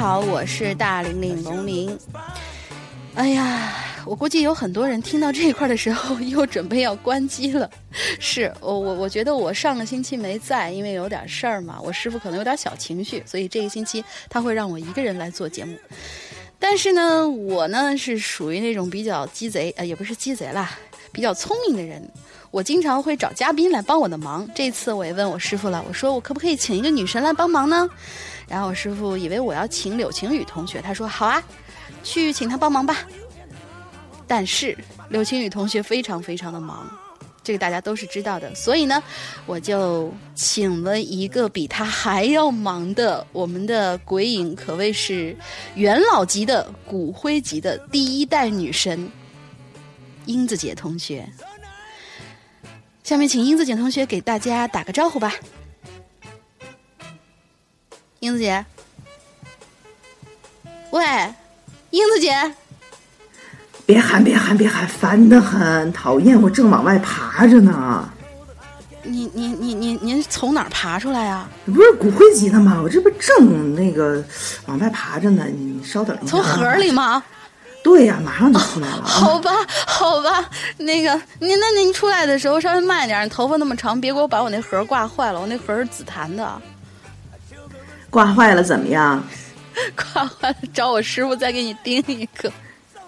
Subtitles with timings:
[0.00, 1.98] 好，我是大玲玲龙玲。
[3.16, 3.74] 哎呀，
[4.06, 7.70] 我估计有很多人听到这一块的时候，又准备要关机了。
[8.18, 11.78] 是我我我觉得我上个星期没在，因为有点事儿嘛。
[11.84, 15.76] 我师傅可能有点小情绪，所以这个星期他会让我一个人来做节目。
[16.58, 20.70] 但是呢，我呢是属于那种比较鸡贼，呃，也不是鸡贼啦，
[21.12, 22.02] 比较聪明的人。
[22.50, 24.48] 我经常会找嘉宾来帮我的忙。
[24.54, 27.88] 这次我也问我师傅了，我说我可不可以请一个女神来帮忙呢？
[28.50, 31.42] 然后我师傅以为我要请柳晴雨同学，他说好啊。
[32.02, 32.96] 去请他帮忙吧，
[34.26, 34.74] 但是
[35.10, 36.90] 柳晴雨同学非常非常的忙，
[37.44, 39.02] 这个大家都是知道的，所以呢，
[39.44, 45.36] 我就请了一个比他还要忙的，我们的鬼影可谓是
[45.74, 49.10] 元老级的骨灰级的第一代女神，
[50.24, 51.28] 英子姐同学。
[53.04, 55.34] 下面请英子姐同学给大家打个招呼吧，
[58.20, 58.64] 英子姐，
[60.90, 61.02] 喂。
[61.90, 62.54] 英子姐，
[63.84, 66.40] 别喊别喊别喊，烦得很，讨厌！
[66.40, 68.08] 我正往外爬着呢。
[69.02, 71.48] 你你你你您从哪儿爬出来呀？
[71.64, 72.78] 不是骨灰级的吗？
[72.84, 74.22] 我这不正那个
[74.66, 75.46] 往外爬着呢。
[75.46, 76.26] 你稍等一下。
[76.26, 77.20] 从盒里吗？
[77.82, 79.02] 对呀，马上就出来了。
[79.02, 79.50] 好吧，
[79.86, 85.40] 好吧，那个您那您出来的时候稍微慢点，你头发那么长，别给我把我那盒挂坏了。
[85.40, 86.62] 我那盒是紫檀的。
[88.10, 89.22] 挂坏了怎么样？
[89.96, 92.52] 挂坏了，找我师傅再给你钉一个。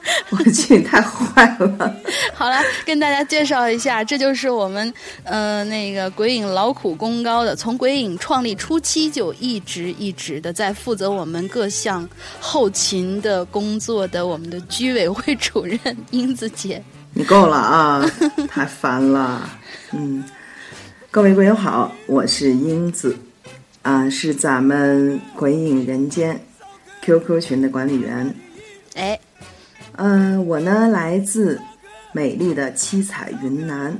[0.30, 1.96] 我去，你太坏了！
[2.34, 12.08] 好了，跟大家介绍一下，这就是我们呃那个鬼影劳苦功高的，从鬼影创立初期就一直一直的在负责我们各项
[12.40, 15.78] 后勤的工作的我们的居委会主任
[16.10, 16.82] 英子姐。
[17.14, 18.04] 你够了啊！
[18.48, 19.48] 太烦了。
[19.92, 20.24] 嗯，
[21.12, 23.16] 各位鬼友好，我是英子，
[23.82, 26.40] 啊，是咱们鬼影人间。
[27.04, 28.32] QQ 群的管理员，
[28.94, 29.18] 哎，
[29.96, 31.60] 嗯，我呢来自
[32.12, 33.98] 美丽的七彩云南，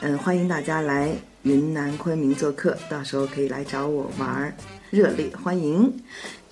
[0.00, 1.08] 嗯，欢迎大家来
[1.42, 4.52] 云南昆明做客，到时候可以来找我玩儿，
[4.90, 5.96] 热烈欢迎。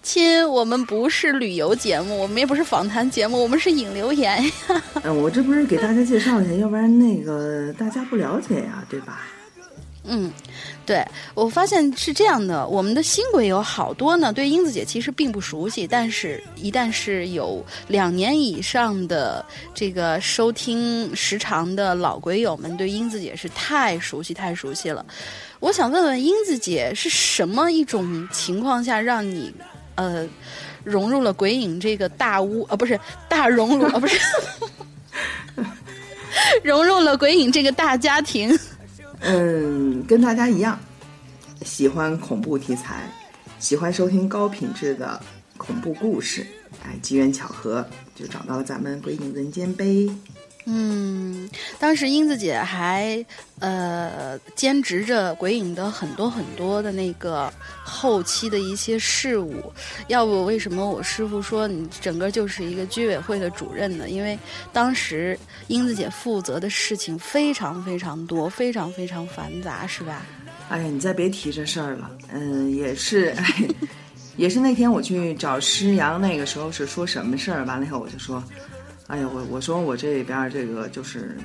[0.00, 4.52] 亲，我们不是旅游节目，我们也不是访谈节目，我们是引留言呀。
[5.02, 9.22] 嗯，我这不是给大家介绍一下，要不然那个大家不了解呀，对吧？
[10.06, 10.30] 嗯，
[10.84, 11.02] 对，
[11.34, 19.42] 我发现是这样的，我们的新鬼友好多呢，对英子姐其实并不熟悉，但是一旦是有两年以上的
[19.72, 25.04] 这个收听时长的老鬼友们，对英子姐是太熟悉、太熟悉了。
[25.58, 29.50] 我想问问英子姐，是什么一种情况下让你
[29.94, 30.28] 呃
[30.82, 32.76] 融入了鬼影这个大屋啊？
[32.76, 33.98] 不是大熔炉啊？
[33.98, 34.20] 不是
[36.62, 38.54] 融入了鬼影这个大家庭？
[39.26, 40.78] 嗯，跟大家一样，
[41.62, 43.10] 喜欢恐怖题材，
[43.58, 45.18] 喜欢收听高品质的
[45.56, 46.46] 恐怖故事。
[46.84, 50.10] 哎，机缘巧合就找到了咱们鬼影人间呗。
[50.66, 53.24] 嗯，当时英子姐还
[53.58, 57.52] 呃兼职着鬼影的很多很多的那个
[57.84, 59.70] 后期的一些事务。
[60.08, 64.08] 要不为什么我师傅说你整个就是一个居委会的主任呢？
[64.08, 64.38] 因为
[64.72, 65.38] 当时
[65.68, 70.24] 英子姐负责的事情非常非常多，非常非常繁杂，是吧？
[70.70, 72.10] 哎呀，你再别提这事儿了。
[72.32, 73.36] 嗯，也是，
[74.38, 77.66] 也是那天我去找师阳，那个时候是说什么事儿？
[77.66, 78.42] 完了以后我就说。
[79.08, 81.36] 哎呀，我我说我这边这个就是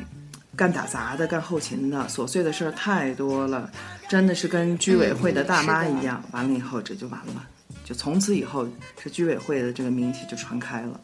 [0.55, 3.69] 干打杂的、干后勤的，琐碎的事儿太多了，
[4.07, 6.23] 真的是跟居委会的大妈一样。
[6.31, 7.45] 完了以后这就完了，
[7.83, 8.67] 就从此以后
[9.01, 10.99] 这居委会的这个名气就传开了。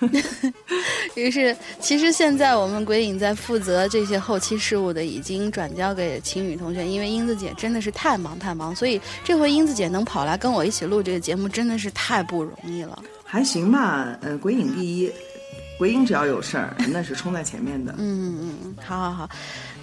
[1.14, 13.02] 于是，其实现在我们鬼影在负责这些后期事务的，已经转交给晴雨同学，因为英子姐真的是太忙太忙，所以这回英子姐能跑来跟我一起录这个节目，真的是太不容易了。
[13.24, 15.12] 还行吧，呃，鬼影第一。
[15.78, 17.94] 鬼影只要有事儿，那是冲在前面的。
[17.98, 19.30] 嗯嗯，好好好，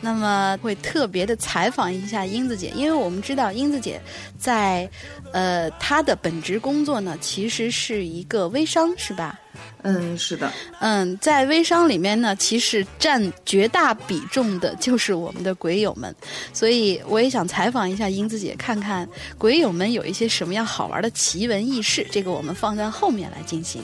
[0.02, 4.02] 那么会特别的采访一下英子姐，因为我们知道英子姐
[4.38, 4.90] 在
[5.32, 9.40] 呃她的本职工作呢，其实是一个微商，是吧？
[9.84, 10.52] 嗯，是的。
[10.82, 16.14] 嗯，在微商里面呢，其实占绝大比重的就是我们的鬼友们，
[16.52, 19.08] 所以我也想采访一下英子姐，看看
[19.38, 23.82] 鬼友们有一些什么样好玩的奇闻异事，这个我们放在后面来进行。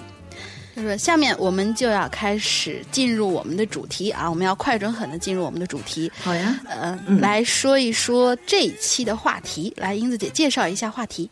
[0.75, 6.11] 就是下面我们就要开始进入我们的主题啊，我们要快准狠的进入我们的主题。
[6.21, 9.73] 好呀，呃，来说一说这一期的话题。
[9.75, 11.29] 来，英子姐介绍一下话题。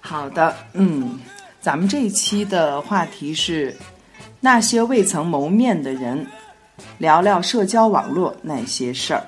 [0.00, 1.18] 好的，嗯，
[1.60, 3.74] 咱们这一期的话题是
[4.40, 6.26] 那些未曾谋面的人，
[6.98, 9.24] 聊聊社交网络那些事儿。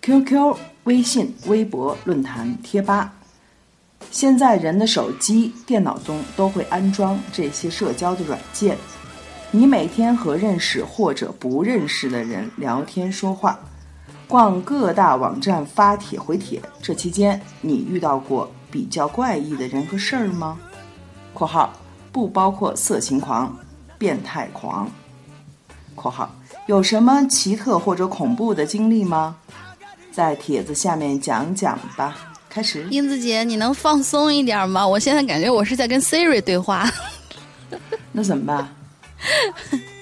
[0.00, 3.12] QQ、微信、微博、论坛、贴吧。
[4.10, 8.76] 现在人的手机、电脑中都会安装这些社交的软件。
[9.50, 13.58] 你每天和认识或者不认识的人聊天说话，
[14.26, 20.58] 逛各大网站发帖回帖，这期间你遇到过比较怪异的人和事儿吗
[21.32, 21.72] ？（括号
[22.10, 23.56] 不包括色情狂、
[23.96, 24.88] 变态狂。
[25.94, 26.34] ）（括号
[26.66, 29.36] 有什么奇特或者恐怖的经历吗？
[30.10, 32.16] 在帖子下面讲讲吧。）
[32.56, 34.88] 开始，英子姐，你能放松一点吗？
[34.88, 36.90] 我现在感觉我是在跟 Siri 对话。
[38.12, 38.66] 那怎么办？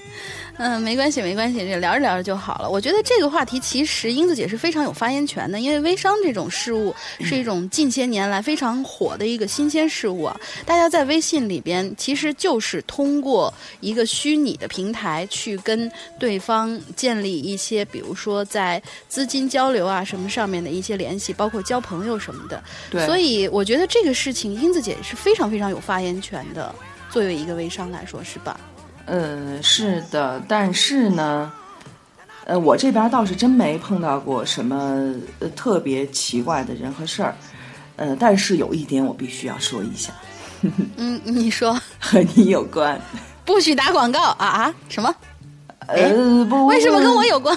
[0.57, 2.69] 嗯，没关系，没关系，这聊着聊着就好了。
[2.69, 10.39] 我觉得这个话题其实英子姐是非常有发言权的，因为微商这种事物是一种近些年来非常火的一个新鲜事物啊。
[10.65, 22.63] 大家在微信里边其实就是通过一个虚拟的平台去跟对方建立一些，比如说在资金交流啊什么上面的一些联系，包括交朋友什么的。
[22.89, 23.05] 对。
[23.05, 26.73] 所以我觉得这个事情英子姐是非常非常有发言权的，
[27.09, 28.57] 作为一个微商来说，是吧？
[29.05, 31.51] 呃，是的，但是呢，
[32.45, 35.13] 呃，我这边倒是真没碰到过什么
[35.55, 37.35] 特别奇怪的人和事儿，
[37.97, 40.11] 呃，但是有一点我必须要说一下，
[40.97, 42.99] 嗯，你说和你有关，
[43.45, 44.73] 不许打广告啊啊？
[44.89, 45.15] 什么？
[45.87, 47.55] 呃，不，为什么跟我有关？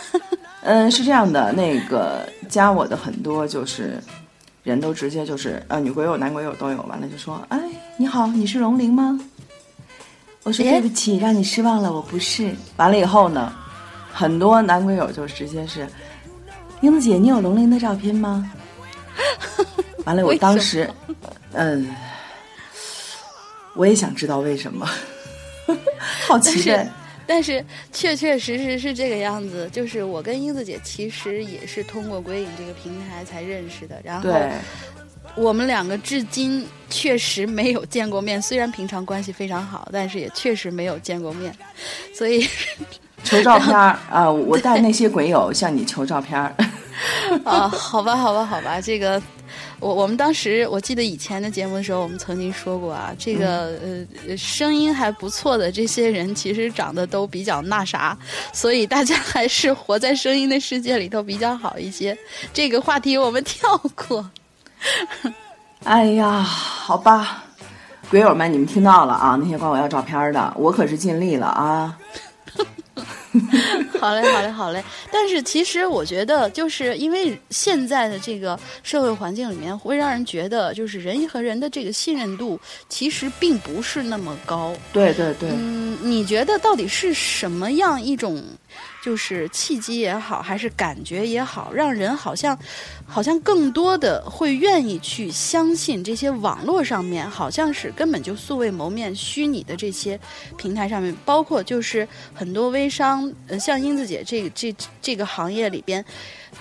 [0.63, 3.99] 嗯，是这样的，那个加我的很多就是
[4.65, 7.59] 人都直接就是呃，女鬼友、男鬼友都有，完了就说，哎，
[7.97, 9.19] 你好，你是龙鳞吗？
[10.49, 11.93] 我说对不起，让你失望了。
[11.93, 12.51] 我不是。
[12.79, 13.55] 完了以后呢，
[14.11, 15.87] 很多男鬼友就直接是，
[16.81, 18.51] 英子姐，你有龙鳞的照片吗？
[20.07, 20.89] 完了，我当时，
[21.53, 21.95] 嗯，
[23.75, 24.89] 我也想知道为什么，
[26.27, 26.91] 好奇的。
[27.27, 27.63] 但是
[27.93, 34.31] 确确实实是这个样子，就是我跟英子姐其实也是通过鬼影这个平台才认识的，然后。
[35.37, 41.55] 我们两个至今确实没有见过面， 虽然平常关系非常好，但是也确实没有见过面，
[42.15, 42.47] 所以
[43.25, 44.31] 求照片儿啊！
[44.31, 46.55] 我带那些鬼友向你求照片儿。
[47.45, 49.21] 啊，好吧，好吧，好吧，这个
[49.79, 58.17] 我我们当时我记得以前的节目的时候，我们曾经说过啊，这个、呃声音还不错的这些人，其实长得都比较那啥，
[58.53, 62.17] 所以大家还是活在声音的世界里头比较好一些。
[62.53, 64.29] 这个话题我们跳过。
[65.85, 67.45] 哎呀，好吧，
[68.11, 69.39] 鬼友们，你们听到了啊？
[69.41, 71.97] 那些管我要照片的，我可是尽力了啊。
[74.01, 74.83] 好嘞，好嘞，好嘞。
[75.13, 82.59] 但是其实我觉得，就是因为现在的这个社会环境里面，会让人觉得，就是人和人的这个信任度
[82.89, 84.75] 其实并不是那么高。
[84.93, 88.43] 对对对，嗯，你觉得到底是什么样一种，
[89.03, 92.59] 就是契机也好，还是感觉也好，让人好像，
[93.07, 100.19] 好像更多的会愿意去相信这些网络上面，好像是根本就素未谋面、虚拟的这些
[100.57, 106.05] 平台上面，包括就是很多微商，呃，像英子姐这这这个行业里边。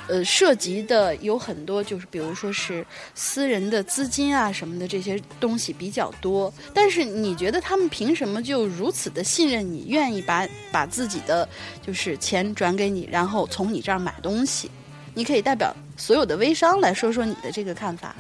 [0.08, 6.54] 呃，涉及的有很多，就是比如说是私人的资金啊什么的这些东西比较多。
[6.74, 11.48] 但是你觉得他们凭什么就如此的信任你，愿意把把自己的
[11.86, 14.72] 就是钱转给你，然后从你这儿买东西？
[15.14, 18.16] 你可以代表所有的微商来说说你的这个看法。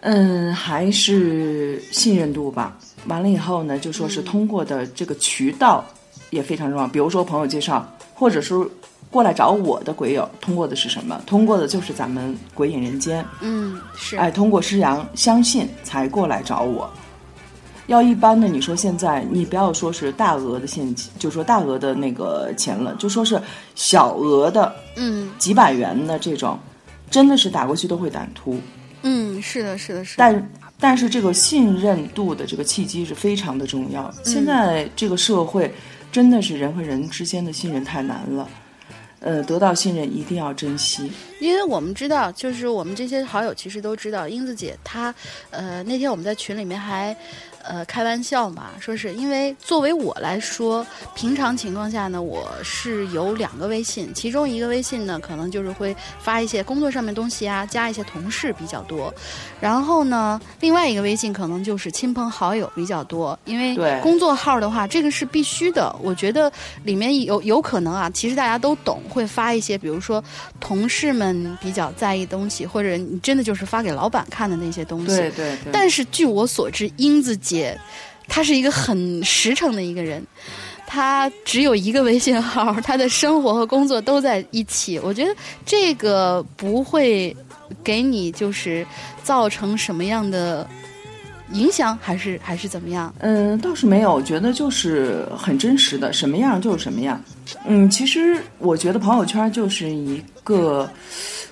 [0.00, 2.76] 嗯，还是信任度吧。
[3.06, 5.84] 完了以后呢，就说是通过的这个渠道
[6.30, 8.54] 也非常重要，比如说朋友介绍，或者是。
[9.14, 11.22] 过来找我的鬼友，通过的是什么？
[11.24, 13.24] 通过的就是咱们鬼影人间。
[13.40, 14.16] 嗯，是。
[14.16, 16.90] 哎，通过施阳相信才过来找我。
[17.86, 23.40] 要一般的，你说现在你不要说是大额的现金，就说大额的那个钱了，就说是
[23.76, 26.58] 小额的，嗯，几百元的这种，
[27.08, 28.58] 真的是打过去都会胆突。
[29.02, 30.18] 嗯，是的，是的，是的。
[30.18, 34.12] 但但是这个信任度的这个契机是非常的重要。
[34.24, 35.72] 现在这个社会
[36.10, 38.48] 真的是人和人之间的信任太难了。
[39.24, 45.12] 呃，得到信任一定要珍惜，因为我们知道，就是我们这些好友其实都知道，英子姐她，
[45.48, 47.16] 呃，那天我们在群里面还。
[47.66, 59.12] 呃，开玩笑嘛，说是因为作为我来说，平常情况下呢，我是有两个微信，其中一个微信呢，可能就是会发一些工作上面东西啊，加一些同事比较多，
[59.60, 65.90] 然后呢，另外一个微信可能就是亲朋好友比较多，因为工作号的话，这个是必须的。
[66.02, 66.52] 我觉得
[66.82, 70.22] 里面有有可能啊，其实大家都懂，会发一些，比如说
[70.60, 75.06] 同事们比较在意东西，或者你真的就是发给老板看的那些东西。
[75.06, 75.72] 对对对。
[75.72, 77.53] 但是据我所知，英子姐。
[77.54, 77.78] 姐，
[78.26, 80.20] 他是一个很实诚的一个人，
[80.86, 84.98] 他只有一个微信号，他的生活和工作都在一起。
[84.98, 85.34] 我觉得
[85.64, 87.36] 这个不会
[87.84, 88.84] 给你就是
[89.22, 90.66] 造成什么样的
[91.52, 93.14] 影响，还是还是怎么样？
[93.20, 97.22] 嗯，倒是没有，我觉得就是很真实的，什么样就是什么样。
[97.66, 100.90] 嗯，其实我觉得朋友圈就是一个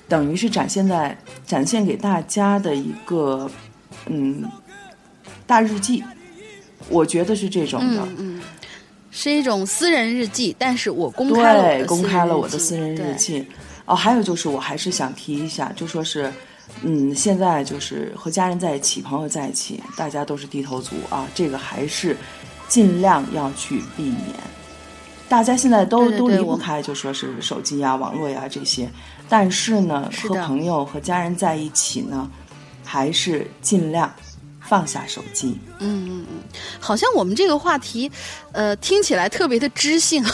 [0.09, 1.17] 等于是展现在
[1.47, 3.51] 展现给大家的一个
[4.07, 4.43] 嗯。
[5.53, 6.03] 大日记，
[6.89, 8.41] 我觉得是这种的，嗯，
[9.11, 13.47] 是一种私人日记，但是我公开了公开了我的私人日记。
[13.85, 16.33] 哦，还有就是，我还是想提一下，就说是，
[16.81, 22.17] 嗯，现在就是和家人在一起，朋友在一起，大家都是低头族啊，这个还是
[22.67, 24.17] 尽量要去避免。
[25.29, 28.89] 大家现在都都离不开，就说是手机呀、网络呀这些，
[29.29, 32.27] 但是呢，和朋友和家人在一起呢，
[32.83, 34.11] 还是尽量。
[34.69, 35.59] 放下手机。
[35.79, 36.39] 嗯嗯嗯，
[36.81, 38.11] 好像我们这个话题，
[38.53, 40.25] 呃，听起来特别的知性，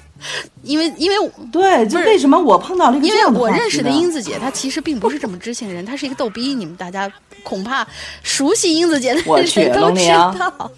[0.62, 1.16] 因为因为
[1.50, 6.54] 对，就为什么我碰到了一个因为我认识的英子姐，她其实并不是这么知性的人，她是一个逗逼。
[6.54, 7.10] 你们大家
[7.42, 7.86] 恐怕
[8.22, 9.24] 熟悉英子姐的人
[9.80, 10.70] 都知道。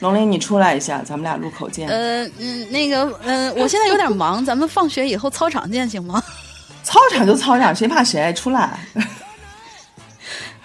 [0.00, 1.88] 龙玲，你出来一下，咱们俩路口见。
[1.88, 6.22] 呃嗯，那个嗯，我现在有点忙， 咱们放学以后操场见，行吗？
[6.84, 8.32] 操场就操场，谁怕谁？
[8.32, 8.78] 出来。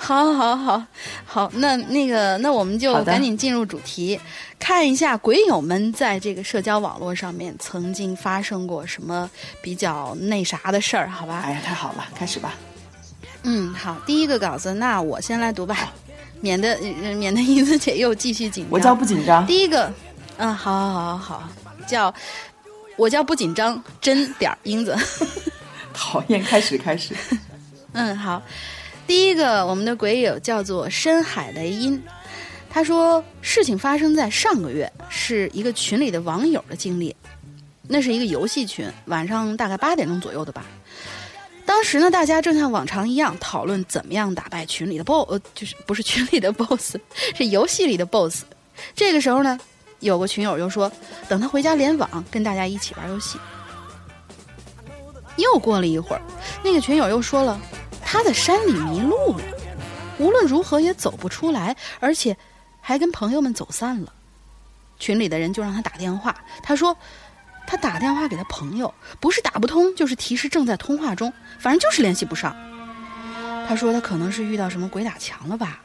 [0.03, 0.83] 好，好，好，
[1.25, 4.19] 好，那那个，那我们就赶紧进入主题，
[4.60, 9.31] 看一下鬼友们在这个社交网络上面曾经发生过什么
[9.62, 11.41] 比较那啥的事儿，好吧？
[11.45, 12.53] 哎呀，太好了，开始吧。
[13.43, 15.93] 嗯，好，第一个稿子，那我先来读吧，
[16.41, 16.77] 免得
[17.15, 18.72] 免得英子姐又继续紧张。
[18.74, 19.48] 我叫不紧张。
[19.48, 19.89] 第一个，
[20.36, 21.50] 嗯，好，好，好，好，
[21.88, 22.13] 叫
[22.98, 24.98] 我叫不紧张，真点儿英子。
[25.95, 27.15] 讨厌，开始，开始。
[27.93, 28.41] 嗯，好。
[29.05, 32.01] 第一个，我们的鬼友叫做深海雷音，
[32.69, 37.15] 他说事情发生在上个月，是一个群里的网友的经历。
[37.86, 40.65] 那是一个游戏群，晚上大概八点钟左右的吧。
[41.65, 46.95] 当时呢，大家正像往常一样讨论怎么样打败群里的 BOSS，就是不是群里的 BOSS，
[47.36, 48.43] 是游戏里的 BOSS。
[48.95, 49.60] 这个时候呢，
[50.00, 50.89] 有个群友又说，
[51.27, 53.38] 等他回家联网，跟大家一起玩游戏。
[55.36, 56.22] 又过了一会儿，
[56.63, 57.60] 那个群友又说了。
[58.13, 59.43] 他在山里迷路了，
[60.20, 62.38] 无论如何也走不出来，而且
[62.79, 64.13] 还跟朋友们走散了。
[65.00, 66.96] 群里的人就让他打电话，他说
[67.65, 72.55] 他打电话给他朋友，不是打不通，就是提示正在通话中，反正就是联系不上。
[73.67, 75.82] 他说他可能是遇到什么鬼打墙了吧，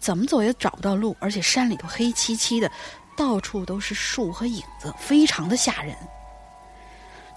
[0.00, 2.72] 怎么走也找不到路，而且山里头黑漆漆的，
[3.14, 5.94] 到处都是树和影子，非常的吓人。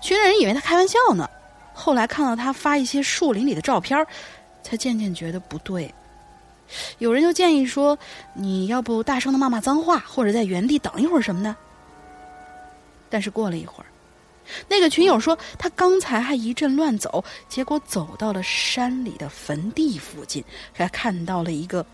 [0.02, 1.30] 群里人以为他开玩笑呢，
[1.74, 4.06] 后来看到他发一些树林里的照片，
[4.64, 5.94] 才渐渐觉得不对。
[7.00, 7.98] 有人就建议说
[8.34, 11.56] ：“你要不大声的骂骂脏话，或者在原地等一会儿什么的。”
[13.10, 13.88] 但是过了一会儿，
[14.70, 21.86] 那个群友说他刚才还一阵乱走，结果走到了山里的坟地附近，还看到了一个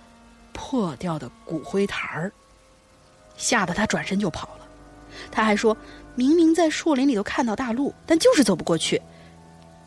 [0.53, 2.31] 破掉的骨灰坛儿，
[3.35, 4.67] 吓得他转身就跑了。
[5.31, 5.75] 他还说
[6.13, 9.01] 明明在树林里头看到大路，但就是走不过去。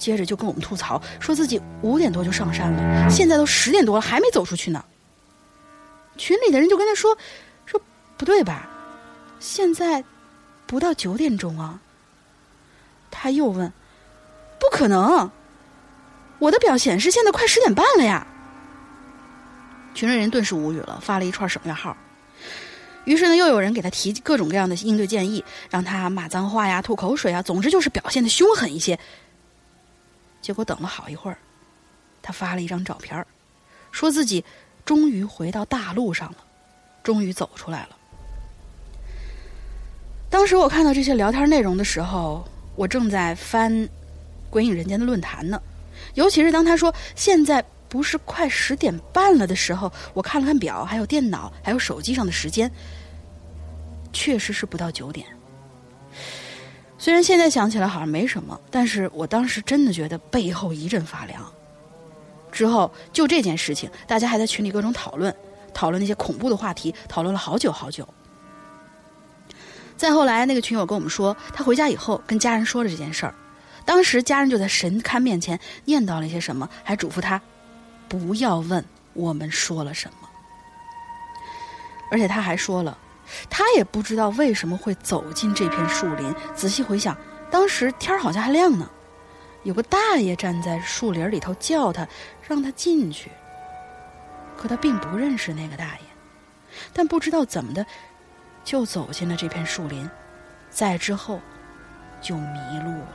[0.00, 4.82] 接着就跟我们吐槽，说自己五点多就上山了，现在都十点多了，还没走出去呢。
[6.16, 7.16] 群里的人就跟他说
[7.66, 7.80] ：“说
[8.16, 8.68] 不对吧？
[9.38, 10.02] 现在
[10.66, 11.78] 不到九点钟啊。”
[13.12, 13.72] 他又问
[14.58, 15.30] ：“不可能，
[16.38, 18.26] 我的表显示现在快十点半了呀。”
[19.94, 21.96] 群里人顿时无语了，发了一串省略号。
[23.04, 28.98] 于是呢，又有人给他提各种各样的应对建议，让他骂脏话呀、吐口水啊，总之就是表现的凶狠一些。
[30.40, 31.38] 结果等了好一会儿，
[32.22, 33.24] 他发了一张照片
[33.90, 34.44] 说自己
[34.84, 36.38] 终于回到大路上了，
[37.02, 37.96] 终于走出来了。
[40.28, 42.44] 当时我看到这些聊天内容的时候，
[42.76, 43.72] 我正在翻
[44.48, 45.60] 《鬼影人间》的论坛呢。
[46.14, 52.70] 尤其是当他说现在不是快十点半了的时候，我看了看表，还有电脑，还有手机上的时间，
[54.12, 55.26] 确实是不到九点。
[57.02, 61.50] 虽然现在想起来好像没什么，但是我当时真的觉得背后一阵发凉。
[62.52, 65.34] 之后就这件事情，大家还在群里各种讨论，
[65.72, 68.06] 讨论那些恐怖的话题，讨论了好久好久。
[69.96, 73.34] 再后来，那个群友跟我们说，他回家以后跟家人说了这件事儿，
[73.86, 77.40] 当时家人就在神龛面前念叨了一些什么，还嘱咐他
[78.10, 78.84] 不要问
[79.14, 80.28] 我们说了什么，
[82.12, 82.98] 而且他还说了。
[83.48, 86.34] 他也不知道为什么会走进这片树林。
[86.54, 87.16] 仔细回想，
[87.50, 88.88] 当时天好像还亮呢，
[89.62, 92.06] 有个大爷站在树林里头叫他，
[92.46, 93.30] 让他进去。
[94.56, 96.00] 可他并不认识那个大爷，
[96.92, 97.86] 但不知道怎么的，
[98.62, 100.08] 就走进了这片树林，
[100.68, 101.40] 在之后
[102.20, 103.08] 就迷路了。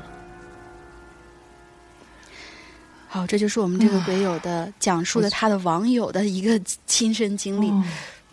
[3.08, 7.72] 好，这就是我们这个鬼友的讲述的他的网友的一个亲身经历。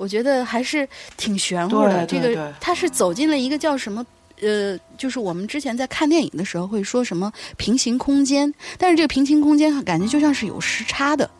[0.02, 2.04] 我觉得还是挺玄乎的。
[2.06, 4.04] 这个他是走进了一个叫什么？
[4.40, 11.30] 呃，就是我们之前在看电影的时候会说什么平行空间，但是这个平行空间感觉就像是有时差的。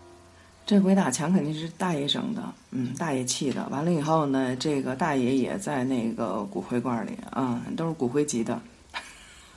[0.65, 3.67] 这鬼打墙肯定是大爷整的，嗯，大爷气的。
[3.73, 8.63] 完了以后呢，这个大爷也在那个骨灰罐里啊，都是骨灰级的。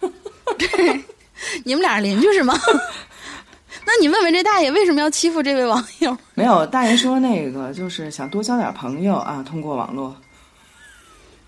[0.58, 1.04] 对，
[1.63, 2.58] 你们俩邻居是吗？
[3.86, 6.17] 那你问问这大爷为什么要欺负这位网友？
[6.34, 10.15] 没有，大爷说那个就是想多交点朋友啊，通过网络。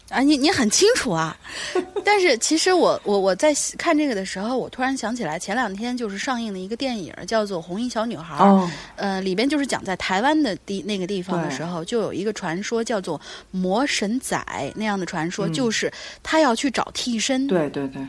[0.09, 1.35] 啊，你你很清楚啊。
[2.05, 8.35] 但是其实我我我在看这个的时候，我突然想起来，前两天就是上映的一个电影叫做《红衣小女孩》。
[8.47, 8.69] 哦。
[8.95, 13.19] 呃，里边就是讲在台湾的地那个地方的时候，就有一个传说叫做
[13.51, 14.41] 魔神仔
[14.75, 15.91] 那样的传说，就是
[16.23, 17.45] 他要去找替身。
[17.45, 18.01] 对对对。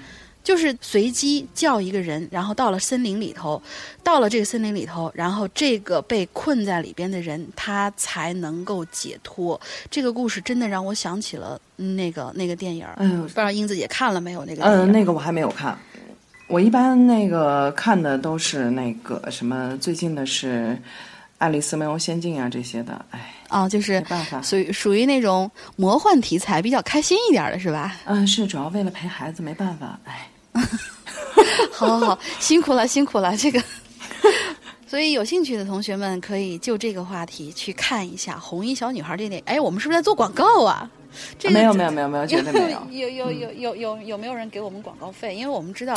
[0.49, 3.63] 就是随机叫一个人，然后到了森林里头，
[4.03, 9.61] 到了这个森林里头，然后这个被困在里边的人，他才能够解脱。
[9.91, 12.87] 这个故事真的让我想起了那个那个电影。
[12.97, 14.63] 嗯，不知道英子姐看了没有那个？
[14.63, 15.79] 嗯，那个我还没有看。
[16.47, 20.69] 我一般那个看的都是那个什么，最近的是
[21.37, 23.05] 《爱丽丝梦游仙境》啊这些的。
[23.11, 27.97] 哎，哦，就是没办法，属于属于那种魔幻题材，比较开心一点的是吧？
[28.07, 30.01] 嗯，是主要为了陪孩子，没办法。
[30.05, 30.27] 哎。
[31.73, 33.63] 好，好，好，辛苦了，辛苦了，这个。
[34.89, 39.45] 所以有兴趣的同学们可以就这个话题去看一下《红衣小女孩》这电影。
[39.47, 40.91] 哎，我们是不是在做广告啊？
[41.39, 42.83] 这个没有，没有，没有，没有，绝对没有。
[42.91, 45.35] 有有有有有有没有人给我们广告费？
[45.35, 45.95] 因为我们知道，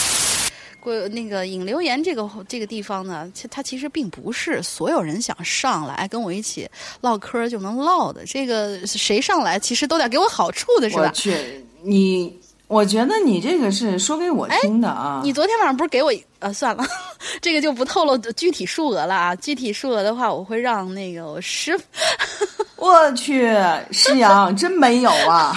[0.81, 6.69] 过那个引流言这个这个地方呢，其它其实并不是所有人想上来跟我一起
[6.99, 8.25] 唠嗑就能唠的。
[8.25, 11.03] 这个谁上来，其实都得给我好处的，是吧？
[11.03, 12.37] 我去，你。
[12.71, 15.19] 我觉得你这个是说给我听的啊！
[15.25, 16.85] 你昨天晚上不是给我呃，算了，
[17.41, 19.35] 这个就不透露具体数额了啊。
[19.35, 21.83] 具体数额的话，我会让那个我师傅。
[22.81, 23.53] 我去，
[23.91, 25.53] 师阳真没有啊！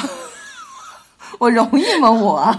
[1.38, 2.10] 我容易吗？
[2.10, 2.52] 我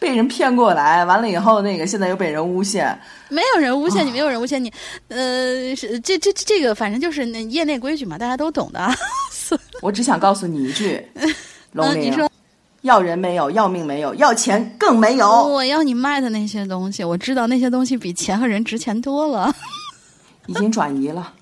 [0.00, 4.72] 被人骗过来，完了以后那个现在又被人诬陷，没有人诬陷你，没有人诬陷你。
[5.06, 8.92] 呃，是这这这个，反正就是那业内规矩嘛，大家都懂的。
[9.80, 11.00] 我只想告诉你一句，
[11.70, 12.28] 龙嗯，玲，你说
[12.84, 15.26] 要人没有，要命没有，要钱更没有。
[15.48, 19.54] 我要你卖的那些东西，我知道那些东西比钱和人值钱多了。
[20.46, 21.32] 已经转移了。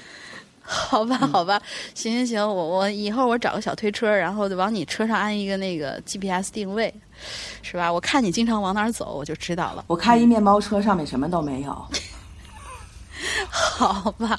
[0.64, 1.60] 好吧，好吧，
[1.94, 6.92] 行行行，我我以后我找个小推车，然后往你车上安一个那个 GPS 定位，
[7.60, 7.92] 是吧？
[7.92, 9.84] 我看你经常往哪儿走，我就知道了。
[9.88, 11.86] 我开一面包车，上面什么都没有。
[13.50, 14.38] 好吧，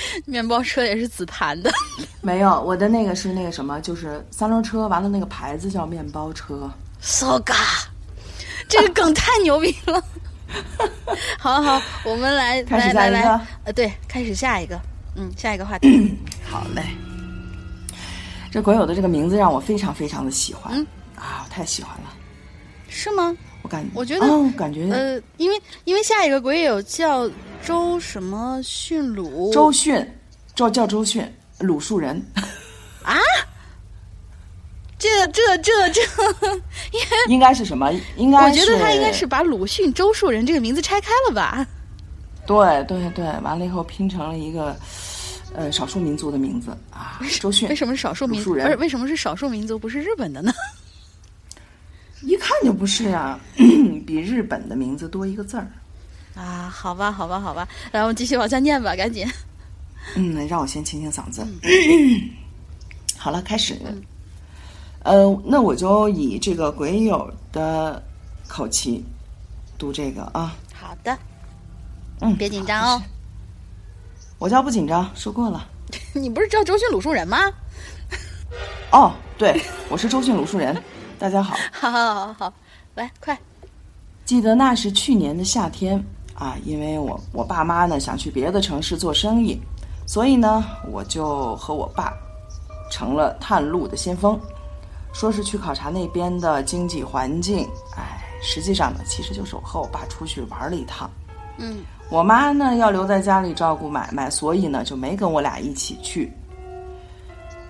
[0.26, 1.70] 面包车也是紫檀的。
[2.20, 6.70] 没有，我的那个是那个什么，就是三轮车，完了那个牌子叫面包车。
[7.00, 7.54] so ga，
[8.68, 10.02] 这个梗太牛逼了。
[11.38, 14.80] 好好，我们来开始来来下一个来，呃，对，开始下一个，
[15.14, 16.16] 嗯，下一个话题。
[16.48, 16.82] 好嘞，
[18.50, 22.12] 这鬼友的这个名字让我非常非常的喜欢、嗯啊，我太喜欢了。
[22.88, 23.36] 是吗？
[23.60, 27.28] 我感我觉得哦、感觉呃，因为因为下一个鬼友叫
[27.64, 30.06] 周什么训鲁，周迅，
[30.54, 32.16] 叫叫周迅，鲁树人。
[33.02, 33.16] 啊
[34.98, 36.00] 这这这这，
[37.28, 37.92] 应该是什么？
[38.16, 41.64] 应该我觉得他应该是把鲁迅周树人这个名字拆开了吧？
[42.46, 44.74] 对对对，完了以后拼成了一个
[45.54, 47.76] 呃少数民族的名字啊，周迅为。
[47.76, 48.54] 什么是少数民族？
[48.54, 50.52] 不是为什么是少数民族，不是日本的呢？
[52.22, 53.38] 一看就不是啊，
[54.04, 55.70] 比日本的名字多一个字儿。
[56.38, 59.26] 啊，好吧，好吧，好吧，来，我们继续往下念吧，赶紧。
[60.14, 61.44] 嗯，让我先清清嗓子。
[63.18, 63.76] 好了，开始。
[65.02, 68.00] 呃，那我就以这个鬼友的
[68.46, 69.04] 口气
[69.76, 70.54] 读这个啊。
[70.72, 71.18] 好的，
[72.20, 73.02] 嗯，别紧张哦。
[74.38, 75.68] 我叫不紧张，说过了。
[76.14, 77.38] 你不是叫周迅鲁树人吗？
[78.92, 80.80] 哦，对，我是周迅鲁树人。
[81.18, 82.54] 大家好， 好好好好，
[82.94, 83.36] 来快。
[84.24, 86.04] 记得那是去年的夏天
[86.38, 89.60] 啊，因为我我爸妈呢想去别的城市做生意，
[90.06, 92.12] 所以呢我就和我爸
[92.92, 94.38] 成了探路的先锋，
[95.12, 97.68] 说是去考察那边的经济环境。
[97.96, 101.10] 哎，实际上呢，其实就是我和我爸出去玩了一趟。
[101.56, 106.32] 嗯，我妈呢要留在家里照顾买卖，所以呢就没跟我俩一起去。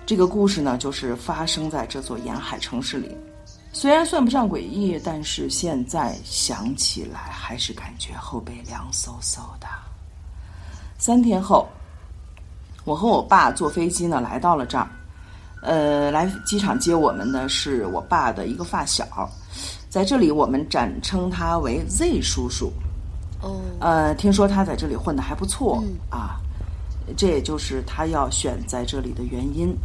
[0.05, 3.17] 这个故事呢，就是发生在这座沿海城市里。
[3.71, 9.67] 虽然算不上诡异，但是现在想起来还是感觉后背凉飕飕的。
[10.97, 11.67] 三天后，
[12.83, 14.89] 我和我爸坐飞机呢来到了这儿。
[15.61, 19.29] 呃，来机场接我们的是我爸的一个发小，
[19.89, 22.71] 在这里我们暂称他为 Z 叔叔。
[23.41, 26.39] 哦，呃，听说他在这里混得还不错、嗯啊，
[27.15, 29.77] 这也就是他要选在这里的原因。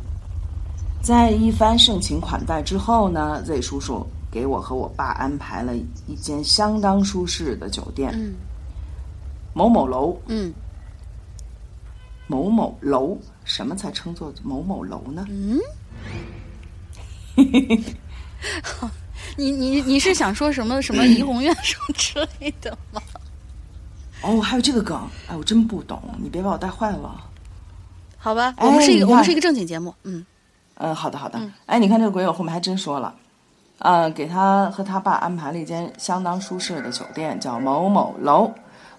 [1.05, 8.35] 在一番盛情款待之后呢，Z 叔叔给我和我爸安排了一间相当舒适的酒店，嗯
[9.53, 10.53] 某某楼，嗯
[12.27, 15.27] 某某楼，什么才称作某某楼呢？
[15.29, 15.61] 嗯。
[19.37, 23.03] 你你你是想说什么什么怡红院什么之类的吗？
[24.23, 27.29] 哦，还有这个梗，哎，我真不懂，你别把我带坏了。
[28.17, 30.25] 好吧，哎我们是一个我们是一个正经节目，嗯
[30.77, 31.39] 嗯，好的好的。
[31.39, 33.15] 嗯哎，你看这个鬼友后面还真说了，
[33.79, 38.53] 呃，给他和他爸安排了一间相当舒适的酒店，叫某某楼。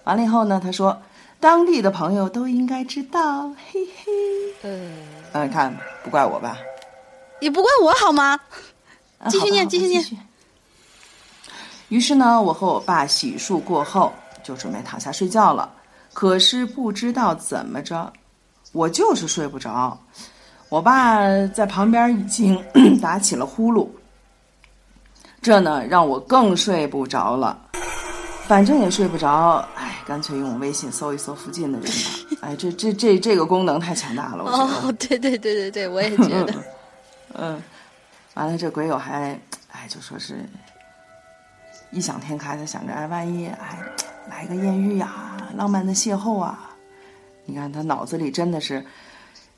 [0.04, 0.96] 完了以后呢，他说
[1.38, 4.12] 当地的朋友都应该知道，嘿嘿。
[4.62, 4.90] 呃，
[5.32, 6.56] 嗯，看不怪我吧？
[7.40, 8.38] 也不怪我好吗？
[9.18, 10.04] 嗯继续念继续念
[11.88, 14.12] 于是呢，我和我爸洗漱过后，
[14.42, 15.72] 就准备躺下睡觉了。
[16.12, 18.12] 可是不知道怎么着，
[18.72, 19.98] 我就是睡不着。
[20.68, 22.62] 我爸在旁边已经
[23.00, 23.88] 打起了呼噜，
[25.40, 27.58] 这呢让我更睡不着了。
[28.46, 32.38] 反正也睡不着，哎，干脆用微信搜一搜附近的人吧。
[32.42, 34.64] 哎，这这这这个功能太强大了，我觉得。
[34.88, 36.54] 哦，对对对对对，我也觉得。
[37.34, 37.60] 嗯，
[38.34, 39.38] 完了，这鬼友还
[39.72, 40.48] 哎，就说是
[41.90, 43.82] 异想天开的想着，哎，万一哎
[44.30, 46.70] 来个艳遇呀、浪漫的邂逅啊！
[47.44, 48.84] 你看他脑子里真的是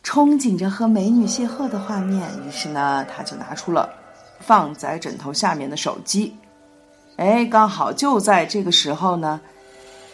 [0.08, 3.94] 憧憬着和美女邂逅的画面，于是呢，他就拿出了
[4.40, 6.34] 放在枕头下面的手机。
[7.16, 9.38] 哎，刚好就在这个时候呢，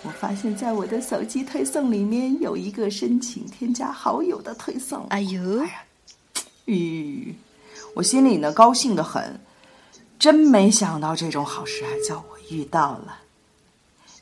[0.03, 5.07] 我发现在我的手机推送里面有一个申请添加好友的推送。
[5.11, 5.65] 哎呦，
[6.65, 7.33] 吁，
[7.95, 9.39] 我心里呢高兴的很，
[10.19, 13.19] 真没想到这种好事还叫我遇到了。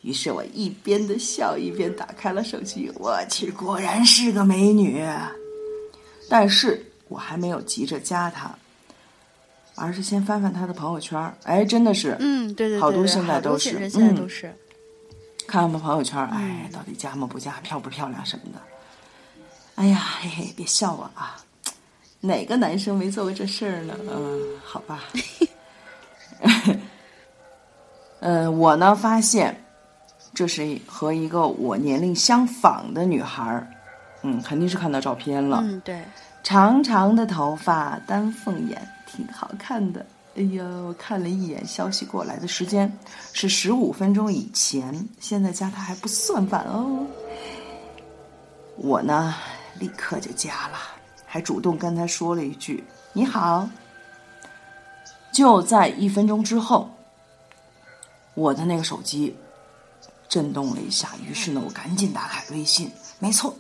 [0.03, 5.03] 于是我一边的笑一边打开了手机，我去，果然是个美女。
[6.33, 8.51] 但是我还没有急着加他，
[9.75, 11.35] 而是先翻翻他的朋友圈儿。
[11.42, 14.51] 哎，真的是，嗯，对对对，好多现在都是现在嗯都是，
[15.47, 18.59] 看他们朋友圈哎，到底加吗不加，漂不漂亮什么的。
[19.75, 21.37] 哎呀，嘿嘿，别笑我啊！
[22.23, 23.95] 哪个男生没做过这事儿呢？
[24.11, 25.05] 嗯，好吧。
[28.21, 29.62] 嗯， 我呢发现，
[30.33, 33.68] 这是和一个我年龄相仿的女孩儿，
[34.23, 35.61] 嗯，肯定是看到照片了。
[35.63, 36.03] 嗯，对，
[36.43, 40.05] 长长的头发，丹凤眼，挺好看的。
[40.35, 42.91] 哎呀，我看了一眼消息过来的时间
[43.35, 47.07] 是十五分钟以前，现在加他还不算晚哦。
[48.77, 49.35] 我呢，
[49.79, 50.79] 立刻就加了，
[51.27, 52.83] 还主动跟他说了一句
[53.13, 53.69] “你好”。
[55.33, 56.91] 就在一分钟之后，
[58.35, 59.37] 我的那个手机
[60.29, 63.55] 震动了一下，于是呢，我赶紧打开微信，没错，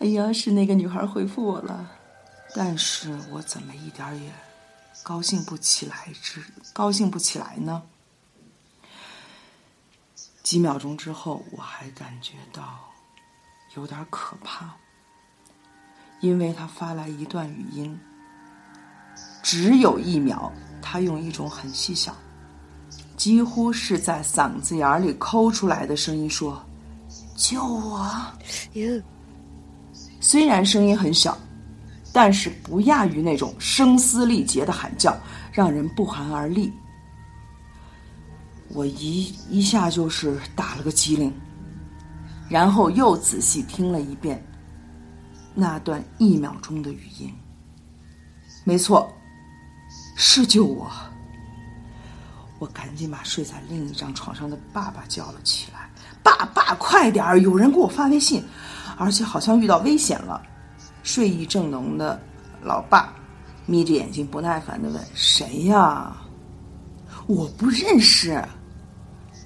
[0.00, 1.90] 哎呀，是那个女孩回复我了，
[2.54, 4.32] 但是我怎么一点也
[5.02, 6.08] 高兴不起来？
[6.22, 7.82] 之高兴不起来呢？
[10.42, 12.78] 几秒钟之后，我还感觉到
[13.76, 14.74] 有点可怕，
[16.20, 18.00] 因为他发来一段语音，
[19.42, 22.16] 只有一秒，他用一种很细小，
[23.18, 26.64] 几乎是在嗓子眼里抠出来的声音说
[27.36, 28.10] ：“救我！”
[30.20, 31.36] 虽然声音很小，
[32.12, 35.16] 但是不亚于那种声嘶力竭的喊叫，
[35.50, 36.72] 让人不寒而栗。
[38.68, 41.32] 我一一下就是打了个激灵，
[42.48, 44.40] 然后又仔细听了一遍
[45.54, 47.34] 那段一秒钟的语音。
[48.62, 49.12] 没错，
[50.16, 50.88] 是救我！
[52.58, 55.90] 我赶紧把睡在另一张床上的爸爸叫了起来
[56.22, 57.40] ：“爸爸，快点儿！
[57.40, 58.44] 有人给我发微信，
[59.00, 60.40] 而且好像遇到危险了。”
[61.02, 62.20] 睡意正浓的
[62.62, 63.12] 老爸
[63.64, 66.14] 眯着眼睛，不耐烦的问：“谁呀？”
[67.26, 68.42] 我不认识。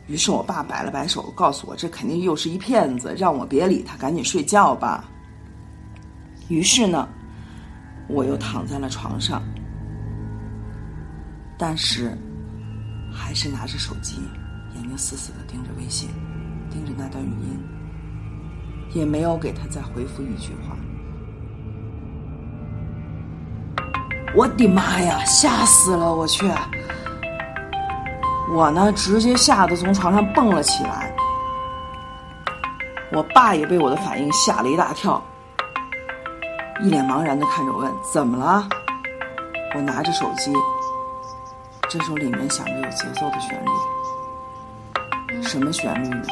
[0.06, 5.04] 于是我爸摆了摆手，告诉我这肯定又是一骗子，让我别理他，赶紧睡觉吧。
[6.48, 7.08] 于是呢，
[8.08, 9.42] 我又躺在了床上，
[11.56, 12.18] 但是
[13.12, 14.16] 还是拿着手机，
[14.74, 16.10] 眼睛死死的盯着微信，
[16.70, 17.58] 盯着那段语音，
[18.94, 20.74] 也没有给他再回复一句话。
[24.34, 25.22] 我的妈呀！
[25.24, 26.12] 吓死了！
[26.12, 26.50] 我去！
[28.50, 31.14] 我呢，直接吓得从床上蹦了起来。
[33.12, 35.22] 我爸也被我的反应吓了一大跳，
[36.82, 38.68] 一脸茫然的看着我问：“怎么了？”
[39.76, 40.52] 我拿着手机，
[41.88, 46.22] 这时候里面响着有节奏的旋律，什么旋律呢？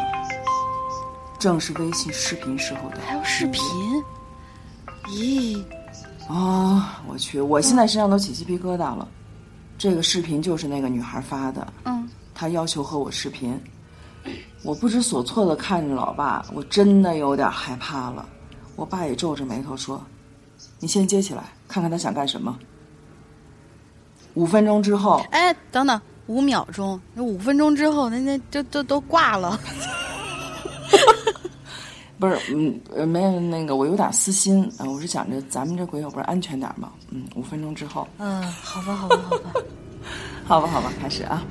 [1.43, 2.99] 正是微信视频时候的。
[3.05, 3.61] 还有视频，
[5.09, 5.61] 咦，
[6.29, 7.41] 啊、我去！
[7.41, 9.09] 我现在身上都起鸡皮疙瘩了。
[9.77, 13.61] 这个视频就是那个女孩发的，嗯，她要求和我视频。
[14.63, 18.25] 我不知所措的看着老爸，我真的有点害怕了。
[18.77, 20.01] 我爸也皱着眉头说
[20.79, 22.57] ：“你先接起来，看看他想干什么。”
[24.35, 29.59] 五分钟之后，哎，等等，五秒钟，那五分钟之后，那那就都都挂了。
[32.23, 36.93] 不是，嗯，呃没有那个，我有点私心啊、呃我是想着咱们这鬼友不是安全点吗？
[37.11, 39.51] 嗯，五分钟之后，嗯，好吧，好吧，好吧，
[40.47, 41.43] 好吧，好吧，开始啊。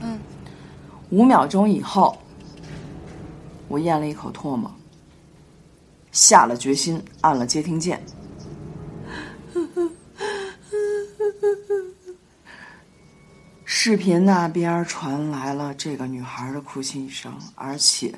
[0.00, 0.18] 嗯，
[1.10, 2.18] 五秒钟以后，
[3.68, 4.68] 我咽了一口唾沫，
[6.10, 8.02] 下了决心，按了接听键。
[13.64, 18.12] 视频那边传来了这个女孩的哭泣声，而且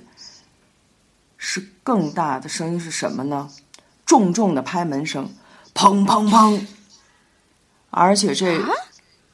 [1.42, 3.50] 是更大的声音是什么呢？
[4.05, 5.33] 重重的拍门声，
[5.74, 6.66] 砰砰砰！
[7.88, 8.61] 而且这，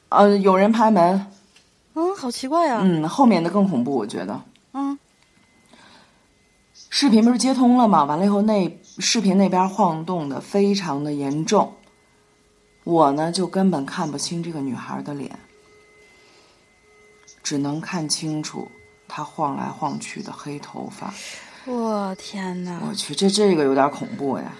[0.07, 1.27] 呃，有人拍门，
[1.95, 4.41] 嗯，好奇怪呀、嗯，后面的更恐怖，我觉得。
[4.71, 4.97] 嗯，
[6.89, 8.05] 视频不是接通了吗？
[8.05, 11.75] 完了以后，那视频那边晃动的非常的严重，
[12.85, 15.37] 我呢就根本看不清这个女孩的脸，
[17.43, 18.71] 只能看清楚
[19.09, 21.13] 她晃来晃去的黑头发。
[21.67, 24.55] 我天哪，我去，这这个有点恐怖呀，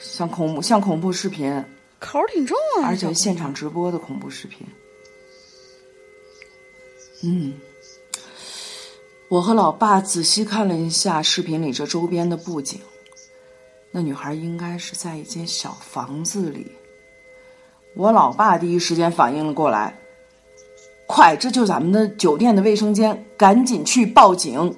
[0.00, 1.64] 像恐怖像恐怖视频，
[2.00, 4.66] 口儿挺重啊，而且现场直播的恐怖视频。
[7.22, 7.54] 嗯，
[9.28, 12.80] 我和老爸仔细看了一下视频里这周边的布景，
[13.92, 16.72] 那女孩应该是在一间小房子里。
[17.94, 19.96] 我老爸第一时间反应了过来，
[21.06, 24.74] 快，这就是咱们的酒店的卫生间，赶紧去报警。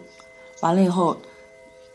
[0.61, 1.17] 完了以后，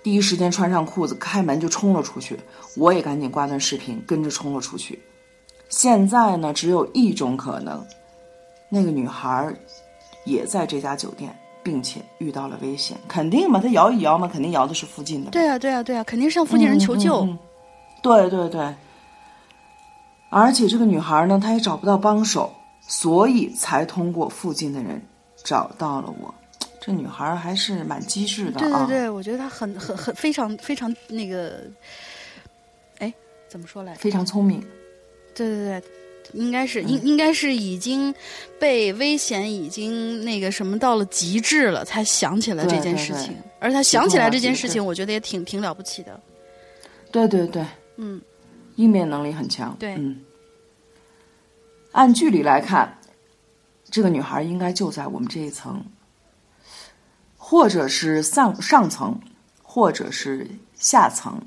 [0.05, 2.39] 第一时间穿上裤子，开门就冲了出去。
[2.77, 5.01] 我也赶紧挂断视频，跟着冲了出去。
[5.67, 7.83] 现在呢，只有一种可能，
[8.69, 9.51] 那个女孩
[10.23, 13.59] 也在这家酒店，并且遇到了危险，肯定嘛？
[13.59, 15.31] 她摇一摇嘛，肯定摇的是附近的。
[15.31, 17.21] 对啊，对啊，对啊，肯定是向附近人求救。
[17.21, 17.39] 嗯嗯嗯
[18.03, 18.75] 对对对，
[20.29, 25.03] 而且这个女孩呢，她也找不到帮手，所以才通过附近的人
[25.43, 26.31] 找到了我。
[26.85, 28.59] 这女孩还是蛮机智的啊！
[28.59, 31.61] 对对对，我觉得她很很很非常非常那个，
[32.99, 33.11] 哎，
[33.47, 33.99] 怎么说来着？
[33.99, 34.63] 非常聪明。
[35.33, 35.83] 对对对，
[36.33, 38.13] 应该是嗯应应该是已经
[38.59, 43.35] 被危险已经那个什么到了极致了，才想起来这对对对件事情。
[43.59, 46.21] 而她想起来这件事情，我觉得也挺挺了不起的。
[47.11, 48.21] 对对对，嗯，
[48.75, 49.75] 应变能力很强。
[49.79, 50.21] 对嗯，
[51.93, 52.95] 按距离来看，
[53.89, 55.83] 这个女孩应该就在我们这一层，
[57.47, 59.15] 或者是上上层，
[59.61, 61.39] 或者是下层，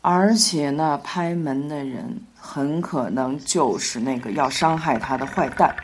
[0.00, 5.76] 而且呢，拍门的人很可能就是那个要伤害他的坏蛋。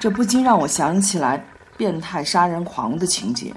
[0.00, 1.40] 这不禁让我想起来
[1.76, 3.54] 变态杀人狂的情节，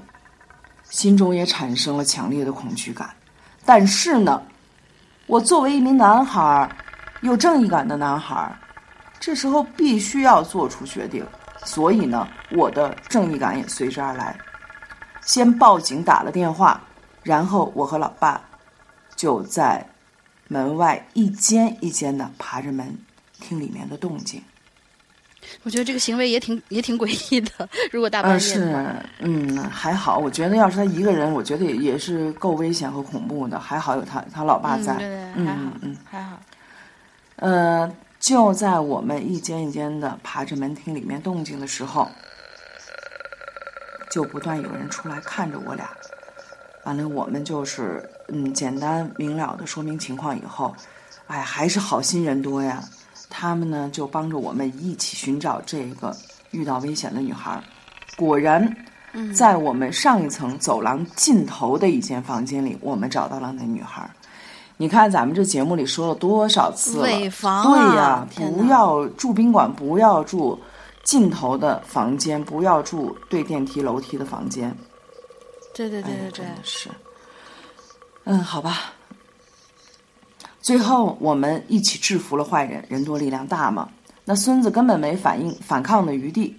[0.84, 3.10] 心中也产生了强烈的恐惧感。
[3.64, 4.40] 但是呢，
[5.26, 6.70] 我作为一名男孩，
[7.22, 8.56] 有正义感的男孩，
[9.18, 11.26] 这时候必须要做出决定。
[11.64, 14.38] 所以呢，我的正义感也随之而来。
[15.24, 16.80] 先报警打了电话，
[17.22, 18.40] 然后我和老爸
[19.14, 19.86] 就在
[20.48, 22.96] 门外一间一间的爬着门，
[23.40, 24.42] 听里面的动静。
[25.64, 27.68] 我觉得这个行为也挺也挺诡异的。
[27.90, 30.16] 如果大半呃，夜的话，是，嗯，还好。
[30.18, 33.58] 我觉得要是他一个人，我觉得也也是够危险和恐怖的。
[33.58, 35.96] 还好有他他老爸在，嗯，对对，嗯还好嗯嗯。
[36.08, 36.40] 还好。
[37.36, 42.08] 呃，就在我们一间一间的爬着门听里面动静的时候，
[44.12, 45.88] 就不断有人出来看着我俩。
[46.84, 50.74] 完了，我们就是嗯，简单明了的说明情况以后，
[51.28, 52.82] 哎，还是好心人多呀。
[53.30, 56.14] 他们呢就帮着我们一起寻找这个
[56.50, 57.62] 遇到危险的女孩。
[58.16, 58.76] 果然，
[59.14, 64.10] 嗯在我们上一层走廊尽头的一间房间里，我们找到了那女孩。
[64.76, 67.04] 你看，咱们这节目里说了多少次了？
[67.04, 70.60] 尾房对啊呀，不要住宾馆，不要住
[71.02, 74.74] 尽头的房间，不要住对电梯楼梯的房间。
[75.74, 76.90] 对对对对对真的，是。
[78.24, 78.92] 嗯，好吧。
[80.60, 83.88] 最后我们一起制服了坏人，人多力量大嘛。
[84.24, 86.56] 那孙子根本没反应反抗的余地。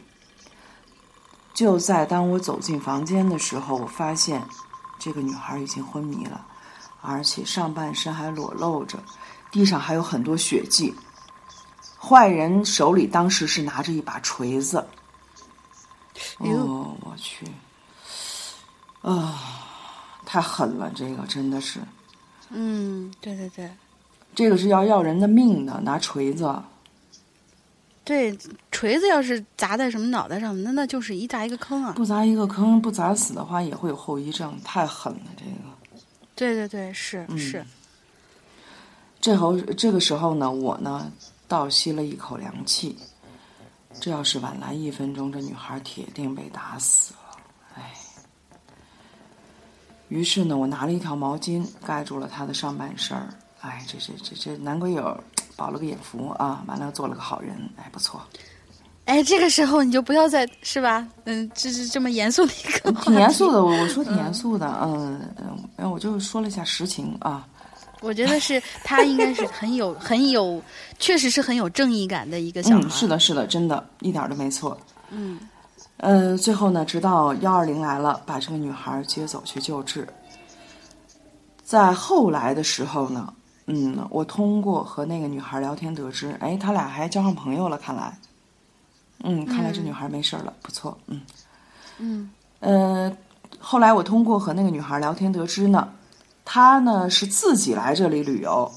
[1.54, 4.42] 就在当我走进房间的时候，我发现
[5.00, 6.46] 这个女孩已经昏迷了，
[7.00, 8.98] 而且上半身还裸露着，
[9.52, 10.94] 地上还有很多血迹。
[12.04, 14.86] 坏人手里当时是拿着一把锤子。
[16.40, 17.46] 哎呦哦，我去，
[19.02, 19.40] 啊，
[20.26, 21.80] 太狠了，这个真的是，
[22.50, 23.70] 嗯，对对对
[24.36, 26.54] 这个是要要人的命的，拿锤子。
[28.04, 28.38] 对，
[28.70, 31.94] 锤子要是砸在什么脑袋上，那那就是一砸一个坑啊！
[31.94, 35.22] 不砸一个坑，不砸死的话也会有后遗症，太狠了。
[35.38, 36.02] 这个，
[36.36, 37.66] 对对对，是嗯是，
[39.22, 41.10] 这后这个时候呢，我呢
[41.54, 42.98] 倒吸了一口凉气。
[44.02, 47.38] 这要是晚来一分钟，这女孩铁定被打死了。
[47.76, 47.94] 哎，
[50.08, 53.30] 于是呢，我拿了一条毛巾盖住了她的上半身儿。
[53.62, 55.16] 哎，这这这这男鬼友
[55.56, 56.64] 保了个眼福啊！
[56.66, 58.20] 完了，做了个好人，哎，不错。
[59.06, 61.08] 哎，这个时候你就不要再是吧？
[61.26, 67.48] 嗯，这是这么严肃的一个，挺严肃的，我我说挺严肃的，嗯嗯，然后我就说了一下实情啊。
[68.04, 70.62] 我觉得是 他应该是很有很有，
[71.00, 72.82] 确实是很有正义感的一个小孩。
[72.84, 74.78] 嗯，是的，是的，真的，一点都没错。
[75.10, 75.40] 嗯，
[75.98, 80.08] 呃，最后呢，直到幺二零来了，把这个女孩接走去救治。
[81.64, 83.34] 在后来的时候呢，
[83.68, 88.16] 嗯，我通过和那个女孩聊天得知，哎，他俩还交上朋友了，看来，
[89.24, 91.22] 嗯，看来这女孩没事儿了，不错，嗯
[92.00, 93.18] 嗯呃，
[93.60, 95.90] 后来我通过和那个女孩聊天得知呢，
[96.46, 98.72] 他呢是自己来这里旅游，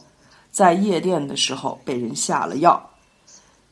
[0.51, 2.91] 在夜店的时候被人下了药，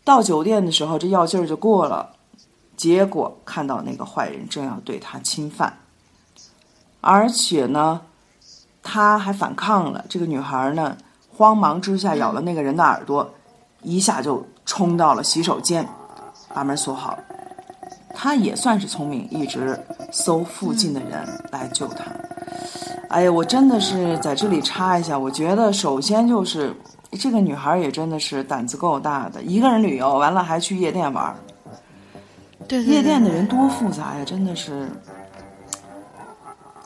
[0.03, 2.11] 到酒店的时候这药劲儿就过了，
[2.77, 5.79] 结果看到那个坏人正要对他侵犯，
[7.01, 8.03] 而且呢，
[8.83, 10.05] 他还反抗了。
[10.09, 10.97] 这个女孩呢，
[11.33, 13.33] 慌忙之下咬了那个人的耳朵，
[13.83, 15.89] 一下就冲到了洗手间，
[16.53, 17.19] 把门锁好。
[18.17, 19.79] 他也算是聪明，一直
[20.13, 22.05] 搜附近的人来救他。
[23.09, 26.75] 哎呀，我真的是在这里插一下，我觉得首先就是
[27.13, 31.37] 这个女孩也真的是胆子够大的，一个人旅游完了还去夜店玩儿，
[32.67, 34.89] 对对对夜店的人多复杂呀，真的是。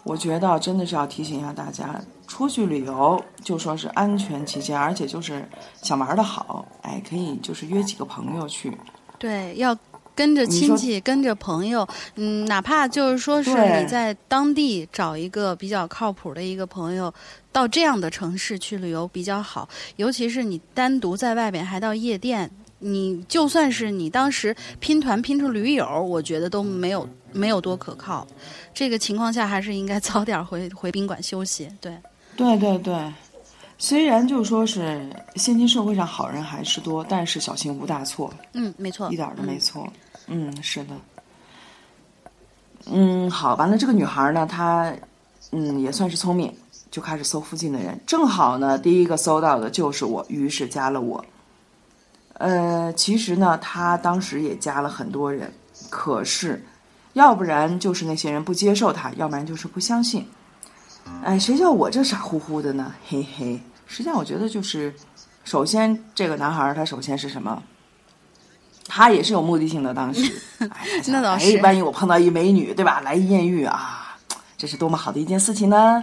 [0.05, 5.47] 我觉得真的是要提醒一下大家，出去旅游就说是安全起见，而且就是
[5.83, 8.75] 想玩的好，哎，可以就是约几个朋友去，
[9.19, 9.77] 对，要
[10.19, 17.15] 跟着亲戚，跟着朋友，嗯，哪怕就是说是你在当地找一个比较靠谱的一个朋友，
[17.53, 19.69] 到这样的城市去旅游比较好。
[19.95, 22.51] 尤其是你单独在外边还到夜店，
[22.81, 28.27] 你就算是你当时拼团拼成驴友，我觉得都没有没有多可靠。
[28.75, 31.69] 这个情况下，还是应该 早点回回宾馆休息。
[31.81, 31.97] 对，
[32.37, 33.15] 对对对，
[33.79, 39.85] 虽然就说是现今社会上好人还是多，但是小心无大错，嗯，没错，一点儿都没嗯错。
[39.87, 39.93] 嗯，
[40.29, 40.95] 嗯是的。
[42.91, 44.95] 嗯，好，完了，这个女孩呢，她
[45.53, 46.55] 嗯也算是聪明，
[46.91, 47.99] 就开始搜附近的人。
[48.07, 51.25] 正好呢，第一个搜到的就是我，于是加了我。
[52.35, 55.53] 呃，其实呢，她当时也加了很多人，
[55.91, 56.65] 可是，
[57.15, 60.27] 要不然就是那些人不接受她，要不然就是不相信。
[61.25, 62.95] 哎，谁叫我这傻乎乎的呢？
[63.09, 63.61] 嘿嘿。
[63.87, 64.95] 实际上，我觉得就是，
[65.45, 67.63] 首先这个男孩他首先是什么？
[68.89, 70.33] 他也是有目的性的，当时。
[70.59, 73.01] 哎他想那倒是哎，万一我碰到一美女，对吧？
[73.03, 74.19] 来艳遇啊，
[74.57, 76.03] 这是多么好的一件事情呢？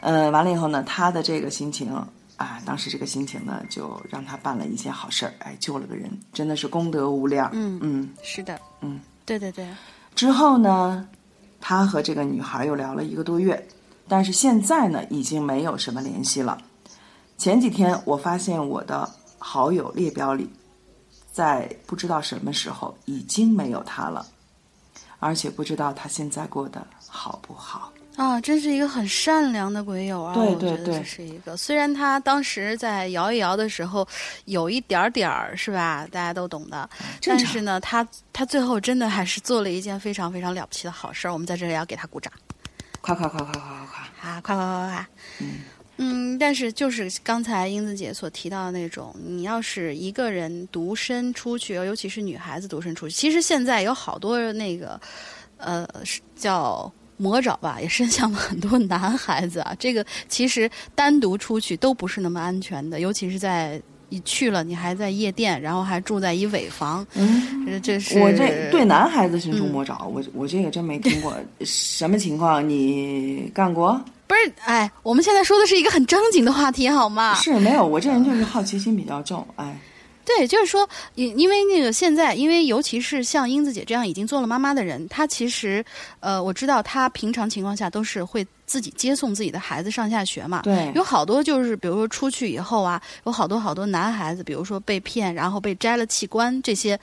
[0.00, 1.92] 呃，完了以后呢，他的这个心情
[2.36, 7.50] 啊，当时这个心情呢，就让他办了一件好事儿，哎，救了个人，真的是功德无量。
[7.52, 8.08] 嗯嗯。
[8.22, 9.66] 是的，嗯，对对对，
[10.14, 11.06] 之后呢，
[11.60, 13.68] 他和这个女孩又聊了一个多月，
[14.08, 16.56] 但是现在呢，已经没有什么联系了。
[17.36, 19.06] 前几天我发现我的
[19.38, 20.48] 好友列表里，
[21.32, 24.26] 在不知道什么时候已经没有他了，
[25.18, 27.92] 而且不知道他现在过得好不好。
[28.16, 30.34] 啊，真是一个很善良的鬼友啊！
[30.34, 31.56] 对对对这是一个。
[31.56, 34.06] 虽然他当时在摇一摇的时候
[34.44, 36.90] 有一点点儿是吧，大家都懂的。
[37.22, 41.32] 但是呢，他他最后真的还是做了一件非常非常了不起的好事儿。
[41.32, 42.30] 我们在这里要给他鼓掌
[43.00, 44.30] 夸夸夸夸夸夸夸！
[44.30, 44.40] 啊！
[44.42, 45.08] 夸夸夸夸夸！
[45.38, 45.60] 嗯
[46.02, 54.98] 嗯但是就是刚才英子姐所提到的那种，你要是一个人独身出去，尤其是女孩子独身出去，其实现在有好多那个，
[55.58, 59.76] 呃，是叫魔爪吧，也伸向了很多男孩子啊。
[59.78, 63.78] 这个其实单独出去都不是那么安全的，尤其是在
[64.10, 71.34] 你去了，你还在夜店，然后还住在一尾房，嗯，这这是我这对男孩子伸出嗯魔爪，我我这个真没听过，
[71.64, 72.68] 什么情况？
[72.68, 73.98] 你干过？
[74.26, 74.52] 不是？
[74.64, 77.34] 哎，我们现在说的是一个很正经的话题，好吗？
[77.34, 79.76] 是没有，我这人就是好奇心比较重，哎。
[80.36, 85.84] 对，就是说，因因为那个现在，因为尤其是像英子姐这样已经做了妈妈的人，她其实，
[86.20, 90.62] 呃，我知道她平常情况下都是会自己接送自己的孩子上下学嘛。
[90.62, 96.98] 对，有好多就是，比如说出去以后啊，有好多好多男孩子，比如说被骗，然后被摘了器官这些，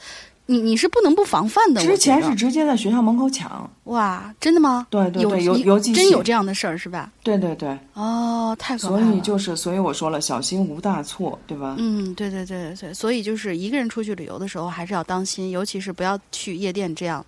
[0.46, 1.82] 你你是不能不防范的。
[1.82, 4.88] 我之前是直接在学校门口抢，哇，真的吗？
[4.90, 7.12] 对对对，有邮邮寄真有这样的事儿是吧？
[7.24, 9.16] 对对对，哦，太可怕了所。
[9.16, 11.76] 以就是，所以我说了，小心无大错，对吧？
[11.80, 17.26] 嗯，对对对对对，所以就是一个人出去旅游的时候，还是要当心，尤其是不要去夜店这样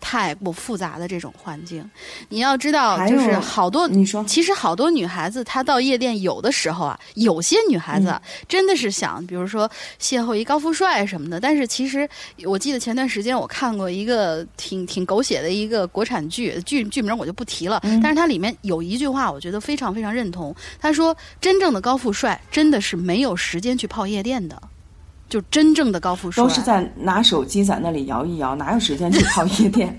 [0.00, 1.88] 太过复杂的这种环境。
[2.28, 12.08] 你要知道，就是好多，你说其实好多女孩子她到夜店有的时候啊，有些女孩子啊嗯真的是想，比如说邂逅一高富帅什么的，但是其实
[12.44, 20.54] 我记得前段时间我看过一个挺挺狗血的一个国产剧，剧剧名我就不提了，嗯但是它里面有一句话，我觉得非常非常认同。
[20.80, 24.60] 他说：“真正的高富帅真的是没有时间去泡夜店的，
[25.28, 29.98] 就真正的高富帅都是在拿手机在那里摇一摇，哪有时间去泡夜店？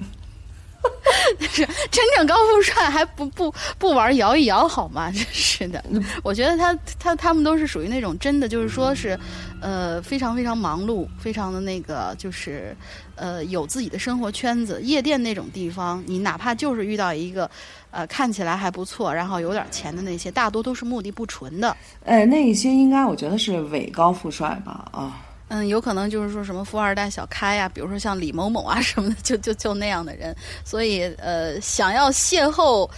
[1.39, 5.11] 是真正高富帅还不不不玩摇一摇好吗？
[5.11, 5.83] 真 是的，
[6.23, 9.17] 我觉得他他他们都是属于那种真的就是说是，
[9.61, 12.75] 呃，非常非常忙碌，非常的那个就是，
[13.15, 14.81] 呃，有自己的生活圈子。
[14.81, 17.49] 夜店那种地方，你哪怕就是遇到一个，
[17.91, 21.75] 呃，看起来还不错，然后有点钱的那些，大多都是目的不纯的。
[22.05, 24.85] 呃，那一些应该我觉得是伪高富帅吧？
[24.91, 25.17] 啊，
[25.49, 30.35] 嗯，有可能就是说什么富二代、小开呀、比如说像李某某啊什么的，就就就那样的人。
[30.63, 32.89] 所以呃，想要邂逅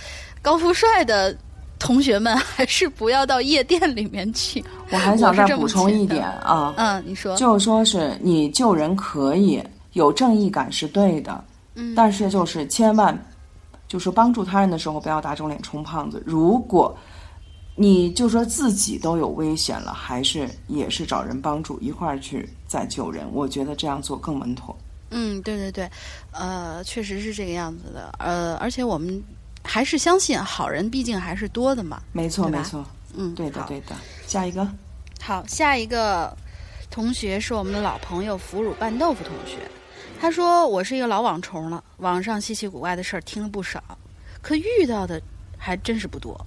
[0.41, 1.35] 高富帅的
[1.79, 4.63] 同学们，还是不要到夜店里面去。
[4.91, 11.43] 我还想再补充一点啊，嗯，你说，就说是你救人可以有正义感是对的，
[11.75, 13.17] 嗯，但是就是千万，
[13.87, 16.21] 就是帮助他人的时候不要打肿脸充胖子。
[16.25, 16.95] 如果
[17.81, 24.77] 你就说自己都有危险了，还是也是找人帮助一块儿去再救人，我觉得这样做更稳妥。
[25.09, 25.89] 嗯，对对对，
[26.31, 28.13] 呃，确实是这个样子的。
[28.19, 29.23] 呃，而且我们
[29.63, 31.99] 还是相信好人毕竟还是多的嘛。
[32.11, 33.95] 没错，没错，嗯，对的对的。
[34.27, 34.67] 下一个，
[35.19, 36.37] 好，下一个
[36.91, 39.57] 同学是我们的老朋友腐乳拌豆腐同学。
[40.19, 43.83] 他说：“我是一个老网虫了，网上稀奇古怪的事儿听了不少，
[44.39, 45.19] 可遇到的
[45.57, 46.39] 还真是不多。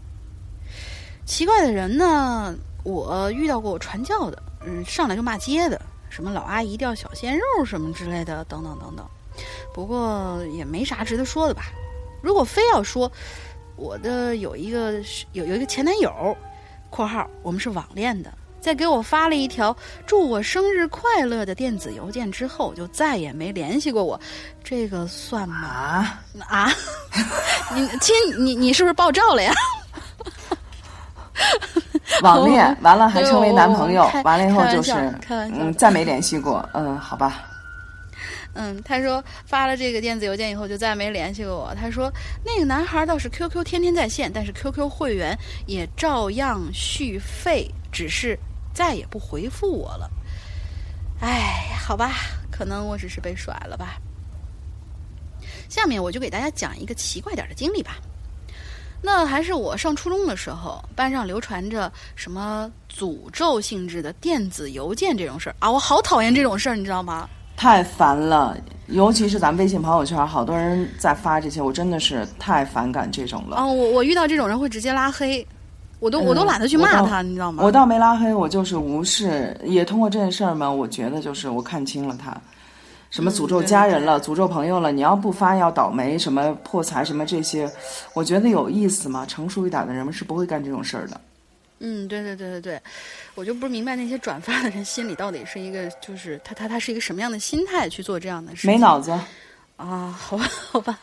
[1.27, 9.07] 奇怪的人呢，我遇到过我传教的，嗯，上来就骂街的，什么老阿姨掉小鲜肉什么之类的，等等等等。
[9.73, 11.65] 不过也没啥值得说的吧。
[12.23, 13.11] 如果非要说，
[13.77, 15.01] 我的有一个
[15.33, 16.37] 有有一个前男友
[16.91, 24.21] （括号我们是网恋的），在给我发了一条祝我生日快乐的电子邮件之后，就再也没联系过我，
[24.63, 25.57] 这个算吗？
[25.67, 26.73] 啊，啊，
[27.75, 29.53] 你亲，你你是不是爆照了呀？
[32.23, 34.93] 网恋完了还成为男朋友完了以后就是
[35.29, 36.67] 嗯，再没联系过。
[36.73, 37.43] 嗯，好吧。
[38.57, 41.75] 嗯，他说发了这个电子邮件以后就再没联系过我。
[41.75, 42.09] 他说
[42.45, 48.39] 那个男孩倒是 QQ 天天在线，但是 QQ 会员也照样续费，只是
[48.73, 50.09] 再也不回复我了。
[51.21, 52.13] 哎，好吧，
[52.51, 53.97] 可能我只是被甩了吧。
[55.69, 57.97] 下面我就给大家讲一个奇怪点的经历吧。
[59.07, 67.29] 那还是我上初中的时候，班上流传着什么诅咒性质的电子邮件这种事儿啊，我好讨厌这种事儿，你知道吗？
[67.55, 73.59] 太烦了，尤其是咱们微信朋友圈，好多人在发这些，我真的是太反感这种了。
[73.59, 75.47] 哦，我我遇到这种人会直接拉黑，
[76.01, 77.63] 我都、我都嗯懒得去骂他，你知道吗？
[77.63, 79.55] 我倒没拉黑，我就是无视。
[79.65, 82.35] 也通过这件事儿嘛，我觉得就是我看清了他，
[83.15, 87.71] 什么诅咒家人了，诅咒朋友了，你要不发要倒霉，什么破财什么这些，
[88.13, 89.25] 我觉得有意思吗。
[89.25, 91.21] 成熟一点的人们是不会干这种事儿的。
[91.79, 92.83] 嗯，对对对对对，
[93.37, 98.73] 我就不明白那些转发的人心里到底是一个，就是他他他是一个什么样的心态去做这样的事情？
[98.73, 99.13] 没脑子，
[99.77, 100.99] 啊，好吧好吧，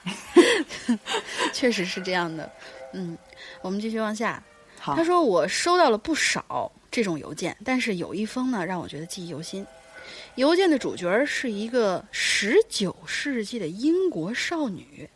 [1.53, 2.51] 确实是这样的。
[2.91, 3.17] 嗯，
[3.61, 4.43] 我们继续往下。
[4.77, 9.65] 好他，说我收到了不少这种邮件，但是有一封呢让我觉得记忆犹新。
[10.35, 15.09] 邮件的主角是一个十九世纪的英国少女，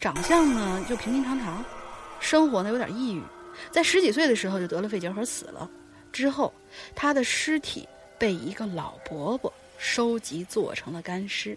[0.00, 1.64] 长相呢就平平常常，
[2.18, 3.22] 生活呢有点抑郁，
[3.70, 5.70] 在十几岁的时候就得了肺结核死了。
[6.10, 6.52] 之后，
[6.94, 7.88] 她的尸体
[8.18, 11.56] 被一个老伯伯收集做成了干尸。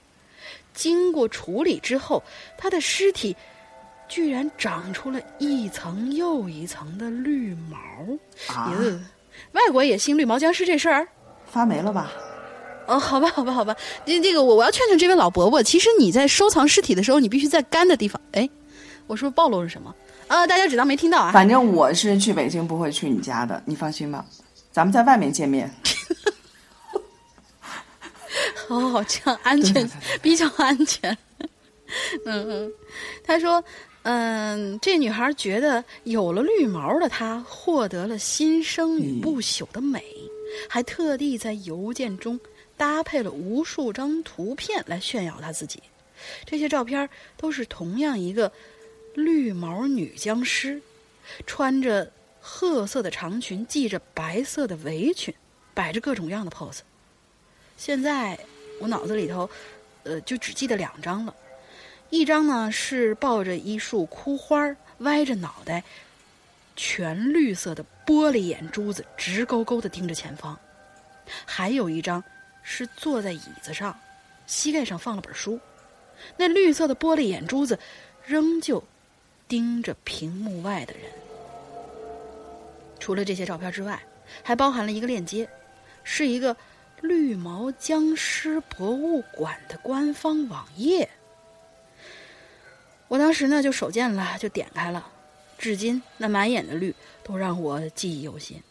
[0.73, 2.21] 经过处理之后，
[2.57, 3.35] 她的尸体
[4.07, 7.77] 居然长出了一层又一层的绿毛。
[8.53, 8.99] 啊，哟，
[9.53, 11.07] 外国也兴绿毛僵尸这事儿？
[11.47, 12.11] 发霉了吧？
[12.87, 13.75] 哦，好吧，好吧，好吧，
[14.05, 18.19] 这这个我我要劝劝这位老伯伯，其实你在收藏尸体的时候，你必须在干的地方。
[18.33, 18.49] 哎，
[19.07, 19.93] 我是不是暴露了什么？
[20.27, 21.31] 啊，大家只当没听到啊。
[21.31, 24.25] 反正我是去北京不会去你家的，你放心吧。
[24.71, 25.71] 咱们在外面见面。
[28.69, 29.87] 哦，这样安全，
[30.21, 31.15] 比较安全。
[32.25, 32.71] 嗯嗯，
[33.21, 33.61] 他说，
[34.03, 40.01] 嗯，这女孩觉得有了绿毛的她获得了新生与不朽的美，
[40.69, 42.39] 还特地在邮件中
[42.81, 45.83] 搭配了无数张图片来炫耀他自己。
[46.47, 47.07] 这些照片
[47.37, 48.51] 都是同样一个
[49.13, 50.81] 绿毛女僵尸，
[51.45, 55.31] 穿着褐色的长裙，系着白色的围裙，
[55.75, 56.79] 摆着各种各样的 pose。
[57.77, 58.39] 现在
[58.79, 59.47] 我脑子里头，
[60.01, 61.35] 呃，就只记得两张了。
[62.09, 65.83] 一张呢是抱着一束枯花，歪着脑袋，
[66.75, 70.55] 全绿色的玻璃眼珠子直勾勾的盯着前方；
[71.45, 72.23] 还有一张
[72.63, 73.97] 是坐在椅子上，
[74.45, 75.59] 膝盖上放了本书，
[76.37, 77.79] 那绿色的玻璃眼珠子
[78.25, 78.83] 仍旧
[79.47, 81.03] 盯着屏幕外的人。
[82.99, 84.01] 除了这些照片之外，
[84.43, 85.49] 还包含了一个链接，
[86.03, 86.55] 是一个
[87.01, 91.09] 绿毛僵尸博物馆的官方网页。
[93.07, 95.11] 我当时呢就手贱了，就点开了，
[95.57, 98.61] 至今那满眼的绿都让我记忆犹新。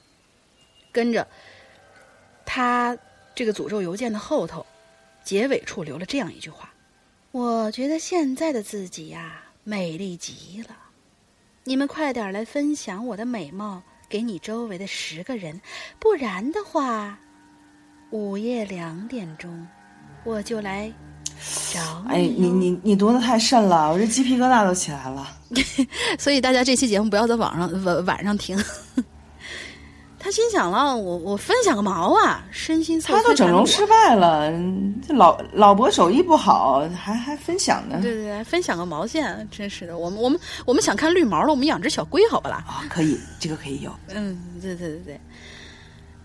[0.92, 1.26] 跟着，
[2.46, 2.96] 他
[3.40, 4.66] 这个诅咒邮件的后头，
[5.24, 6.68] 结尾处留了这样一句话
[7.32, 10.76] ：“我觉得现在的自己呀、美丽极了，
[11.64, 15.58] 你们快点来分享我的美貌给你周围的十个人，
[15.98, 17.18] 不然的话，
[18.10, 19.66] 午夜两点钟
[20.22, 20.92] 我就来
[21.72, 25.26] 找哎，你你你读的太甚了，我这鸡皮疙瘩都起来了。
[26.20, 28.62] 所以大家这期节目不要在网上晚晚上听。
[30.22, 34.52] 他心想了，我我分享个毛啊，身心受他都整容失败了，
[35.08, 37.98] 这老老伯手艺不好，还还分享呢。
[38.02, 39.96] 对对对，分享个毛线，真是的。
[39.96, 42.62] 我们我们我们想看绿毛了，我们养只小龟好不啦？
[42.68, 43.90] 啊，可以，这个可以有。
[44.08, 45.20] 嗯，对对对对。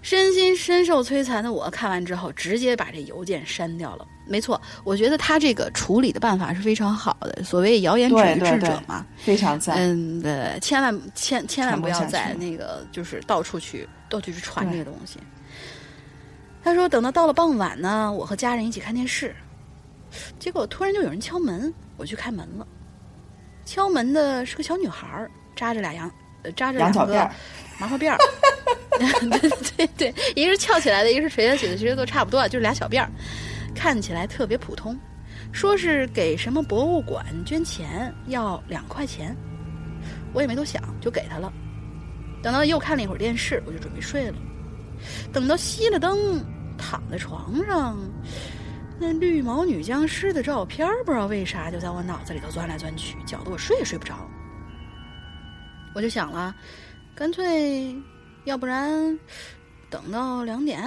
[0.06, 4.08] 身心深受摧残的我看完之后，直接把这邮件删掉了。
[4.28, 7.44] 没错，我觉得他这个处理的办法是非常好的。
[7.44, 9.76] 所谓谣言止于智者嘛，非常赞。
[9.78, 15.18] 嗯，对，千万千千万不要在那个就是到处去到处去传这对个东西。
[16.64, 19.36] 他说，等到到了傍晚呢，我和家人一起看电视，
[20.38, 22.68] 结果突然就有人敲门，我去开门了。
[23.66, 26.14] 敲门的是个小女孩儿，扎着俩羊，呃，
[26.54, 27.30] 扎着两个
[27.80, 28.18] 麻花辫儿，
[28.98, 33.10] 对对对，一个是翘起来的，一个是垂下去的，其实都差不多，就是俩小辫儿，
[33.76, 34.98] 看起来特别普通。
[35.52, 39.36] 说是给什么博物馆捐钱，要两块钱，
[40.34, 41.52] 我也没多想，就给他了。
[42.42, 44.38] 等到又看了一会儿电视，我就准备睡了。
[45.32, 46.44] 等到熄了灯，
[46.78, 47.98] 躺在床上，
[49.00, 54.16] 那绿毛女僵尸的照片，不知道为啥就在我脑子里头钻来钻去，搅得我睡也睡不着。
[55.96, 56.54] 我就想了，
[57.16, 57.96] 干脆，
[58.44, 59.18] 要不然
[59.90, 60.84] 等到两点，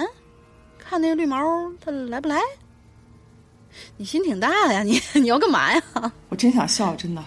[0.77, 1.37] 看那个绿毛
[1.83, 2.39] 他来不来。
[3.97, 5.81] 你心挺大的呀，你 你要干嘛呀？
[6.29, 7.25] 我真想笑，真的。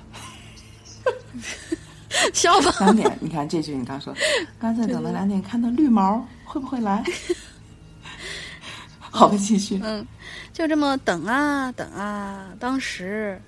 [2.33, 2.73] 笑吧。
[2.79, 4.15] 两点，你看这句你刚说，
[4.61, 7.03] 干脆等到两点，看到绿毛会不会来？
[9.01, 9.81] 好的，继续。
[9.83, 10.07] 嗯，
[10.53, 12.51] 就这么等啊等啊。
[12.61, 13.41] 当时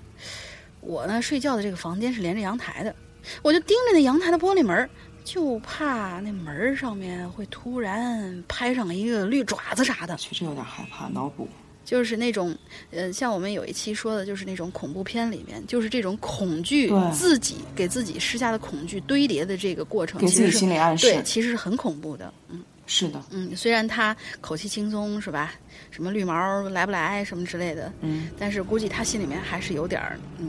[0.81, 2.95] 我呢睡觉的这个房间是连着阳台的，
[3.43, 4.89] 我就盯着那阳台的玻璃门，
[5.25, 10.17] 就怕那门上面会突然拍上一个绿爪子啥的。
[10.17, 11.49] 确实有点害怕，脑补。
[11.85, 12.57] 就是那种，
[12.91, 25.53] 呃，像我们有一期说的，就是那种恐怖片里面，就是这种恐惧自己给自己施加的恐惧堆叠的这个过程，给自己心理暗示，对，其实是很恐怖的，嗯，是的，嗯，虽然他口气轻松是吧？
[25.91, 30.01] 什么绿毛来不来什么之类的，嗯，但是估计他心里面还是有点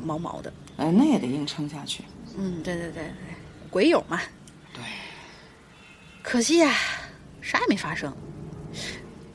[0.06, 2.02] 毛毛的，哎，那也得硬撑下去，
[2.38, 3.12] 嗯，对对对对，
[3.70, 4.22] 鬼友嘛，
[4.74, 4.82] 对，
[6.22, 6.74] 可惜呀，
[7.42, 8.14] 啥也没发生。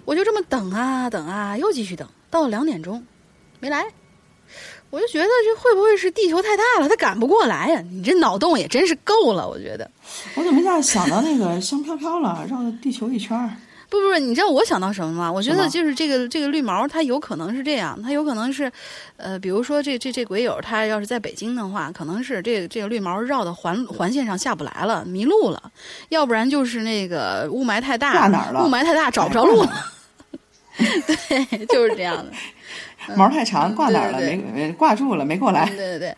[0.05, 3.05] 我就这么等啊等啊，又继续等，到了两点钟，
[3.61, 3.87] 没来。
[4.91, 7.81] 我就觉得这会不会是地球太大了，他赶不过来呀？
[7.91, 9.89] 你这脑洞也真是够了，我觉得。
[10.35, 13.55] 我怎么一下想到那个香飘飘了，绕着地球一圈儿？
[13.91, 15.31] 不不不，你知道我想到什么吗？
[15.31, 18.71] 我觉得就是这个这个绿毛，它有可能是这样，它有可能是，
[19.17, 25.61] 呃，比如说这这这鬼友，他要是在北京的话，可能是这个这个绿毛绕到环环线上下不来了，迷路了；
[26.11, 28.65] 要不然就是那个雾霾太大，挂哪儿了？
[28.65, 29.73] 雾霾太大，找不着路了。
[30.79, 32.33] 对，就是这样的。
[33.17, 34.21] 毛太长，挂哪儿了？
[34.55, 35.67] 没挂住了，没过来。
[35.67, 36.17] 对对对。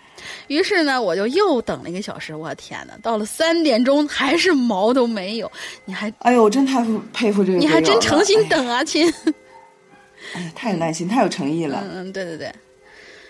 [0.48, 2.34] 于是呢，我就又等了一个小时。
[2.34, 5.50] 我天哪，到了三点钟还是毛都没有。
[5.84, 7.58] 你还哎呦，我真太佩服这个。
[7.58, 9.12] 你还真诚心等啊，亲。
[10.34, 11.82] 哎，太有耐心，太有诚意了。
[11.82, 12.52] 嗯嗯，对对对。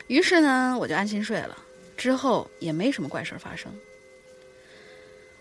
[0.06, 1.56] 于是呢，我就安心睡了。
[1.96, 3.72] 之后也没什么怪事发生。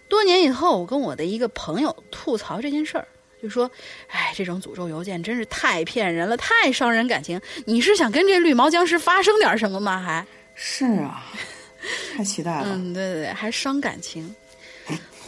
[0.08, 3.08] 多年以后，我跟我的一个朋友吐槽这件事儿。
[3.42, 3.68] 就说
[4.10, 7.42] ：“哎，这种诅咒邮件真是太骗人了，太伤人感情。
[7.66, 10.00] 你是想跟这绿毛僵尸发生点什么吗？
[10.00, 11.26] 还是啊，
[12.16, 12.68] 太期待了。
[12.70, 14.34] 嗯，对对对，还伤感情。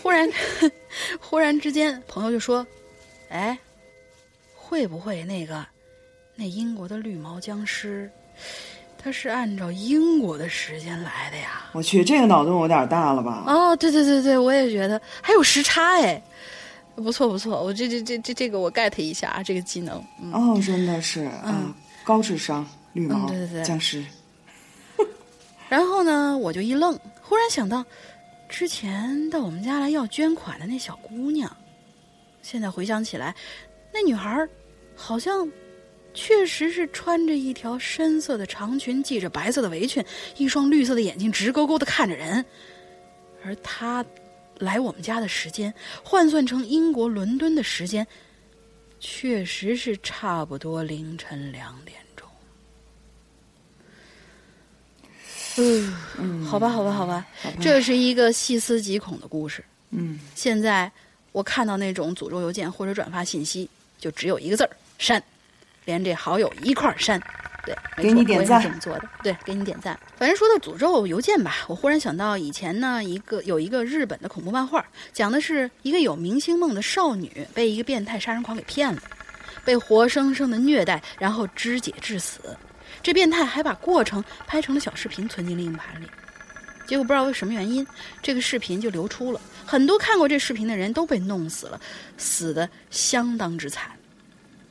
[0.02, 0.30] 忽然，
[1.20, 2.66] 忽然之间，朋友就说
[3.30, 3.58] ：‘哎，
[4.56, 5.66] 会不会那个
[6.36, 8.10] 那英国的绿毛僵尸，
[8.98, 13.44] 他是按照英国的时间来的呀？’我去，这个脑洞有点大了吧？
[13.48, 16.22] 哦，对对对对，我也觉得还有时差哎。”
[16.96, 19.98] 不错不错，我这这这这这个我 get 一下啊，这个技能。
[20.32, 21.74] 哦，真的是嗯，
[22.04, 23.28] 高智商绿毛
[23.64, 24.06] 僵尸。
[25.70, 27.86] 然后呢，我就一愣，忽然想到
[28.48, 31.56] 之前到我们家来要捐款的那小姑娘，
[32.42, 33.36] 现在回想起来，
[33.94, 34.48] 那女孩
[34.96, 35.50] 好像
[36.14, 40.04] 确实是穿着一条深色的长裙，系着白色的围裙，
[40.38, 42.46] 一双绿色的眼睛直勾勾的看着人，
[43.44, 44.06] 而她。
[44.60, 48.06] 来我们家的时间换算成英国伦敦的时间，
[49.00, 51.98] 确实是差不多凌晨两点
[55.56, 55.94] 钟。
[56.20, 57.26] 嗯，好吧，好吧，好吧，
[57.62, 59.64] 这是一个细思极恐的故事。
[59.92, 60.92] 嗯，现在
[61.32, 65.22] 我看到那种诅咒邮件或者转发信息，就只有一个字儿：删，
[65.86, 67.22] 连这好友一块儿删。
[67.66, 69.10] 对，给你点赞，这么做的。
[69.24, 69.98] 对，给你点赞。
[70.18, 79.02] 反正说到诅咒邮件吧，我忽然想到以前呢，一个有一个日本的恐怖漫画，讲的是一个有明星梦的少女被一个变态杀人狂给骗了，
[79.64, 82.42] 被活生生的虐待，然后肢解致死。
[83.04, 86.08] 这变态还把过程拍成了小视频，存进了硬盘里。
[86.88, 87.86] 结果不知道为什么原因，
[88.22, 91.80] 这个视频就流出了，很多看过这视频的人都被弄死了，
[92.18, 93.92] 死的相当之惨。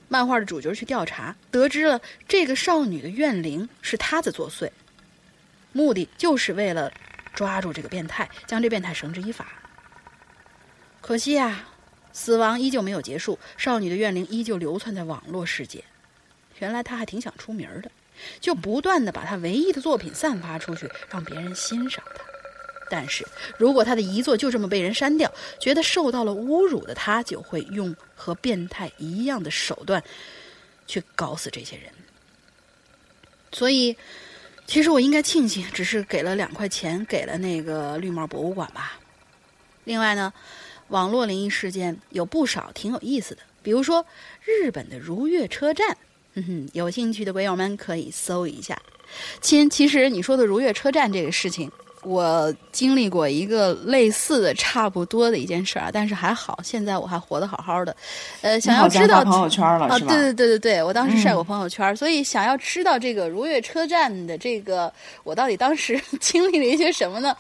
[0.09, 4.71] 漫画的主角去调查，得知了这个少女的怨灵是他在作祟，
[5.73, 6.93] 目的就是为了
[7.35, 9.49] 抓住这个变态，将这变态绳之以法。
[11.01, 11.67] 可惜啊，
[12.13, 15.83] 死亡依旧没有结束，少女的怨灵依旧流窜在网络世界。
[16.59, 17.91] 原来他还挺想出名的，
[18.41, 22.23] 就不断的把他唯一的作品散发出去，让别人欣赏他。
[22.91, 30.03] 但是如果他的遗作就这么被人删掉，觉得受到了侮辱的他，就会用和变态一样的手段
[30.87, 31.91] 去搞死这些人。
[33.51, 33.97] 所以，
[34.67, 38.99] 其实我应该庆幸，只是给了两块钱给了那个绿帽博物馆吧。
[39.85, 40.33] 另外呢，
[40.89, 44.05] 网络灵异事件有不少挺有意思的，比如说
[44.45, 45.97] 日本的如月车站，
[46.35, 48.79] 哼哼，有兴趣的鬼友们可以搜一下。
[49.41, 51.71] 亲，其实你说的如月车站这个事情。
[52.05, 57.95] 我经历过一个类似的、差不多的一件事儿啊，但是还好，现在我还活得好好的。
[58.41, 59.97] 呃，想要知道朋友圈了啊？
[60.01, 67.37] 对对对对对，我当时晒过朋友圈，所以想要知道这个如月车站的这个，我到底当时 经历了一些什么呢？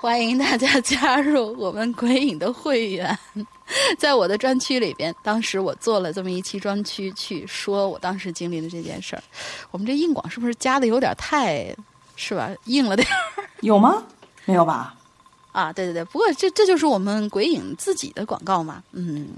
[0.00, 3.18] 欢迎大家加入我们鬼影的会员，
[3.98, 9.22] 在我的专区里边，当时我做了这么一期专区，去说我当时经历的这件事儿。
[9.70, 11.76] 我们这硬广是不是加的有点太？
[12.16, 12.48] 是吧？
[12.64, 14.02] 硬了点儿，有吗？
[14.46, 14.94] 没有吧？
[15.52, 18.82] 啊，对对对，不过这这就是我们鬼影自己的广告嘛。
[18.92, 19.28] 嗯，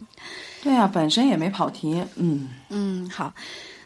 [0.63, 2.05] 对啊，本身也没跑题。
[2.15, 3.33] 嗯嗯，好。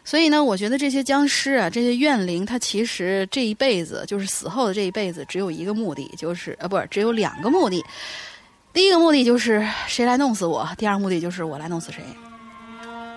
[0.07, 7.83] 所以呢，我觉得这些僵尸啊，这些怨灵，他其实这一辈子，就是死后的这一辈子，只有一个目的，就是呃，不是，只有两个目的。
[8.71, 12.01] 第一个目的就是谁来弄死我，第二个目的就是我来弄死谁。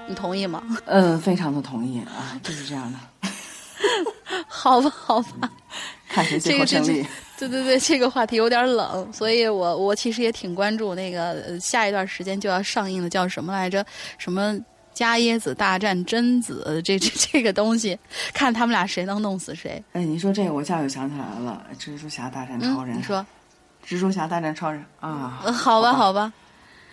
[0.09, 0.64] 你同意吗？
[0.86, 3.30] 嗯，非常的同意啊，就是这样的。
[4.49, 5.49] 好吧，好吧，
[6.09, 7.07] 看谁最后胜利。
[7.38, 13.86] 对对对，这个话题有点冷，所以我我其实也挺关注那个下一段时间就要上映的叫什么来着？
[14.18, 14.59] 什么
[14.93, 16.80] 加椰子大战贞子？
[16.84, 17.99] 这这这个东西，
[18.34, 19.82] 看他们俩谁能弄死谁。
[19.93, 22.99] 哎，你说这个，我一下就想起来了，蜘蛛侠大战超人。
[22.99, 23.24] 你说，
[23.86, 25.41] 蜘蛛侠大战超人啊？
[25.53, 26.32] 好吧，好吧。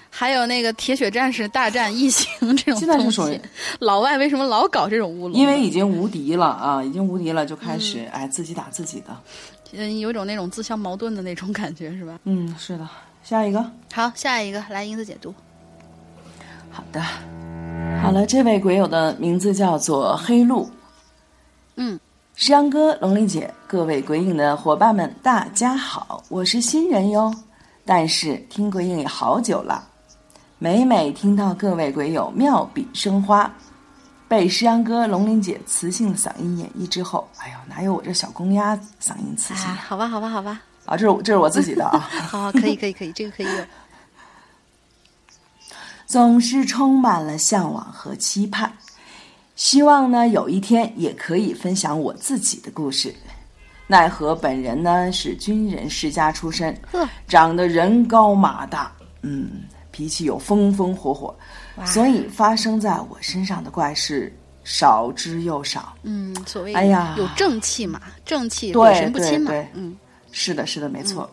[0.10, 3.42] 还有那个铁血战士大战异形这种东西，
[3.80, 5.38] 老外为什么老搞这种乌龙？
[5.38, 9.16] 因为已经无敌了啊，已经无敌了，就开始哎自己打自己的，
[9.74, 12.18] 嗯，有种那种自相矛盾的那种感觉是吧？
[12.24, 12.88] 嗯，是的。
[13.22, 15.36] 下一个，好，下一个来英子解读。
[16.72, 17.04] 好的，
[18.02, 20.70] 好了，这位鬼友的名字叫做黑鹿。
[21.76, 22.00] 嗯，
[22.36, 27.34] 石阳哥、龙玲姐，各位鬼影的伙伴们，大家好，我是新人哟，
[27.86, 29.88] 但是听鬼影也好久了。
[30.58, 33.52] 每每听到各位鬼友妙笔生花，
[34.28, 39.68] 被石阳哥、龙鳞姐磁性的嗓音演绎之后，哎呦，哪有我这小公鸭嗓音磁性？
[39.76, 40.62] 好吧，好吧，好吧。
[40.86, 42.00] 啊，这是这是我自己的啊。
[42.30, 43.64] 好，可以，可以，可以，这个可以有。
[46.08, 48.72] 总是充满了向往和期盼，
[49.56, 53.14] 希望呢有一天也可以分享我自己的故事。
[53.86, 56.76] 奈何本人呢是军人世家出身，
[57.28, 58.92] 长得人高马大，
[59.22, 59.62] 嗯。
[59.90, 61.36] 脾气又风风火火，
[61.84, 64.32] 所以发生在我身上的怪事
[64.64, 65.92] 少之又少。
[66.04, 69.52] 嗯，所谓哎呀，有正气嘛，正气鬼神不侵嘛。
[69.74, 69.98] 嗯，
[70.32, 71.28] 是的，是的，没错。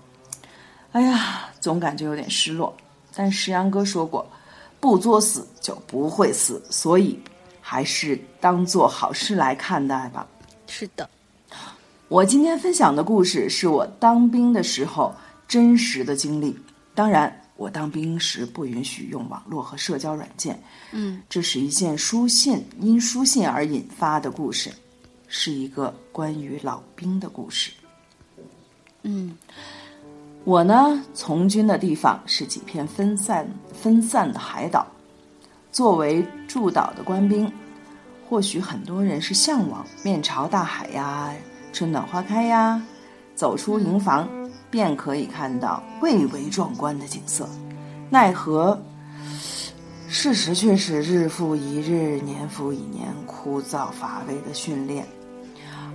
[0.92, 2.74] 哎呀，总感觉有点失落。
[3.14, 4.26] 但石阳哥说过，
[4.84, 7.18] 不作死就不会死，所以
[7.58, 10.28] 还是当做好事来看待吧。
[10.66, 11.08] 是的，
[12.08, 15.14] 我今天分享的故事是我当兵的时候
[15.48, 16.54] 真实的经历，
[16.94, 17.34] 当然。
[17.56, 20.60] 我当兵时不允许用网络和社交软件。
[20.90, 24.72] 嗯，这是一件书信因书信而引发的故事，
[25.28, 27.70] 是一个关于老兵的故事。
[29.02, 29.38] 嗯，
[30.44, 34.86] 我呢，从军的地方是几片分散分散的海岛。
[35.72, 37.50] 作为驻岛的官兵，
[38.28, 41.34] 或许很多人是向往面朝大海呀，
[41.72, 42.80] 春暖花开呀，
[43.34, 44.28] 走出营房。
[44.70, 47.48] 便可以看到蔚为壮观的景色，
[48.10, 48.76] 奈何
[50.08, 55.06] 事实却是日复一日、年复一年枯燥乏味的训练，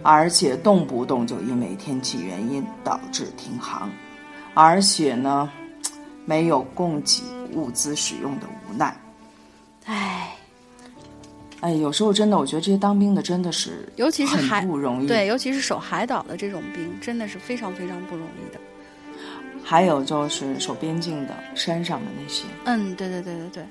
[0.02, 3.89] 而且动不动就因为天气原因导致停航，
[4.54, 5.50] 而且呢，
[6.26, 7.22] 没有供给
[7.54, 8.95] 物资使用的无奈。
[9.86, 10.36] 唉，
[11.62, 18.60] 哎，有时候真的，我觉得这些当兵的真的是，尤其是海不容易，对，尤其是守海岛的这种兵，真的是非常非常不容易的。
[19.64, 23.64] 还有就是守边境的山上的那些，嗯，对对对对对。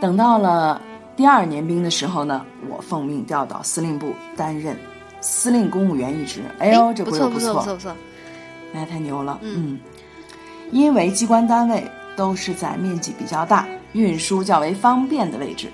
[0.00, 0.80] 等到了
[1.16, 4.76] 第二年兵的时候呢，我奉命调到司令部担任
[5.20, 6.40] 司令公务员一职。
[6.58, 7.96] 哎呦，这不错不错不错不错，
[8.72, 9.38] 那太牛了。
[9.42, 9.78] 嗯，
[10.70, 11.84] 因为机关单位
[12.16, 15.68] 都是在面积比较大、运输较为方便的位置，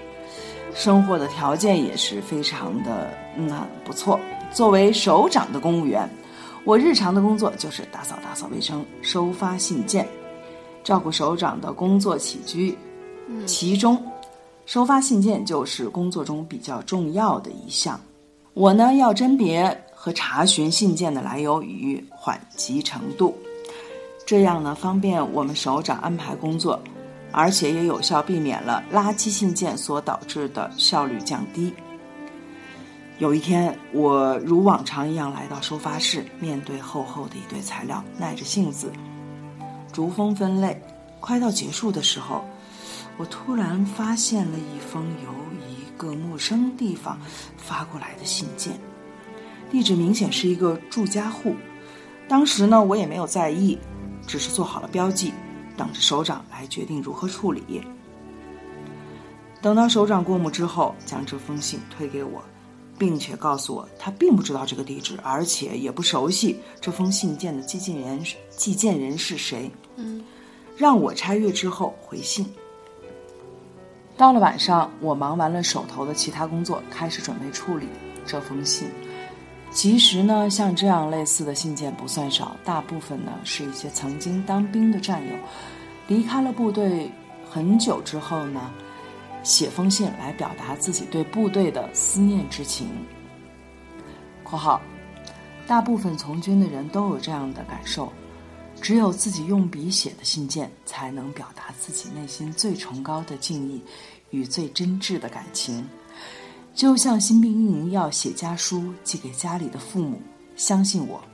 [0.74, 3.50] 生活的条件也是非常的嗯
[3.84, 4.18] 不错。
[4.52, 6.08] 作为首长的公务员。
[6.64, 10.04] 我日常的工作就是打扫打扫卫生、收发信件，
[10.82, 12.76] 照顾首长的工作起居。
[13.46, 14.04] 其中，
[14.64, 18.00] 收发信件就是工作中比较重要的一项。
[18.52, 23.36] 我呢要甄别和查询信件的来由与缓急程度，
[24.24, 26.80] 这样呢方便我们首长安排工作，
[27.32, 31.74] 而且也有效避免了垃圾信件所导致的效率降低。
[33.18, 38.92] 有一天，我如往常一样来到收发室，面对厚厚的一堆材料，耐着性子
[39.92, 40.80] 逐封分类，
[41.18, 42.44] 快到结束的时候，
[43.16, 45.30] 我突然发现了一封由
[45.68, 47.18] 一个陌生地方
[47.56, 48.78] 发过来的信件，
[49.70, 51.54] 地址明显是一个住家户。
[52.28, 53.78] 当时呢，我也没有在意，
[54.26, 55.32] 只是做好了标记，
[55.76, 57.82] 等着首长来决定如何处理。
[59.62, 62.42] 等到首长过目之后，将这封信推给我，
[62.98, 69.70] 并且告诉我他并不知道这个地址，而且也不熟悉这封信件的寄件人寄件人是谁。
[69.96, 70.24] 嗯，
[70.76, 72.46] 让我拆阅之后回信。
[74.16, 77.86] 到了晚上，我忙完了手头的其他工作，开始准备处理
[78.24, 78.88] 这封信。
[79.76, 85.34] 其实呢，像这样类似的信件不算少，大部分呢是一些曾经当兵的战友，
[86.08, 87.10] 离开了部队
[87.50, 88.72] 很久之后呢，
[89.42, 92.88] 写封信来表达自己对部队的思念之情。
[94.42, 94.80] （括号）
[95.68, 98.10] 大部分从军的人都有这样的感受，
[98.80, 103.82] 只有自己用笔写的信件，才能表达自己内心最崇高的敬意
[104.30, 105.86] 与最真挚的感情。
[106.76, 110.20] 就像新兵营要写家书寄给家里的父母，
[110.56, 111.24] 相信我，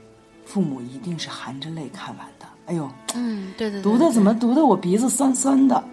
[0.45, 2.45] 父母一定是含着泪看完的。
[2.67, 5.83] 哎呦，嗯，对对，读的怎么读的我鼻子酸酸的。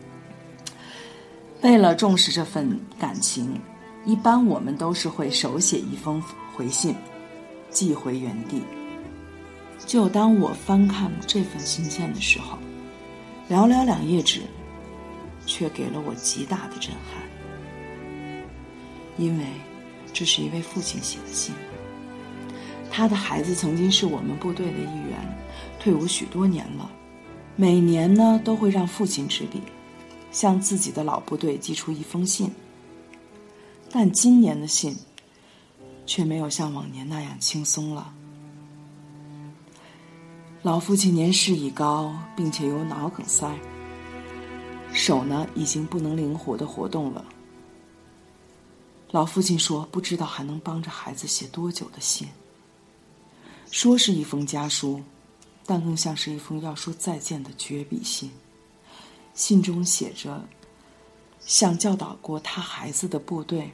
[1.62, 3.58] 为了重视这份感情，
[4.04, 6.22] 一般我们都是会手写一封
[6.54, 6.94] 回信，
[7.70, 8.62] 寄回原地。
[9.86, 12.58] 就当我翻看这份信件的时候，
[13.48, 14.42] 寥寥两页纸，
[15.46, 17.26] 却给了我极大的震撼。
[19.18, 19.44] 因为
[20.12, 21.54] 这是一位父亲写的信，
[22.90, 25.38] 他的孩子曾经是我们部队的一员，
[25.78, 26.90] 退伍许多年了，
[27.56, 29.60] 每年呢都会让父亲执笔，
[30.30, 32.50] 向自己的老部队寄出一封信。
[33.90, 34.96] 但今年的信，
[36.06, 38.12] 却没有像往年那样轻松了。
[40.62, 43.52] 老父亲年事已高，并且有脑梗塞，
[44.92, 47.24] 手呢已经不能灵活的活动了。
[49.10, 52.28] 老父亲说：“不知道还能帮着孩子写多久的信。
[53.70, 55.02] 说是一封家书，
[55.64, 58.30] 但更像是一封要说再见的绝笔信。
[59.32, 60.44] 信中写着，
[61.40, 63.70] 向教导过他孩子的部队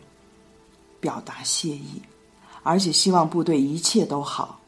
[1.00, 2.00] 表达谢意，
[2.62, 4.60] 而且希望部队一切都好。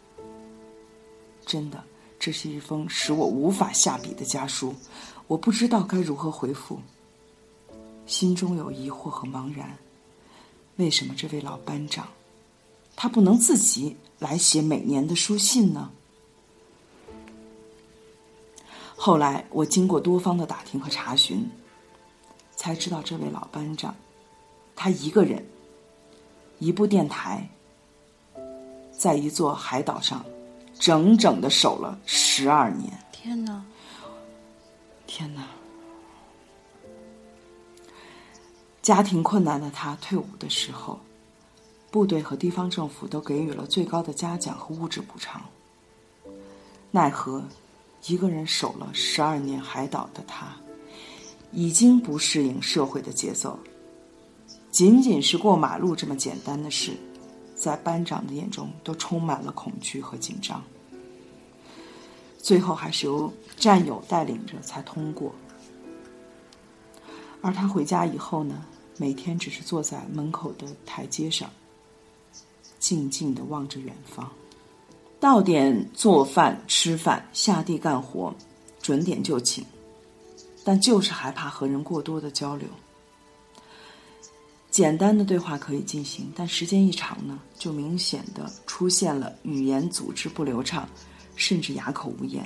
[1.44, 1.84] 真的，
[2.18, 4.74] 这是一封使我无法下笔的家书，
[5.28, 6.80] 我不知道该如何回复，
[8.04, 9.72] 心中有疑惑和茫然。”
[10.77, 12.07] 为什么这位老班长，
[12.95, 15.91] 他不能自己来写每年的书信呢？
[18.95, 21.49] 后来我经过多方的打听和查询，
[22.57, 23.95] 才知道这位老班长，
[24.74, 25.45] 他一个人，
[26.59, 27.49] 一部电台，
[28.91, 30.24] 在一座海岛上，
[30.79, 32.93] 整整的守了十二年。
[33.12, 33.64] 天哪！
[35.07, 35.47] 天哪！
[38.87, 41.01] 家庭困难的他退伍的时候，
[41.91, 45.43] 部队和地方政府都给予了最高的嘉奖和物质补偿。
[46.93, 47.43] 奈何，
[48.07, 50.55] 一个人守了十二年海岛的他，
[51.51, 53.59] 已经不适应社会的节奏。
[54.70, 56.97] 仅仅是过马路这么简单的事，
[57.57, 60.62] 在班长的眼中都充满了恐惧和紧张。
[62.39, 65.34] 最后还是由战友带领着才通过。
[67.43, 68.64] 而他回家以后呢？
[68.97, 71.51] 每天只是坐在门口的台阶上，
[72.78, 74.30] 静静的望着远方。
[75.18, 78.34] 到点做饭、吃饭、下地干活，
[78.80, 79.64] 准点就寝。
[80.64, 82.68] 但就是害怕和人过多的交流。
[84.68, 90.88] 简单的对话可以进行，但时间一长呢，就明显的出现了语言组织不流畅，
[91.36, 92.44] 甚至哑口无言。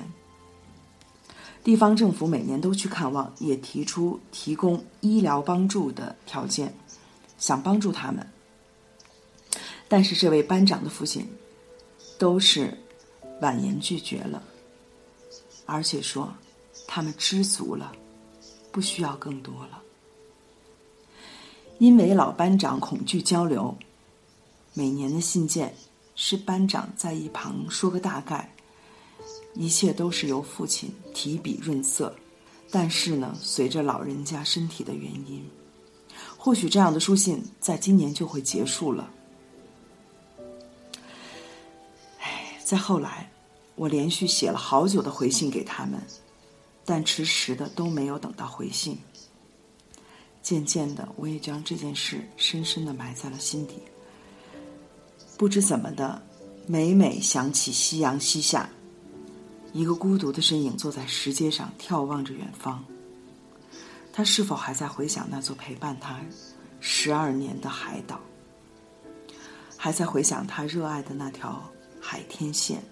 [1.62, 6.74] 地方政府每年都去看望，也提出提供医疗帮助的条件，
[7.38, 8.26] 想帮助他们。
[9.86, 11.28] 但是这位班长的父亲
[12.18, 12.76] 都是
[13.42, 14.42] 婉言拒绝了，
[15.66, 16.32] 而且说
[16.86, 17.92] 他们知足了，
[18.72, 19.82] 不需要更多了。
[21.78, 23.76] 因为老班长恐惧交流，
[24.72, 25.74] 每年的信件
[26.14, 28.54] 是班长在一旁说个大概。
[29.60, 32.16] 一切都是由父亲提笔润色，
[32.70, 35.46] 但是呢，随着老人家身体的原因，
[36.38, 39.10] 或许这样的书信在今年就会结束了。
[42.20, 43.30] 唉，再后来，
[43.74, 46.00] 我连续写了好久的回信给他们，
[46.86, 48.96] 但迟迟的都没有等到回信。
[50.42, 53.74] 渐渐的，我也将这件事深深的埋在了心底。
[55.36, 56.22] 不知怎么的，
[56.66, 58.66] 每每想起夕阳西下。
[59.72, 62.84] 一个孤独的身影坐在石阶上，眺望着远方。
[64.12, 66.18] 他是否还在回想那座陪伴他
[66.80, 68.20] 十二年的海岛？
[69.76, 71.62] 还在回想他热爱的那条
[72.00, 72.82] 海天线？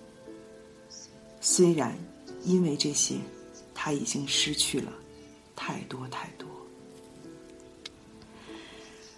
[1.41, 1.99] 虽然
[2.45, 3.17] 因为这些，
[3.75, 4.93] 他已经失去了
[5.57, 6.49] 太多太多。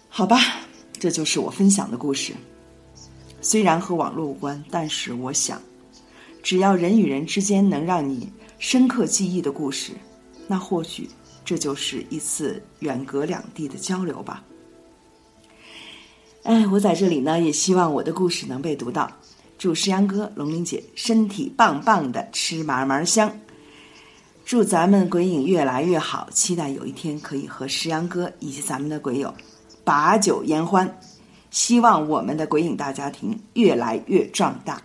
[0.09, 0.37] 好吧，
[0.93, 2.33] 这就是我分享的故事。
[3.39, 5.61] 虽然和网络无关，但是我想，
[6.43, 9.93] 只要人与人之间能让你深刻记忆的故事，
[10.47, 11.09] 那或许
[11.45, 14.43] 这就是一次远隔两地的交流吧。
[16.43, 19.11] 哎，我在这里呢，也希望我的故事能被读到。
[19.57, 23.31] 祝石阳哥、龙玲姐身体棒棒的，吃嘛嘛香。
[24.43, 29.31] 祝咱们鬼影越来越好，期待有一天可以和石阳哥以及咱们的鬼友
[29.83, 30.99] 把酒言欢。
[31.51, 34.81] 希望我们的鬼影大家庭越来越壮大。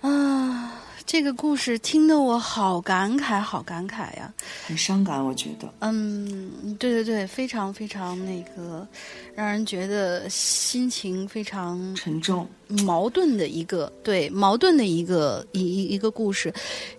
[0.00, 4.32] 啊，这个故事听得我好感慨，好感慨呀！
[4.66, 5.72] 很伤感，我觉得。
[5.80, 8.86] 嗯，对对对，非常非常那个，
[9.34, 12.48] 让人觉得心情非常沉重、
[12.84, 16.52] 矛盾的一个对矛盾的一个一一一个故事，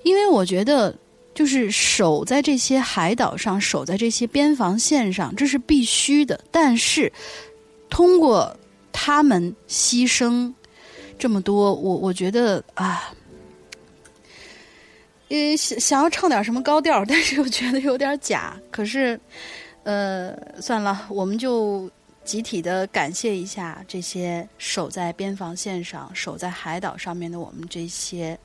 [0.04, 0.93] 因为我觉得
[1.34, 7.12] 就是守在这些海岛上，守在这些边防线上，这是必须的，但是。
[7.91, 8.56] 通过
[8.91, 10.54] 他们牺牲
[11.20, 13.13] 这么多，我我觉得啊，
[15.28, 18.57] 呃，想想要唱点什么高调，但是又觉得有点假。
[18.72, 19.20] 可是，
[19.84, 21.91] 呃，算了，我们就
[22.24, 28.39] 集体的感谢一下这些守在边防线上、守在海岛上面的我们这些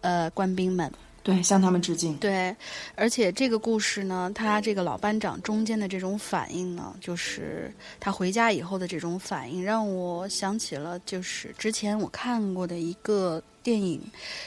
[0.00, 0.90] 呃官兵们。
[1.26, 2.16] 对，向他们致敬。
[2.18, 2.54] 对，
[2.94, 7.68] 而且这个故事呢，他这个老班长中间的这种反应呢，就是
[7.98, 14.00] 他回家以后的这种反应，让我想起了就是之前我看过的一个电影，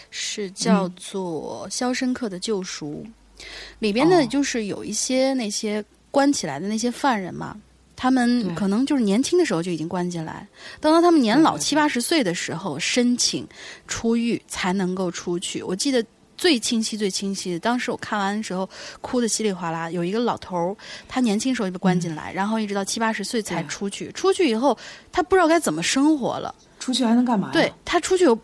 [0.09, 3.05] 是叫做《肖申克的救赎》，
[3.79, 7.59] 里边呢就是有一些那些关起来的那些犯人嘛，
[7.97, 10.47] 他们可能就是年轻的时候就已经关进来，
[10.79, 13.45] 等到他们年老七八十岁的时候申请
[13.85, 15.61] 出狱才能够出去。
[15.61, 16.01] 我记得。
[16.39, 18.67] 最清晰、最清晰的，当时我看完的时候
[19.01, 19.91] 哭的稀里哗啦。
[19.91, 20.75] 有一个老头儿，
[21.05, 24.09] 他年轻时候就被关进来，然后一直到七八十岁才出去。
[24.13, 24.77] 出去以后，
[25.11, 26.55] 他不知道该怎么生活了。
[26.79, 27.49] 出去还能干嘛？
[27.51, 28.39] 对他出去不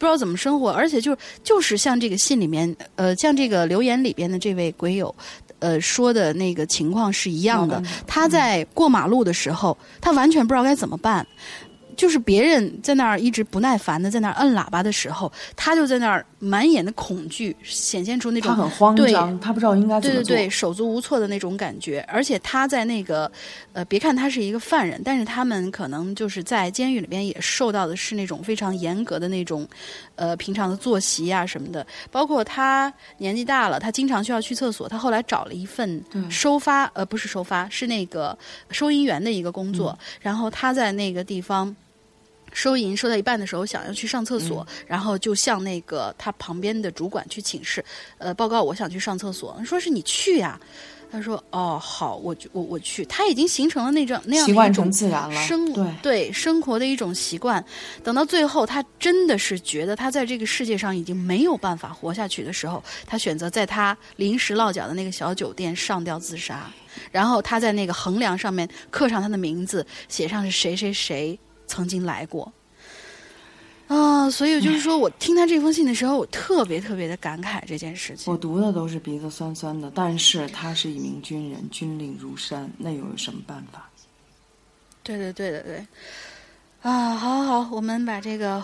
[0.00, 5.14] 知道怎么生活，而且就是就是像这个信里面，呃，像这个留言里边的这位鬼友，
[5.58, 7.82] 呃，说的那个情况是一样的。
[8.06, 11.26] 他在过马路的时候，他完全不知道该怎么办。
[11.96, 22.04] 就是别人在那儿一直不耐烦的在那儿摁喇叭的时候，他就在那儿满眼的恐惧，显现出那种他很慌张，他不知道应该怎么做，对对对，手足无措的那种感觉。
[22.08, 23.30] 而且他在那个，
[23.72, 29.66] 呃，别看他是一个犯人，但是他们可能就是在监狱里边也受到的是那种非常严格的那种，
[30.14, 31.84] 呃，平常的作息啊什么的。
[32.10, 38.38] 包括他年纪大了，他经常需要去厕所，他后来找了一份收发，呃，不是收发，是那个
[38.70, 39.98] 收银员的一个工作。
[40.20, 41.74] 然后他在那个地方。
[42.56, 47.84] 收银收到一半的时候，想要去上厕所，然后就向那个他旁边的主管去请示，
[48.16, 49.62] 呃，报告我想去上厕所。
[49.62, 50.58] 说是你去呀，
[51.12, 53.04] 他说哦好，我我我去。
[53.04, 54.90] 他已经形成了那种那样的一种
[55.30, 57.62] 生对对生活的一种习惯。
[58.02, 66.72] 等到最后，他真的是觉得他在这个世界上已经没有办法活下去的时候，他选择在他临时落脚的那个小酒店上吊自杀。
[67.12, 71.38] 然后他在那个横梁上面刻上他的名字，写上是谁谁谁。
[71.66, 72.52] 曾经来过，
[73.88, 78.32] 啊，所以就是说我听他这封信的时候，我特别特别的感慨这件事情。
[78.32, 83.88] 我读的都是鼻子酸酸的，但是他是一名军人，军令如山，那又有什么办法？
[85.02, 85.86] 对对对对对，
[86.82, 88.60] 啊，好好好，我们把这个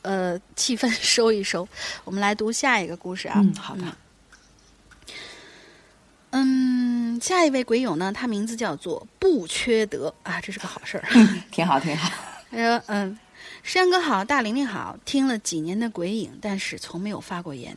[0.00, 1.68] 呃气氛收一收，
[2.04, 3.40] 我们来读下一个故事啊。
[3.42, 3.82] 嗯，好的。
[6.30, 11.04] 嗯，下一位鬼友呢，他名字叫做不缺德啊，这是个好事儿，
[11.50, 12.10] 挺 好挺好。
[12.52, 13.18] 他说：“嗯，
[13.62, 17.74] 山哥好，大玲玲好，听了几年的鬼影，但是从没有发过言，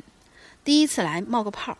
[0.65, 1.77] 第一次来冒个泡。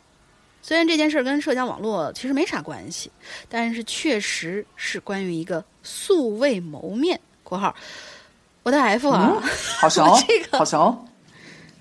[0.62, 3.12] 虽然这件事跟社交网络其实没啥关系，
[3.50, 7.76] 但是确实是关于一个素未谋面（括号
[8.64, 9.44] 我的 F 啊，
[9.78, 11.06] 好熟， 这个好熟，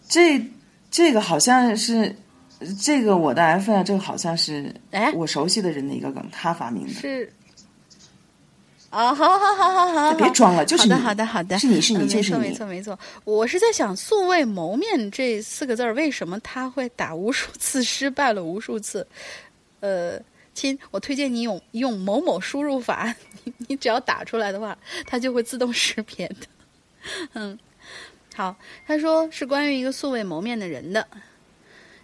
[0.09, 0.45] 这
[0.91, 2.15] 这个好像是
[2.83, 7.33] 这个我的 F 啊，这个好像是哎我熟悉的人的一个梗，他发明的。”是。
[8.95, 12.97] 啊，好好好好好，别装了，就是好的好的好的，是你是你，没错没错没错。
[13.25, 19.05] 我是在想“素未谋面”这四个字儿，为什么他会打无数次失败了无数次？
[19.81, 20.17] 呃，
[20.55, 26.47] 亲，我推荐你用用某某输入法， 你你只要打出来的话，它就会自动识别的。
[27.35, 27.59] 嗯，
[28.37, 28.55] 好，
[28.87, 31.05] 他说是关于一个素未谋面的人的。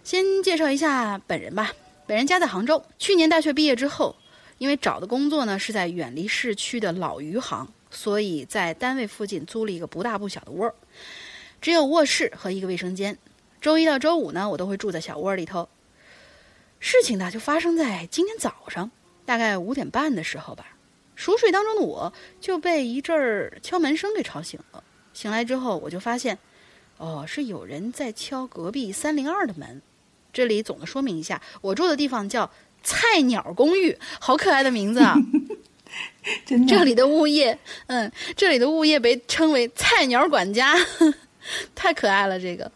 [0.03, 1.71] 先介绍一下本人吧。
[2.05, 4.13] 本人家在杭州，去年大学毕业之后，
[4.61, 10.71] 因为找的工作呢是在远离市区的老余杭，所以在单位附近租了一个不大不小的窝，
[11.59, 13.17] 只有卧室和一个卫生间。
[13.59, 15.67] 周一到周五呢，我都会住在小窝里头。
[16.79, 18.91] 事情呢就发生在今天早上，
[19.25, 20.77] 大概五点半的时候吧。
[21.15, 24.83] 熟睡当中的我就被一阵儿敲门声给吵醒了。
[25.11, 26.37] 醒来之后，我就发现，
[26.97, 29.81] 哦，是有人在敲隔壁三零二的门。
[30.31, 32.49] 这里总的说明一下，我住的地方叫
[32.83, 35.15] 菜鸟公寓，好可爱的名字啊！
[36.45, 37.57] 真的，这里的物业，
[37.87, 40.75] 嗯，这里的物业被称为菜鸟管家，
[41.73, 42.39] 太可爱了。
[42.39, 42.71] 这个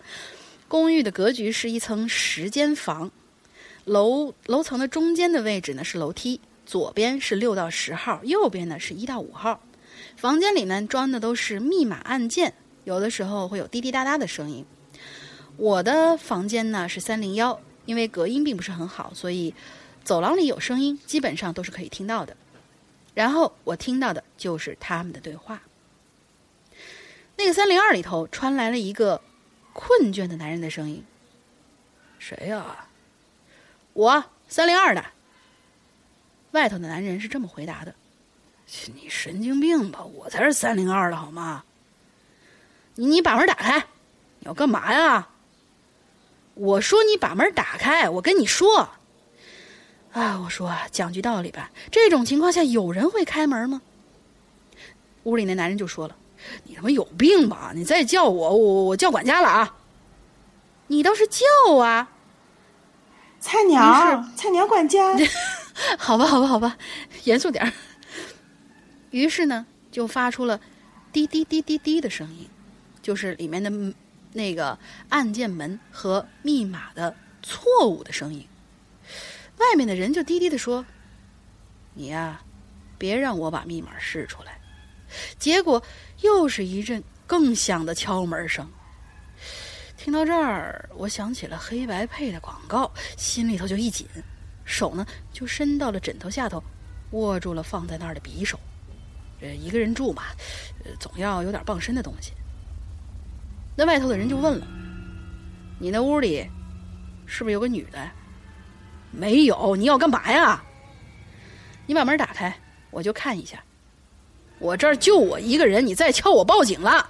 [0.68, 3.12] 公寓的格局是一层十间房，
[3.84, 9.62] 楼楼层的中间的位置呢是楼梯，左边是六到十号，右边呢是一到五号。
[10.18, 12.54] 房间里面装的都是密码按键，
[12.84, 14.66] 有的时候会有滴滴答答的声音。
[15.58, 19.54] 我的房间呢是三零幺，因为隔音并不是很好，所以
[20.06, 22.38] 走廊里有声音，基本上都是可以听到的。
[23.16, 25.60] 然后我听到的就是他们的对话。
[27.36, 29.20] 那个三零二里头传来了一个
[29.74, 31.04] 困倦的男人的声音
[32.20, 32.88] ：“谁呀
[33.94, 35.04] ？”“我三零二的。”
[36.52, 37.96] 外头的男人是这么回答的
[38.94, 40.04] ：“你神经病吧？
[40.04, 41.64] 我才是三零二的好吗？
[42.94, 43.80] 你你把门打开，
[44.40, 45.30] 你要干嘛呀？”
[46.54, 48.88] 我说：“你把门打开，我跟你说。”
[50.16, 53.82] 啊，我说讲句道理吧，这种情况下有人会开门吗？
[55.24, 56.16] 屋里那男人就说了
[56.64, 57.74] ：“你他妈有病吧？
[57.76, 59.76] 你再叫我，我我叫管家了啊！
[60.88, 62.10] 你倒是叫啊！
[63.42, 65.14] 菜鸟，菜鸟管家，
[66.00, 66.78] 好吧，好吧，好吧，
[67.26, 67.74] 严肃点儿。
[69.12, 70.62] 于是呢，就发出了
[71.12, 72.48] 滴滴滴滴滴的声音，
[73.02, 73.94] 就是里面的。
[74.38, 78.46] 那个按键门和密码的错误的声音，
[79.58, 80.86] 外面的人就低低的说
[81.94, 82.42] ：“你呀，
[82.98, 84.60] 别让我把密码试出来。”
[85.38, 85.82] 结果
[86.22, 88.68] 又是一阵更响的敲门声。
[89.98, 94.08] 听到这儿，我想起了黑白配的广告，心里头就一紧，
[94.66, 96.62] 手呢就伸到了枕头下头，
[97.12, 98.60] 握住了放在那儿的匕首。
[99.40, 100.24] 这一个人住嘛，
[101.00, 102.34] 总要有点傍身的东西。
[103.76, 104.68] 那外头的人就问了
[105.80, 106.50] ：“你那屋里
[107.26, 108.12] 是不是有个女的
[109.18, 109.76] ？”“没有。
[109.78, 110.64] ”“你要干嘛呀
[111.88, 112.58] ？”“你把门打开，
[112.92, 113.64] 我就看一下。
[114.60, 117.10] ”“我这儿就我一个人，你再敲我报警了。”“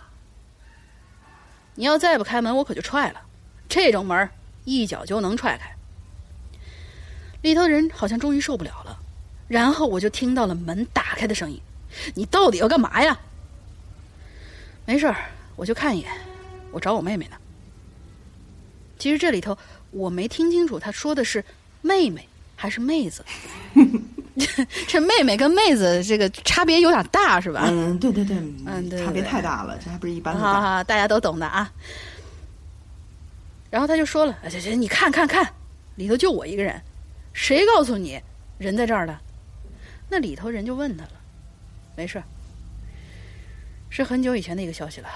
[1.76, 3.22] 你要再不开门，我可就踹了。
[3.68, 4.30] 这种门
[4.64, 5.76] 一脚就能踹开。”
[7.44, 9.00] 里头人好像终于受不了了，
[9.48, 11.62] 然后我就听到了门打开的声音。
[12.16, 13.20] “你到底要干嘛呀
[14.86, 15.16] ？”“没事儿，
[15.56, 16.12] 我就看一眼。”
[16.72, 17.38] 我找我妹妹呢。
[18.98, 19.58] 其实这里头
[19.92, 21.44] 我没听清楚，他说的是
[21.86, 23.24] 妹妹还是妹子？
[24.88, 27.66] 这妹妹跟妹子这个差别有点大，是吧？
[27.68, 30.42] 嗯，对对对，嗯，对，差别太大了，这还不是一般的。
[30.42, 31.72] 好好，大家都懂的啊。
[33.70, 35.48] 然后他就说了：“行行，你看看看，
[35.96, 36.82] 里头就我一个人，
[37.34, 38.20] 谁告诉你
[38.58, 39.16] 人在这儿的？”
[40.10, 41.12] 那里头人就问他了
[41.96, 42.22] ：“没事，
[43.90, 45.08] 是很久以前的一个消息了。”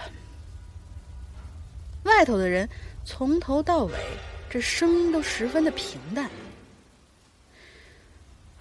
[2.04, 2.68] 外头的人
[3.04, 3.94] 从头到尾，
[4.50, 6.30] 这声音都十分的平淡。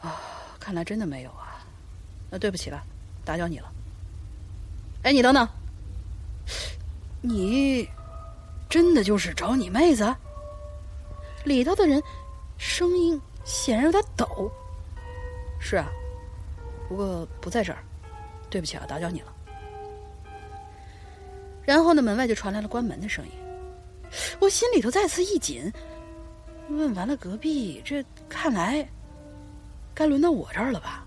[0.01, 0.21] 啊，
[0.59, 1.65] 看来真的没有啊。
[2.31, 2.83] 那对不起了，
[3.25, 3.73] 打搅你了。
[5.03, 5.49] 哎，你等等，
[7.21, 7.89] 你
[8.69, 10.15] 真的就是找你妹子？
[11.45, 12.03] 里头的人
[12.59, 14.51] 声音显然有点抖。
[15.61, 15.89] 是啊，
[16.89, 17.79] 不过不在这儿。
[18.51, 19.33] 对不起啊，打搅你了。
[21.65, 23.33] 然后呢，门外就传来了关门的声音，
[24.41, 25.71] 我心里头再次一紧。
[26.71, 28.89] 问完了隔壁，这看来
[29.99, 31.05] 该轮到我这儿了吧？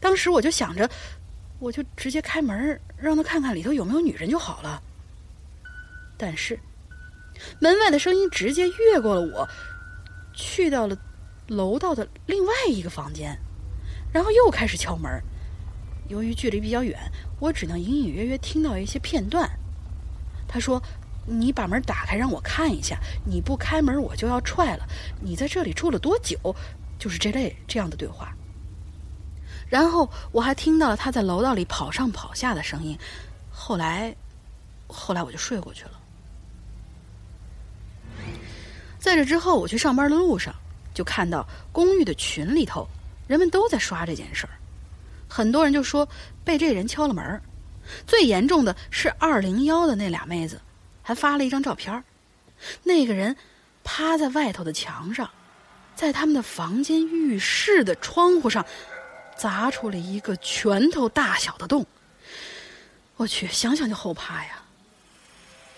[0.00, 0.88] 当时我就想着，
[1.58, 4.80] 我就直接开门，让他看看里头有没有女人就好了。
[6.16, 6.56] 但是
[7.58, 9.48] 门外的声音直接越过了我，
[10.32, 10.96] 去到了
[11.48, 13.36] 楼道的另外一个房间，
[14.12, 15.10] 然后又开始敲门。
[16.08, 16.96] 由于距离比较远。
[17.40, 19.50] 我只能隐隐约约听到一些片段。
[20.46, 20.80] 他说
[21.26, 22.96] ：“你把门打开，让我看一下。
[23.26, 24.86] 你不开门，我就要踹了。
[25.20, 26.38] 你在这里住了多久？”
[27.02, 28.32] 就是这类这样的对话。
[29.68, 32.96] 然后我还听到了他在楼道里跑上跑下的声音。
[33.50, 34.14] 后来，
[34.86, 36.00] 后来我就睡过去了。
[39.00, 40.54] 在这之后，我去上班的路上，
[40.94, 42.86] 就看到公寓的群里头，
[43.26, 44.52] 人们都在刷这件事儿。
[45.26, 46.08] 很多人就说
[46.44, 47.42] 被这人敲了门
[48.06, 50.60] 最严重的是二零幺的那俩妹子，
[51.02, 52.04] 还发了一张照片
[52.84, 53.36] 那个人
[53.82, 55.28] 趴在外头的墙上，
[55.94, 58.64] 在他们的房间浴室的窗户上
[59.36, 61.86] 砸出了一个拳头大小的洞。
[63.16, 64.62] 我去，想想就后怕呀！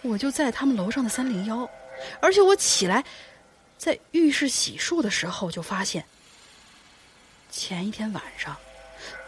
[0.03, 1.69] 我就在他们楼上的三零幺，
[2.21, 3.05] 而且我起来
[3.77, 6.05] 在浴室洗漱的时候，就发现
[7.51, 8.57] 前一天晚上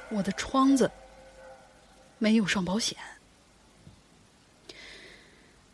[0.08, 0.90] 我的窗子
[2.18, 2.96] 没有上保险。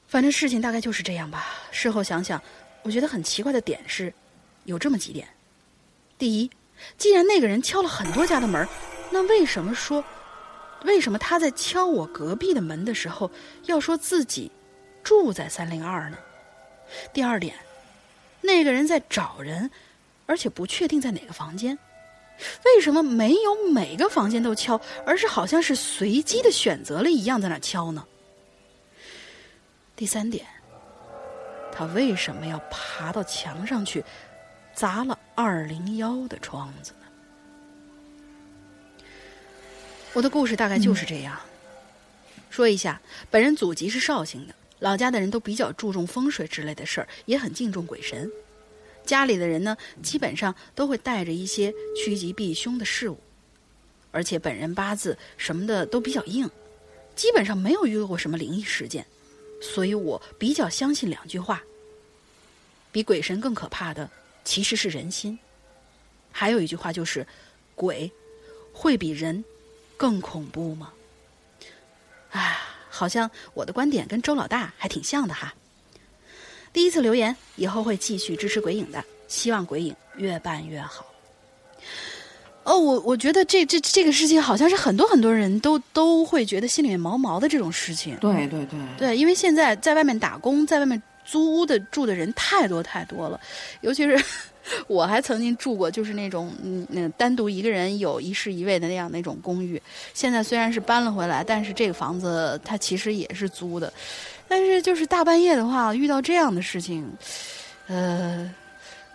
[0.08, 1.46] 反正事情大概就是这样吧。
[1.70, 2.42] 事后想想，
[2.82, 4.12] 我觉得很奇怪的点是，
[4.64, 5.28] 有这么几点：
[6.18, 6.50] 第一，
[6.96, 8.66] 既然那个人敲了很多家的门，
[9.10, 10.04] 那为什么说，
[10.84, 13.30] 为什么他在敲我隔壁的门的时候
[13.66, 14.50] 要说自己？
[15.02, 16.16] 住在三零二呢。
[17.12, 17.56] 第二点，
[18.40, 19.68] 那个人在找人，
[20.26, 21.76] 而且不确定在哪个房间。
[22.64, 28.06] 为什么没有每个房间都敲，而是好像是随机的选择了一样在那敲呢？
[29.96, 30.46] 第三点，
[31.72, 34.04] 他为什么要爬到墙上去
[34.74, 39.06] 砸了二零幺的窗子呢？
[40.12, 41.38] 我的故事大概就是这样。
[42.50, 43.00] 说一下，
[43.30, 44.54] 本人祖籍是绍兴的。
[44.78, 48.30] 老家的人都比较注重风水之类的事儿，也很敬重鬼神。
[49.04, 53.18] 家里的人呢，基本上都会带着一些趋吉避凶的事物。
[54.10, 56.50] 而且本人八字什么的都比较硬，
[57.14, 59.06] 基本上没有遇到过什么灵异事件，
[59.60, 61.62] 所以我比较相信两句话：
[62.90, 64.10] 比鬼神更可怕的
[64.44, 65.38] 其实是人心。
[66.30, 67.26] 还有一句话就是，
[67.74, 68.10] 鬼
[68.72, 69.44] 会比人
[69.96, 70.92] 更恐怖吗？
[72.30, 72.68] 啊。
[72.94, 75.54] 好像我的观点跟周老大还挺像的哈。
[76.74, 81.06] 第一次留言，以后会继续支持鬼影的，希望鬼影越办越好。
[82.64, 88.14] 哦，我我觉得这这这个事情好像是很多很多人都都会觉得心里面毛毛的这种事情。
[88.18, 93.40] 对对对，对，因为现在在外面打工，在外面租屋的住的人太多太多了，
[93.80, 94.22] 尤其是。
[94.86, 99.82] 我还曾经住过，就是那种嗯，那单独一个人有一室一卫的那样那种公寓。
[100.14, 103.92] 现在虽然是搬了回来，但是这个房子它其实也是租的。
[104.46, 107.04] 但是就是大半夜的话，遇到这样的事情，
[107.88, 108.54] 呃，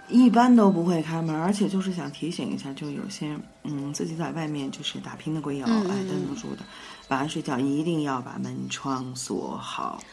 [0.10, 1.34] 一般都不会开门。
[1.34, 6.62] 而且就是想提醒一下，就有些嗯自己在外面就是打拼的鬼友，哎，单独住的，
[7.08, 10.04] 晚上睡觉一定要把门窗锁好，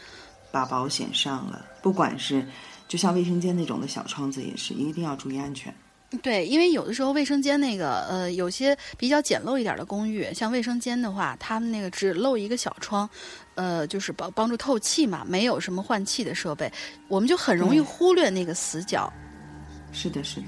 [0.54, 2.46] 把保险上了，不管是。
[2.86, 5.74] 就像卫生间那种的小窗子也是，一定要注意安全。
[6.22, 13.08] 对，因为有的时候卫生间那个呃，有些比较简陋一点的公寓，像卫生间的话，他们那个只露一个小窗，
[13.54, 16.70] 呃，就是帮帮助透气嘛，没有什么换气的设备，
[17.08, 19.10] 我们就很容易忽略那个死角。
[19.90, 20.46] 是的，是的，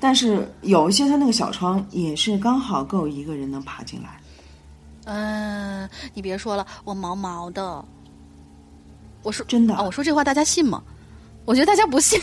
[0.00, 4.18] 但是有一些它那个小窗也是刚好够一个人能爬进来。
[5.04, 7.84] 嗯，你别说了，我毛毛的。
[9.24, 10.80] 我说真的啊，我说这话大家信吗？
[11.44, 12.20] 我觉得大家不信，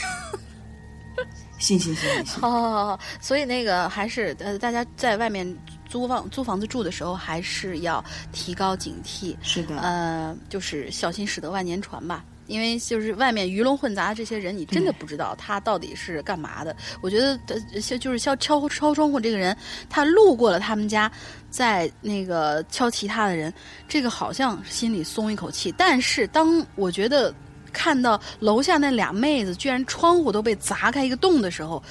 [1.60, 2.26] 信信信信。
[2.42, 5.58] 好好好好，所以那个还是呃，大家在外面
[5.88, 9.36] 租房租房子住的时候，还是要提高警惕。
[9.42, 12.24] 是的，呃，就是小心驶得万年船吧。
[12.52, 16.76] 因为就是外面鱼龙混杂的这些人，你真的不知道他到底是干嘛的。
[17.02, 19.56] 我觉得呃，就是敲敲敲窗户这个人，
[19.90, 21.12] 他路过了他们家，
[21.50, 23.54] 在那个敲其他的人，
[23.88, 25.74] 这个好像心里松一口气。
[25.78, 27.34] 但是当我觉得。
[27.74, 31.82] 看到楼下那俩妹子居然窗户都被砸开一个洞的时候，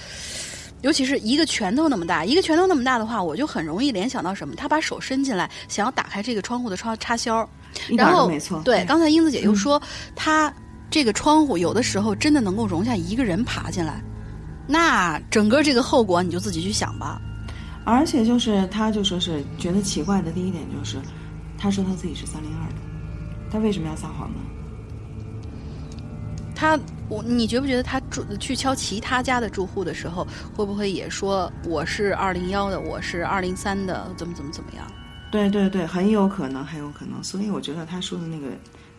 [0.83, 4.55] 尤其是一个拳头那么大，一个拳头那么大的话，我就很容易联想到什么？
[4.55, 7.49] 他把手伸进来，想要打开这个窗户的窗插销，
[7.91, 8.63] 然后没错。
[8.65, 9.81] 对，刚才英子姐又说，
[10.17, 10.53] 他
[10.91, 14.03] 这个窗户有的时候真的能够容下一个人爬进来，
[14.67, 17.21] 那整个这个后果你就自己去想吧。
[17.85, 20.99] 而且就是他就说是觉得奇怪的第一点就是，
[21.59, 22.77] 他说他自己是三零二的，
[23.51, 24.39] 他为什么要撒谎呢？
[26.55, 26.79] 他，
[27.11, 30.25] 我你觉不觉得他住去敲其他家的住户的时候，
[30.55, 34.87] 会不会也说我是二零幺的，我是二零三的，怎么怎么怎么样？
[35.33, 37.23] 对对对，很有可能，很有可能。
[37.23, 38.47] 所以我觉得他说的那个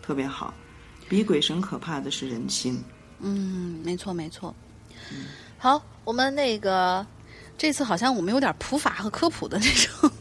[0.02, 0.54] 特别好，
[1.08, 2.84] 比鬼神可怕的是人心。
[3.22, 4.54] 嗯，没错没错。
[5.58, 7.06] 好，我们那个
[7.58, 10.12] 这次好像我们有点普法和科普的那种。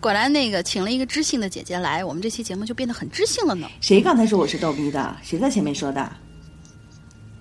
[0.00, 3.68] 果然，那个请了一个知性的姐姐来，我们这期节目就变得很知性了呢。
[3.82, 5.16] 谁刚才说我是逗逼的？
[5.22, 6.10] 谁在前面说的？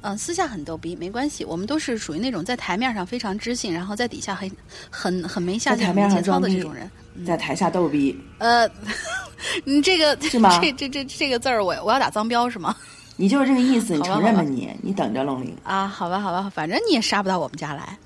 [0.04, 1.46] 嗯，私下很逗逼，没关系。
[1.46, 4.52] 我们都是属于那种在台面上非常知性，然后在底下很
[4.90, 6.92] 很很没下台面节操的这种人。
[7.26, 8.16] 在台下逗逼。
[8.38, 8.70] 呃，
[9.64, 10.60] 你这个是吗？
[10.62, 12.76] 这这这这个字儿，我我要打脏标是吗？
[13.16, 14.70] 你就是这个意思，你承认吧你？
[14.82, 15.88] 你等着龙鳞啊！
[15.88, 17.98] 好吧，好吧，反正你也杀不到我们家来。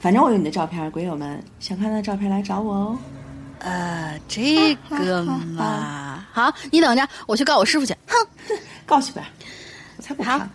[0.00, 2.98] 反正我有你的照片，鬼友们想看的照片来找我哦。
[3.58, 7.92] 呃，这个嘛， 好，你等着，我去告我师傅去。
[8.06, 8.16] 哼，
[8.86, 9.28] 告去吧，
[9.96, 10.48] 我才不怕。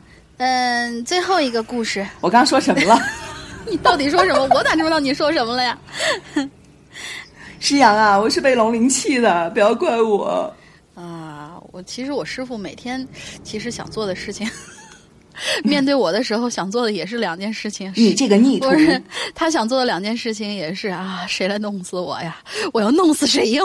[0.44, 3.00] 嗯，最后一个故事，我刚说什么了？
[3.66, 4.44] 你到底说什么？
[4.54, 5.80] 我咋知道你说什么了呀？
[7.62, 10.54] 诗阳啊，我是被龙鳞气的，不要怪我。
[10.96, 13.08] 啊，我其实我师傅每天
[13.42, 14.46] 其实想做的事情，
[15.64, 17.94] 面对我的时候想做的也是两件事情。
[17.96, 19.02] 你这个逆徒不，是
[19.34, 22.38] 他想做的两件事情也是啊，谁来弄死我呀？
[22.74, 23.62] 我要弄死谁呀？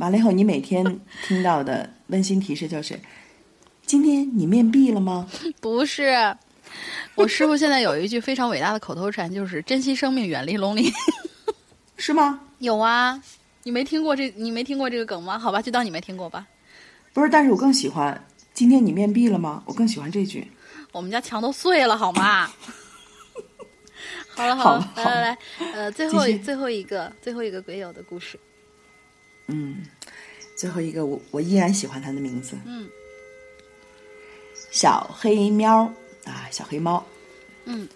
[0.00, 0.84] 完了以后，你每天
[1.28, 2.98] 听到的温馨提示就是：
[3.90, 5.28] 今天你面壁了吗？
[5.60, 6.14] 不是，
[7.16, 10.88] 我师傅现在有一句非常伟大的口头禅，就是珍惜生命，远离龙鳞。
[11.98, 12.38] 是吗？
[12.60, 13.20] 有啊，
[13.64, 14.32] 你没听过这？
[14.36, 15.36] 你没听过这个梗吗？
[15.36, 16.46] 好吧，就当你没听过吧。
[17.12, 19.60] 不是，但是我更喜欢今天你面壁了吗？
[19.66, 20.48] 我更喜欢这句。
[20.92, 22.48] 我们家墙都碎了，好吗？
[24.30, 25.38] 好了了，好了来来来，
[25.74, 28.38] 呃，最后最后一个最后一个鬼友的故事，
[29.48, 29.84] 嗯，
[30.56, 32.88] 最后一个我我依然喜欢他的名字，嗯
[34.70, 35.82] 小黑喵
[36.24, 37.04] 啊，小黑猫。
[37.64, 37.88] 嗯，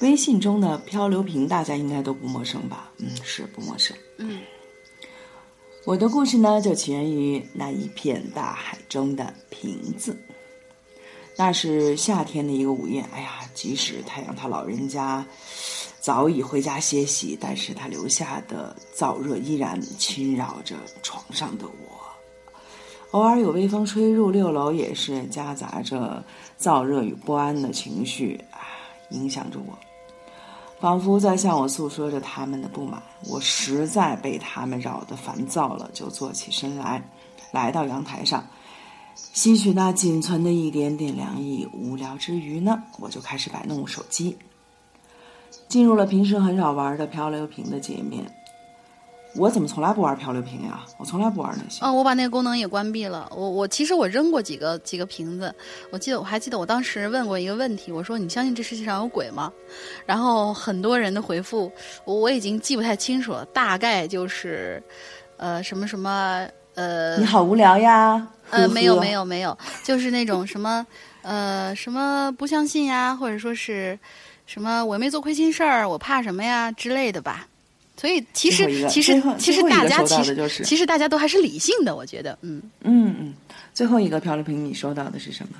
[0.00, 2.90] 微信中的漂流瓶大家应该都不陌生吧？
[2.98, 3.96] 嗯，是不陌生。
[4.16, 4.40] 嗯
[5.84, 10.14] 我的故事呢，就起源于那一片大海中的瓶子。
[11.34, 15.24] 那是夏天的一个午夜，哎呀，即使太阳他老人家
[15.98, 21.87] 早已回家歇息，但是他留下的燥热依然侵扰着床上的我。
[23.12, 26.22] 偶尔有微风吹入六楼，也是夹杂着
[26.60, 28.60] 燥热与不安的情绪啊，
[29.10, 29.78] 影响着我。
[30.78, 33.02] 仿佛在向我诉说着他们的不满。
[33.26, 37.02] 我实在被他们扰得烦躁了，就坐起身来，
[37.50, 38.46] 来到阳台上，
[39.16, 41.66] 吸取那仅存的一点点凉意。
[41.72, 44.36] 无聊之余呢，我就开始摆弄手机，
[45.66, 48.24] 进入了平时很少玩的漂流瓶的界面。
[49.38, 50.80] 我怎么从来不玩漂流瓶呀？
[50.98, 51.84] 我从来不玩那些。
[51.84, 53.30] 哦，我把那个功能也关闭了。
[53.34, 55.54] 我我其实我扔过几个几个瓶子，
[55.90, 59.52] 我记得我还记得我当时问过一个问题，我说你相信这世界上有鬼吗？
[60.04, 61.70] 然后很多人的回复
[62.04, 64.82] 我我已经记不太清楚了，大概就是，
[65.36, 68.26] 呃什么什么呃你好无聊呀？
[68.50, 69.20] 呃没有没有。
[69.20, 70.86] 有没有，就是那种 什么
[71.22, 73.98] 呃什么不相信呀，或者说是
[74.46, 77.46] 什么我没做亏心事儿，我怕什么呀之类的吧。
[78.00, 82.62] 所以其实其实其实大家其实就是其实大家都还是理性的，我觉得嗯。
[82.82, 83.34] 嗯嗯，
[83.74, 85.58] 最后一个漂流瓶你收到的是什么？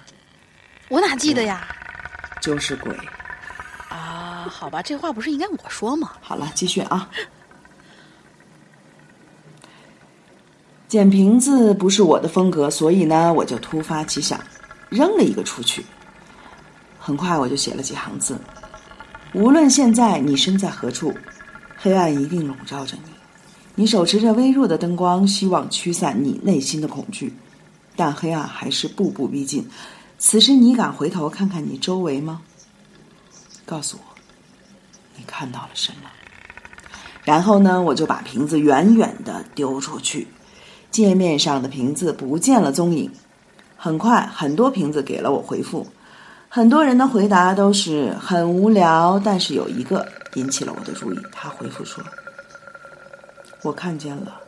[0.89, 1.67] 我哪记得呀？
[2.41, 2.97] 就是鬼。
[3.89, 6.13] 啊，好吧，这话不是应该我说吗？
[6.21, 7.11] 好了，继续啊。
[10.87, 14.41] 捡瓶子不是我的风格，所以呢，我就突发奇想，
[14.89, 15.85] 扔了一个出去。
[16.99, 18.39] 很快我就写了几行字：
[19.35, 21.13] 无论现在你身在何处，
[21.81, 23.11] 黑暗一定笼罩着你。
[23.77, 27.33] 你手持着微弱的灯光，希望驱散你内心的恐惧，
[27.95, 29.69] 但黑暗还是步步逼近。
[30.19, 32.43] 此时，你敢回头看看你周围吗？
[33.65, 34.15] 告诉我，
[35.17, 36.11] 你看到了什么？
[37.23, 40.27] 然后呢，我就把瓶子远远的丢出去，
[40.91, 43.09] 界面上的瓶子不见了踪影。
[43.77, 45.87] 很快，很多瓶子给了我回复，
[46.49, 50.05] 很多人的回答都是很无聊，但是有一个
[50.39, 51.19] 引起了我的注意。
[51.33, 52.03] 他回复说
[53.63, 54.41] ：“我看见了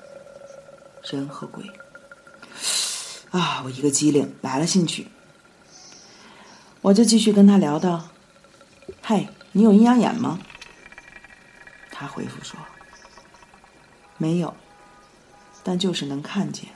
[1.02, 1.64] 人和鬼。”
[3.30, 5.08] 啊，我一个机灵，来了兴趣。
[6.80, 8.08] 我就继续跟他聊到
[9.02, 10.38] ：“嗨，你有阴阳眼吗？”
[11.92, 12.58] 他回复说
[14.16, 14.54] ：“没有，
[15.62, 16.68] 但就是能看见。”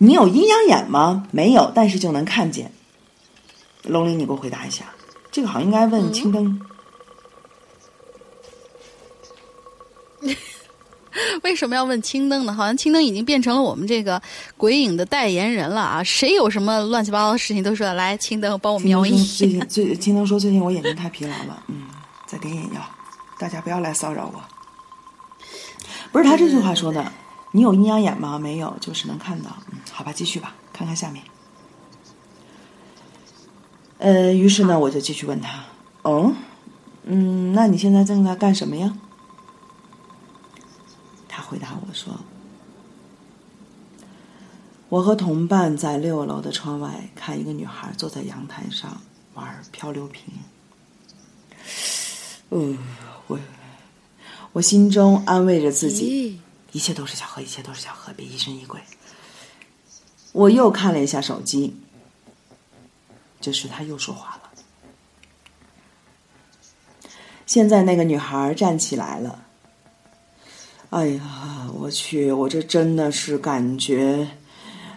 [0.00, 1.26] 你有阴阳眼吗？
[1.32, 2.72] 没有，但是就能看见。
[3.82, 4.94] 龙鳞，你给我回答一下，
[5.30, 6.60] 这个好像应该问青灯。
[11.42, 12.52] 为什么要问青灯呢？
[12.52, 14.20] 好像青灯已经变成了我们这个
[14.56, 16.02] 鬼影的代言人了啊！
[16.02, 19.24] 谁有什么乱七八糟的事情都说来青灯帮我青灯瞄一眼。
[19.24, 21.88] 最近最青灯说最近我眼睛太疲劳了，嗯，
[22.26, 22.80] 再点眼药，
[23.38, 24.42] 大家不要来骚扰我。
[26.12, 27.12] 不是他这句话说的，
[27.52, 28.38] 你有阴阳眼吗？
[28.38, 29.50] 没有，就是能看到。
[29.72, 31.22] 嗯，好吧，继续吧，看看下面。
[33.98, 35.64] 呃，于是呢，我就继续问他，
[36.02, 36.32] 哦，
[37.04, 38.96] 嗯，那你现在正在干什么呀？
[41.28, 42.14] 他回答我说
[44.88, 49.00] ：“我和同伴在六楼的窗外看一个女孩坐在阳台上
[49.34, 50.32] 玩漂流瓶。
[52.50, 52.78] 呃，
[53.26, 53.38] 我
[54.52, 56.40] 我心中安慰着自己，
[56.72, 58.80] 一切都是巧合，一切都是巧合，别疑神疑鬼。
[60.32, 61.76] 我又看了一下手机，
[63.40, 64.42] 这时他又说话了。
[67.46, 69.44] 现在那个女孩站起来了。
[70.90, 74.26] 哎呀，我去，我这真的是感觉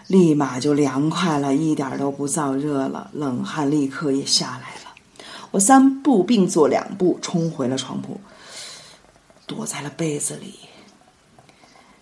[0.06, 4.94] 立马就凉快了，一点都不燥热了，冷汗立刻也下来了。
[5.50, 8.18] 我三步并作两步冲回了床铺，
[9.46, 10.60] 躲在了被子里，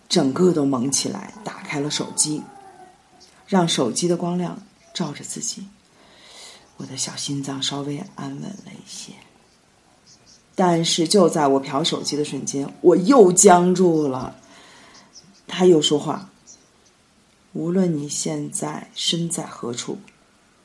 [0.09, 2.45] 整个都蒙起来，打开了手机，
[3.49, 4.57] 让手机的光亮
[4.95, 5.67] 照着自己，
[6.81, 9.13] 我的小心脏稍微安稳了一些。
[10.55, 14.35] 但是就在我瞟手机的瞬间，我又僵住了。
[15.47, 16.31] 他又说话。
[17.53, 19.99] 无论你现在身在何处，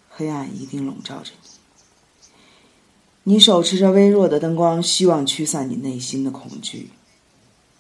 [0.10, 3.34] 黑暗一定笼罩着你。
[3.34, 6.92] 你手持着微弱的灯光，希望驱散你内心的恐惧，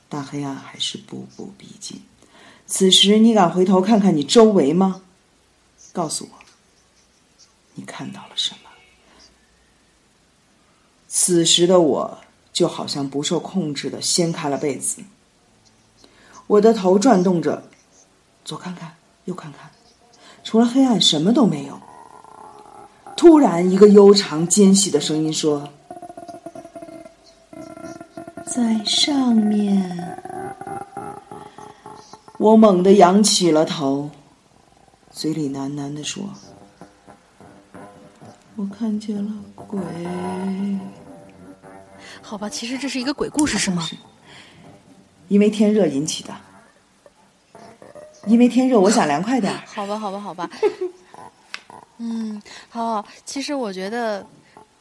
[0.09, 2.01] 但黑暗还是步步逼近。
[2.65, 5.03] 此时，你敢回头看看你周围吗？
[5.93, 6.44] 告诉我，
[7.75, 8.69] 你看到了什么？
[11.07, 12.17] 此时的我，
[12.51, 15.03] 就好像不受控制的掀开了被子，
[16.47, 17.63] 我的头转动着。
[18.43, 18.95] 左看看，
[19.25, 19.71] 右看看，
[20.43, 21.79] 除了黑暗，什么都没有。
[23.17, 25.69] 突然，一个悠长尖细的声音说
[28.45, 30.19] ：“在上面。”
[32.37, 34.11] 我猛地仰起了头，
[35.09, 36.29] 嘴里喃喃的说
[38.55, 39.79] ：“我看见了鬼。”
[42.21, 43.87] 好吧，其实这是一个鬼故事，是吗？
[45.27, 46.33] 因为天热引起的。
[48.27, 49.53] 因为天热， 我想凉快点。
[49.65, 50.49] 好吧，好吧，好吧。
[51.97, 53.05] 嗯，好。
[53.25, 54.25] 其实我觉得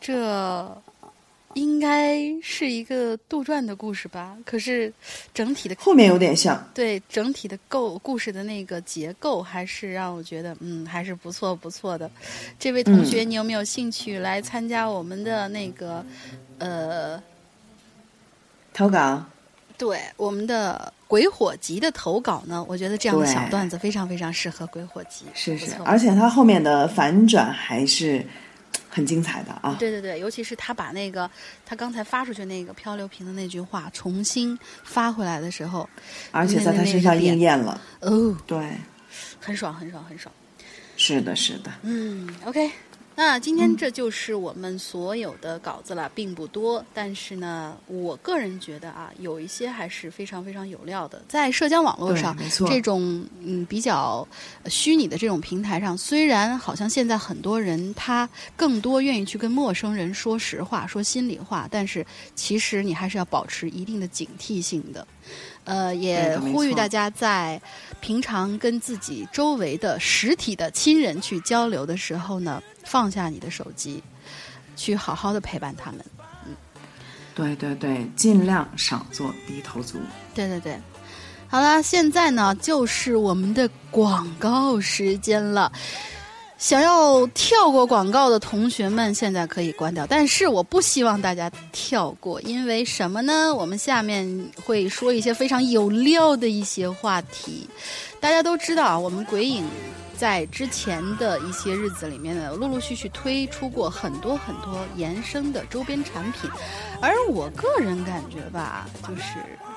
[0.00, 0.82] 这
[1.54, 4.36] 应该是一个杜撰的故事吧。
[4.44, 4.92] 可是
[5.32, 6.62] 整体的后面有点像。
[6.74, 12.10] 对，整体的构故事的那个结构，还是让我觉得嗯，还是不错不错的。
[12.58, 16.04] 这位同学，你有没有兴趣来参加我们的那个
[16.58, 17.22] 呃
[18.72, 19.24] 投稿？
[19.76, 20.92] 对，我们的。
[21.06, 22.64] 鬼火集的投稿呢？
[22.66, 28.26] 我觉得这样的小段子非常非常适合鬼火集，是是，而且它后面的反转还是
[28.94, 29.74] 很精彩的啊！
[29.76, 31.28] 对对对，尤其是他把那个
[31.66, 35.88] 他刚才发出去那个漂流瓶的那句话重新发回来的时候，
[36.30, 38.78] 而且在他身上应验了哦，对，
[39.40, 40.32] 很爽很爽很爽，
[40.96, 42.70] 是的是的，嗯，OK。
[43.16, 46.84] 那今天这就是我们所有的稿子了，并不多。
[46.92, 51.22] 但是呢，我个人觉得啊，有一些还是非常非常有料的。
[51.28, 52.36] 在社交网络上，
[52.66, 54.26] 这种嗯比较
[54.66, 62.04] 虚拟的这种平台上，虽然好像现在很多人他更多愿意去跟陌生人说实话、说心里话，但是
[62.34, 65.06] 其实你还是要保持一定的警惕性的。
[65.64, 67.60] 呃，也呼吁大家在
[68.00, 72.62] 平常跟自己周围的实体的亲人去交流的时候呢。
[72.86, 74.02] 放下你的手机，
[74.76, 76.04] 去好好的陪伴他们。
[76.46, 76.54] 嗯，
[77.34, 79.98] 对对对，尽量少做低头族。
[80.34, 80.78] 对对对，
[81.48, 85.72] 好了，现在呢就是我们的广告时间了。
[86.64, 90.06] 想要跳过广告的同学们，现在可以关掉。
[90.06, 93.54] 但是我不希望大家跳过，因为什么呢？
[93.54, 94.26] 我们下面
[94.64, 97.68] 会说一些非常有料的一些话题。
[98.18, 99.62] 大家都知道啊，我们鬼影。
[100.16, 106.48] 在之前的一些日子里面呢，陆陆续续推出过很多很多延伸的周边产品，
[107.02, 109.22] 而我个人感觉吧，就是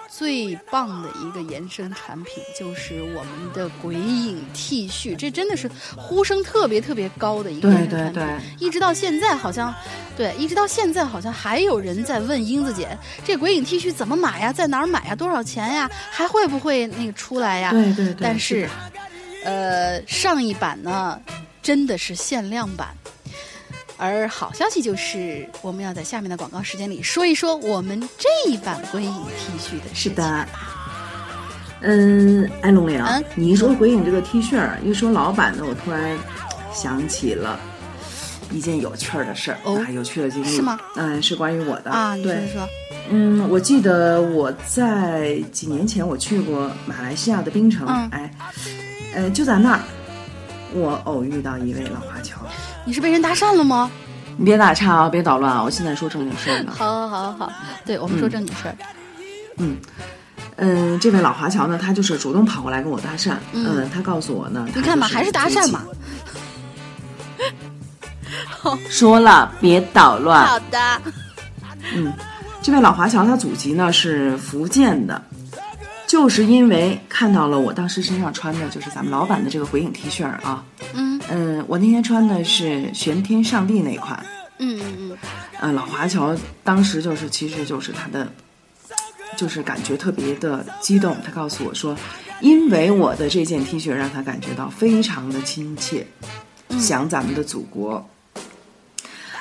[0.09, 7.89] 最棒的一个延伸产品就是我们的鬼影 T 恤，这真的是呼声特别特别高的一个产品。
[7.89, 8.25] 对对对，
[8.59, 9.73] 一直到现在好像，
[10.15, 14.53] 对，一直到现在好像还有人在问英子姐，这鬼影 T 恤怎么买呀？
[14.53, 15.15] 在哪儿买呀？
[15.15, 15.89] 多少钱呀？
[16.09, 17.71] 还会不会那个出来呀？
[17.71, 18.67] 对对对，但是。
[19.43, 21.17] 呃，上一版呢，
[21.61, 22.89] 真的是限量版。
[23.98, 29.95] 而好消息就是，我们要在下面的广告时间里说一说我们这一版鬼影 T 恤的事情。
[29.95, 30.48] 是的。
[31.82, 33.03] 嗯，哎，龙玲，
[33.36, 36.18] 你一说鬼影这个 T 恤，一说老版的，我突然
[36.74, 37.60] 想起了
[38.52, 40.80] 一件有趣儿的事儿，哦，有趣的经历是吗？
[40.95, 42.15] 嗯，是关于我的啊。
[42.15, 42.69] 你说说。
[43.10, 48.32] 嗯，我记得我在几年前我去过马来西亚的槟城，哎。
[49.15, 49.80] 呃，就在那儿，
[50.74, 52.41] 我偶遇到一位老华侨。
[52.88, 53.91] 你是被人搭讪了吗？
[54.38, 55.61] 你别打岔啊，别捣乱啊！
[55.61, 56.72] 我现在说正经事儿呢。
[56.73, 57.51] 好，好，好，好，
[57.85, 58.76] 对我们说正经事儿。
[59.57, 59.76] 嗯，
[60.55, 63.34] 嗯，这位老华侨呢，他就是主动跑过来跟我搭讪。
[63.51, 65.84] 嗯，他告诉我呢，你看嘛，还是搭讪嘛。
[68.88, 70.47] 说了，别捣乱。
[70.47, 71.01] 好的。
[71.93, 72.14] 嗯，
[72.61, 75.22] 这位老华侨他祖籍呢是福建的。
[76.07, 80.63] 就是因为看到了我当时身上穿的就是咱们老板的这个鬼影 T 恤啊，
[80.93, 84.25] 嗯嗯，我那天穿的是玄天上帝那款，
[84.57, 85.17] 嗯嗯嗯，
[85.59, 88.31] 呃，老华侨当时就是其实就是他的
[89.35, 91.15] 就是感觉特别的激动。
[91.25, 91.95] 他告诉我说，
[92.39, 96.07] 因为我的这件 T 恤让他感觉到非常的亲切，
[96.79, 98.07] 想咱们的祖国。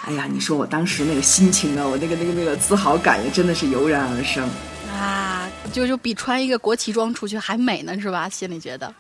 [0.05, 4.49] 哎呀，你说我当时那个心情啊，我那个那个那个自豪感也真的是油然而生
[4.93, 5.36] 啊！
[5.69, 8.29] 就就比穿一个国旗装出去还美呢，是吧？
[8.29, 8.93] 心里觉得。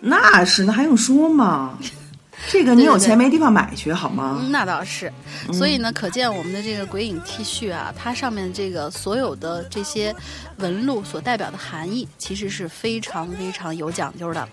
[0.00, 1.78] 那是，那还用说吗？
[2.48, 4.42] 这个你有钱没地方买去好吗？
[4.48, 5.12] 那倒是，
[5.52, 10.14] 所以呢，可见我们的这个鬼影 T 恤啊，它上面这个所有的这些
[10.56, 14.48] 纹路所代表的含义，其实是非常非常有讲究的。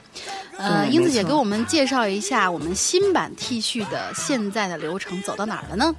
[0.58, 5.96] 呃，英子姐给我们介绍一下我们新版 T 恤的现在的流程走到哪儿了呢？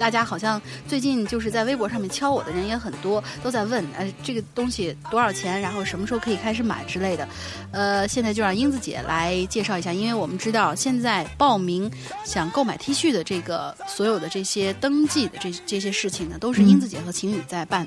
[0.00, 7.28] 大家好像最近就是在微博上面敲我的人也很多，都在问，呃，这个东西多少钱，然后什么时候可以开始买之类的。
[7.70, 11.90] 呃，现在就让英子姐来介绍一下，因为我们知道现在报名
[12.24, 17.86] 想购买 T 恤的这个所有的这些登记的这这些事情呢，都是英子姐和晴雨在办。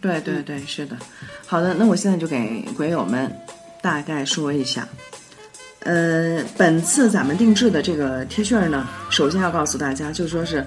[0.00, 0.96] 对对对，是的。
[1.46, 3.30] 好的，那我现在就给鬼友们
[3.82, 4.88] 大概说一下。
[5.80, 10.66] 呃，本次咱们定制的这个 T 恤呢，首先要告诉大家，就说是。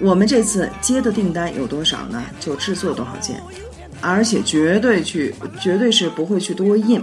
[0.00, 2.24] 我们这次接的订单有多少呢？
[2.40, 3.38] 就制作多少件，
[4.00, 7.02] 而且绝对去，绝对是不会去多印，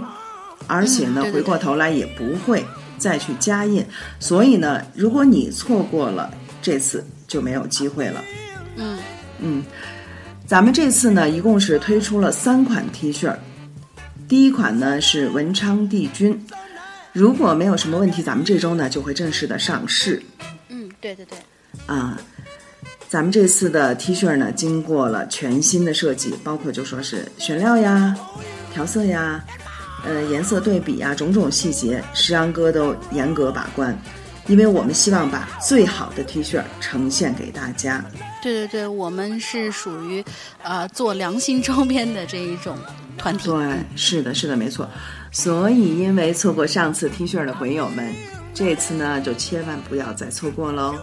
[0.66, 2.64] 而且呢，回过头来也不会
[2.98, 3.86] 再去加印。
[4.18, 6.28] 所以呢，如果你错过了
[6.60, 8.24] 这次，就没有机会了。
[8.76, 8.98] 嗯
[9.38, 9.64] 嗯，
[10.44, 13.32] 咱们这次呢，一共是推出了三款 T 恤，
[14.26, 16.44] 第一款呢是文昌帝君，
[17.12, 20.20] 如果没有什么问题，咱们这周呢就会正式的上市。
[20.68, 21.38] 嗯，对对对。
[21.86, 22.20] 啊。
[23.08, 28.14] 咱们这次的 T 恤呢，经过了全新的设计，包括就说是选料呀、
[28.72, 29.42] 调色呀、
[30.04, 33.98] 呃颜色对比呀，种种细节，石阳哥都严格把关，
[34.46, 38.04] 因为我们希望把最好的 T 恤呈现给大家。
[38.42, 40.22] 对对对，我们是属于
[40.62, 42.76] 呃做良心周边的这一种
[43.16, 43.48] 团体。
[43.48, 44.86] 对，是的，是的，没错。
[45.32, 48.14] 所以，因为错过上次 T 恤的鬼友们，
[48.58, 50.96] 这次呢就千万不要再错过喽。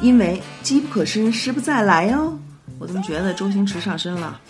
[0.00, 2.38] 因为机不可失，失不再来哦。
[2.78, 4.40] 我怎么觉得周星驰上身了？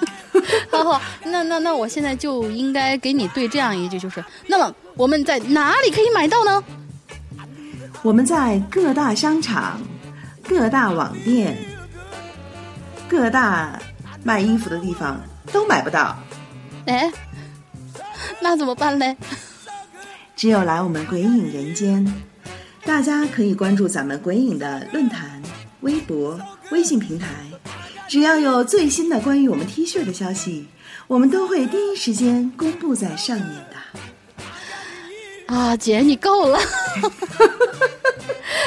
[0.70, 6.62] 好好，那那那我现在就应该给你对这样一句，就是那么我们在哪里可以买到呢？
[8.02, 9.80] 我们在各大商场、
[10.46, 11.56] 各大网店、
[13.08, 13.80] 各大
[14.22, 15.18] 卖衣服的地方
[15.50, 16.14] 都买不到。
[16.84, 17.10] 哎，
[18.42, 19.16] 那怎么办呢？
[20.38, 22.14] 只有来我们鬼影人间。
[22.84, 25.42] 大家可以关注咱们鬼影的论坛、
[25.80, 26.40] 微博、
[26.70, 27.26] 微信平台，
[28.06, 30.68] 只要有最新的关于我们 T 恤的消息，
[31.08, 33.48] 我们都会第一时间公布在上面
[35.48, 35.52] 的。
[35.52, 36.60] 啊，姐，你够了。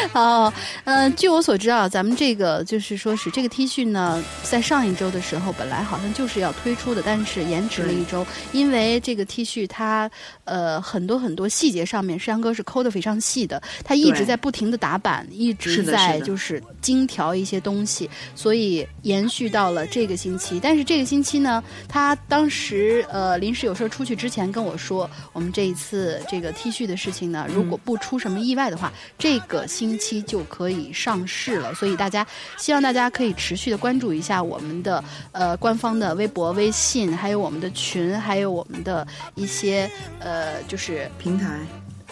[0.14, 0.52] 哦，
[0.84, 10.10] 呃，据我所知啊，咱们这个就是说是这个 T 恤呢，在上一周的时候本来好像就是要推出的，但是延迟了一周，因为这个 T 恤它
[10.44, 20.60] 呃很多很多细节上面，山哥是抠的非常细的，他一直在不停的打板，一直在就是精调一些东西，所以延续到了这个星期。
[20.62, 32.26] 但是这个星期呢，他当时呃临时有事出去之前跟我说，我们这一次这个 T 恤的事情呢，如果不出什么意外的话，这个星期就可以上市了，所以大家
[32.58, 39.06] 希望大家可以持续的关注一下我们的呃官方的微博、微信，还有我们的群，还有我们的
[39.36, 39.90] 一些
[40.20, 41.60] 呃就是平台。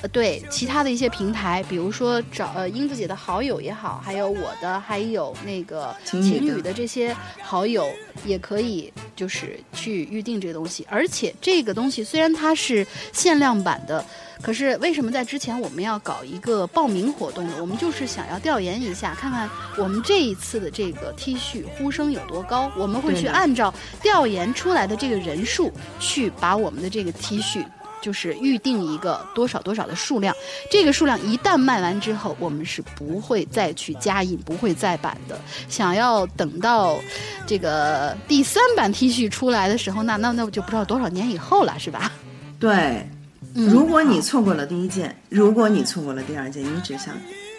[0.01, 7.85] 呃，对，其他的一些平台，比如说找呃英子姐的好友也好，还有我的，还有那个情侣的这些好友，
[8.23, 10.87] 也可以就是去预定这个东西。
[10.89, 14.03] 而且这个东西虽然它是限量版的，
[14.41, 17.55] 可是为什么在之前我们要搞一个报名活动呢？
[17.59, 22.71] 我们就是想要调研一下，看看我们这一次的这个 T 恤呼声有多高。
[22.77, 27.65] 我们会去按照调研出来的这个人数，去把我们的这个 T 恤。
[28.01, 30.33] 就是预定一个多少多少的数量，
[30.71, 35.39] 这个数量一旦卖完之后，我们是不会再去加印，不会再版的。
[35.67, 36.97] 想要等到
[37.45, 42.11] 这个第三版 T 恤出来的时候，那那那就不知道多少年以后了，是吧？
[42.59, 43.05] 对，
[43.53, 47.15] 如果你错过了第一件，如果你错过了第二件，你只想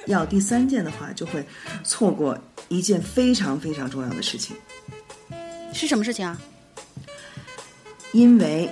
[0.07, 1.45] 要第三件的话，就会
[1.85, 2.39] 错过
[2.69, 4.57] 一件非常非常重要的事情。
[5.73, 6.41] 是什么事情啊？
[8.13, 8.69] 因为。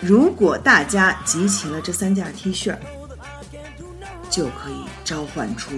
[0.00, 2.76] 如果大家集齐了这三件 T 恤，
[4.30, 5.70] 就可以召唤出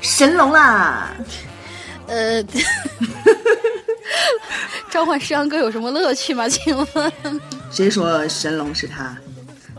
[0.00, 1.10] 神龙啦！
[2.06, 2.42] 呃，
[4.90, 6.48] 召唤石阳哥有什么乐趣吗？
[6.50, 7.12] 请问？
[7.70, 9.14] 谁说神龙是他？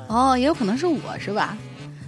[0.08, 1.58] 哦，也有可能是我是吧？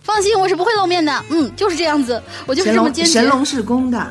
[0.03, 1.23] 放心，我是不会露面的。
[1.29, 3.11] 嗯，就是这样子，我就是这么坚决。
[3.11, 4.07] 神龙是公的。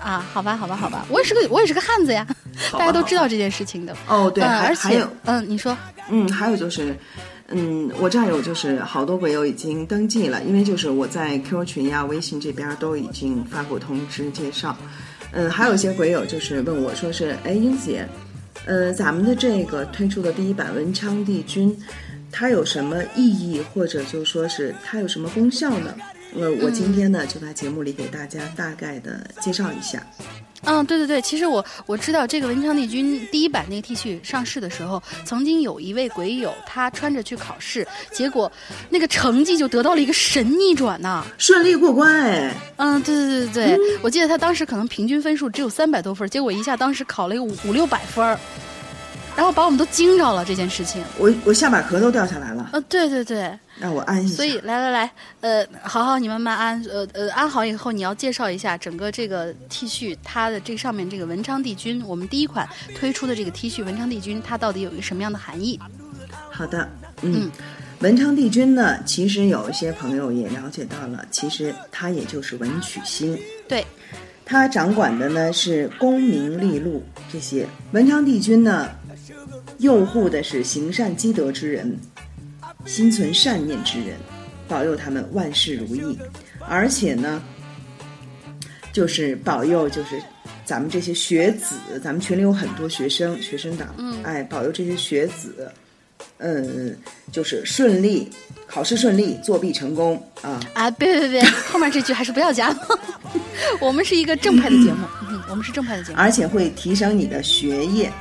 [0.00, 2.26] 啊，好吧，好吧，好吧，我也是个我也是个汉子呀，
[2.72, 3.94] 大家都知道这件事情的。
[4.08, 5.76] 哦，对，而且还有，嗯，你说，
[6.08, 6.96] 嗯，还有就是，
[7.48, 14.76] 嗯，我这儿有就是好多鬼友已经登记了，因为就是我在 QQ 群呀、微信这边都已经发过通知介绍。
[15.32, 18.08] 嗯，还有一些鬼友就是问我说是，哎，英姐，
[18.66, 21.76] 呃，咱们的这个推出的第一版文昌帝君，
[22.32, 25.94] 它有什么意义，或者就说是它有什么功效呢？
[26.34, 30.04] 呃，我今天呢就在节目里给大家大概的介绍一下。
[30.64, 38.50] 嗯，对对对，其实我我知道这个文昌帝君第一版那个 T 恤上市的时候，曾经有一位鬼友他穿着去考试，结果
[38.90, 48.38] 那个成绩就得到了一个神逆转呐、顺利过关，哎，嗯，对对对对对，我记得他当时可能平均分数只有三百多分，结果一下当时考了一个五五六百分儿，
[49.34, 51.02] 然后把我们都惊着了这件事情。
[51.16, 53.50] 我我下巴壳都掉下来了，呃，对对对，
[53.80, 54.36] 让我安一下。
[54.36, 65.80] 所以来来来，呃，好好你慢慢安，呃呃安好以后，你要介绍一下整个这个 T 恤，它的这上面这个文昌帝君，我们第一款推出的这个 T 恤文昌帝君，它到底有一个什么样的含义？
[66.50, 66.88] 好的，
[67.22, 67.50] 嗯，
[68.00, 73.84] 文昌帝君呢，其实有一些朋友也了解到了，其实它也就是文曲星，对，
[74.44, 77.02] 他掌管的呢是功名利禄
[77.32, 77.66] 这些。
[77.92, 78.88] 文昌帝君呢，
[79.78, 81.98] 佑护的是行善积德之人，
[82.86, 84.16] 心存善念之人，
[84.68, 86.18] 保佑他们万事如意，
[86.68, 87.42] 而且呢，
[88.92, 90.22] 就是保佑就是。
[90.62, 95.68] 咱们这些学子，咱们群里有很多学生、学生党，嗯，哎，保佑这些学子，
[96.38, 96.96] 嗯，
[97.32, 98.30] 就是顺利
[98.68, 100.60] 考试顺利，作弊成功啊！
[100.74, 102.88] 啊，别别别， 后面这句还是不要加了。
[103.80, 106.16] 我们是一个正派的节目， 嗯，我们是正派的节目。
[106.16, 108.12] 而且会提升你的学业，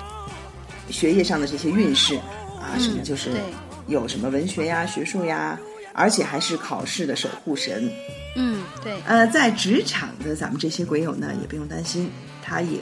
[0.90, 2.16] 学业上的这些运势
[2.60, 3.42] 啊，什么就是对
[3.90, 5.60] 有什么文学呀、学术呀，
[5.94, 7.92] 而且还是考试的守护神。
[8.36, 12.10] 嗯，对，呃，在职场的咱们这些鬼友呢，也不用担心，
[12.42, 12.80] 它也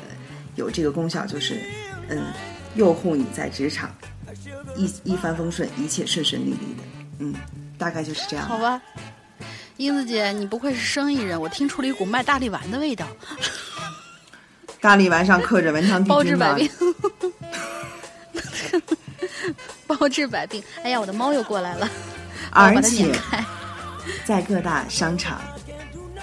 [0.56, 1.60] 有这个功效，就是
[2.10, 2.26] 嗯，
[2.76, 3.90] 佑护你在职场
[4.76, 6.84] 一一帆风顺，一切顺顺利利的。
[7.20, 7.34] 嗯，
[7.78, 8.46] 大概就是这样。
[8.46, 8.82] 好吧。
[9.78, 13.08] 英子姐，你不愧是生意人，我听出了一股卖大力丸的味道，
[14.82, 16.70] 大力丸上刻着文昌帝 包治百病。
[19.98, 20.62] 包治百病。
[20.84, 21.90] 哎呀，我的猫又过来了，
[22.54, 23.12] 我而且。
[24.26, 25.42] 在各大商场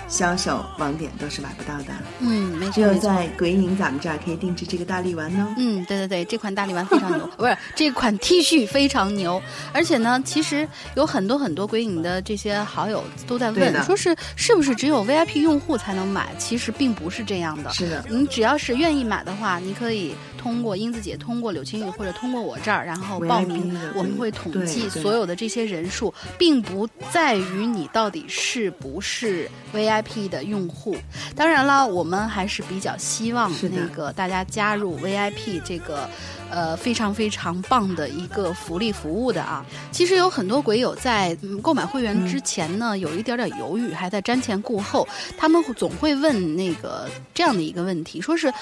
[0.09, 2.95] 销售网点都是买不到的，嗯，没错只有。
[2.95, 5.55] 在鬼影咱们这儿可以定制这个大力丸呢。
[5.59, 9.43] 嗯，对对对，这款大力丸非常牛，不是这款 T 恤非常牛，
[9.73, 16.29] 而且呢，其实有很多很多鬼影的这些好友都在问，说是是不是只有 VIP 用户才能买？
[16.39, 17.71] 其实并不是这样的。
[17.73, 30.95] 是的，你只要是愿意买的话，你可以通过英子姐、通过柳青玉或者通过我这儿，然后报名，我们会统计所有的这些人数，并不在于你到底是不是 VIP 的用户。
[31.35, 36.07] 当然了，我们还是比较希望那个大家加入 VIP 这个。
[36.51, 39.67] 呃，非常非常棒的一个福利服务的啊！
[39.91, 45.09] 其实有很多鬼友在、嗯购买会员之前呢，有一点点犹豫，还在瞻前顾后。
[45.37, 48.53] 他们总会问那个这样的一个问题，说是，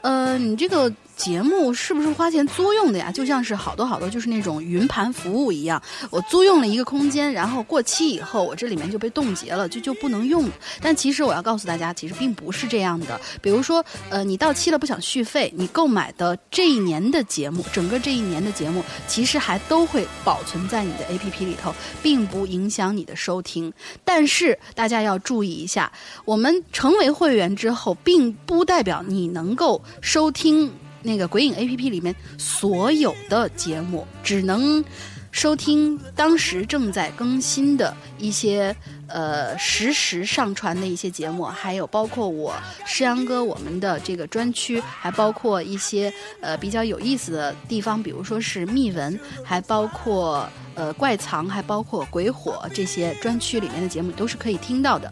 [0.00, 0.90] 呃，你这个
[1.22, 3.12] 节目是不是花钱租用的呀？
[3.12, 5.80] 就像是好多好多就是那种云盘服务一样，
[6.10, 10.50] 我租用了一个空间，然后过期以后，我这里面就被冻结了，就就不能用。
[10.80, 13.20] 但其实我要告诉大家，其实并不是这样的。
[13.40, 21.72] 比如说，呃，你到期了不想续费，你购买的这一年的节目，整个这一年的节目，其实还都会保存在你的 APP 里头，
[22.02, 23.72] 并不影响你的收听。
[24.04, 25.92] 但是大家要注意一下，
[26.24, 30.68] 我们成为会员之后，并不代表你能够收听
[31.02, 34.84] 那个鬼影 APP 里面所有的节目，只能
[35.30, 38.74] 收听当时正在更新的一些
[39.06, 42.54] 呃实时上传的一些节目，还有包括我
[42.84, 55.10] 诗阳哥我们的这个专区，还包括一些呃比较有意思的地方，比如说是秘闻，还包括呃怪藏，还包括鬼火这些专区里面的节目，都是可以听到的。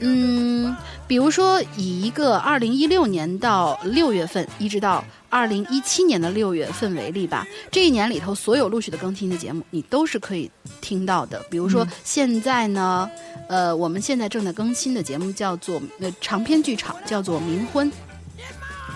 [0.00, 0.74] 嗯，
[1.06, 10.50] 比如说以一个二零一六年到六月份，一直到二零一七年的六月份为例吧，这一年里头所有陆续的更新的节目，你都是可以
[10.80, 11.44] 听到的。
[11.50, 13.10] 比如说现在呢，
[13.48, 17.90] 呃，我们现在正在更新的节目叫做呃长篇剧场，叫做《冥婚》。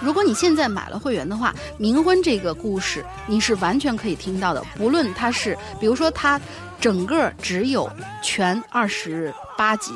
[0.00, 6.40] 如果你现在买了会员的话，《冥婚》这个故事你是完全可以听到的，不论它是，比如说它
[6.80, 7.88] 整个只有
[8.22, 9.92] 全二十八集，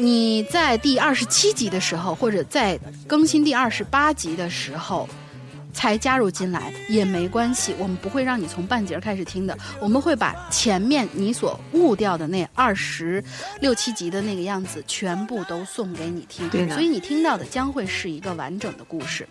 [0.00, 5.08] 你在第二十七集的时候，或者在更新第二十八集的时候，
[5.72, 13.22] 才加入进来也没关系，我们不会让你从半截开始听的，我们会把前面你所误掉的那二十
[13.60, 19.28] 六七集的那个样子全部都送给你听，所以你听到的将会是一个完整的故事。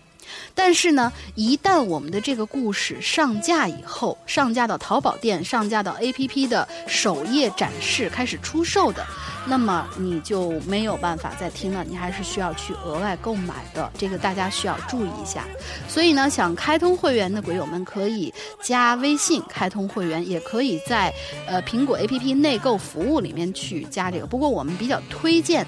[0.54, 9.06] 但是呢，一旦我们的这个故事上架以后，上架到淘宝店，上架到 APP 的首页展示，开始出售的，
[9.48, 15.46] 那么你就没有办法再听了，你还是需要去额外购买的，这个大家需要注意一下。
[15.88, 21.14] 所以呢，想开通会员的鬼友们可以加微信开通会员，也可以在
[21.48, 24.26] 呃苹果 APP 内购服务里面去加这个。
[24.26, 25.66] 不过我们比较推荐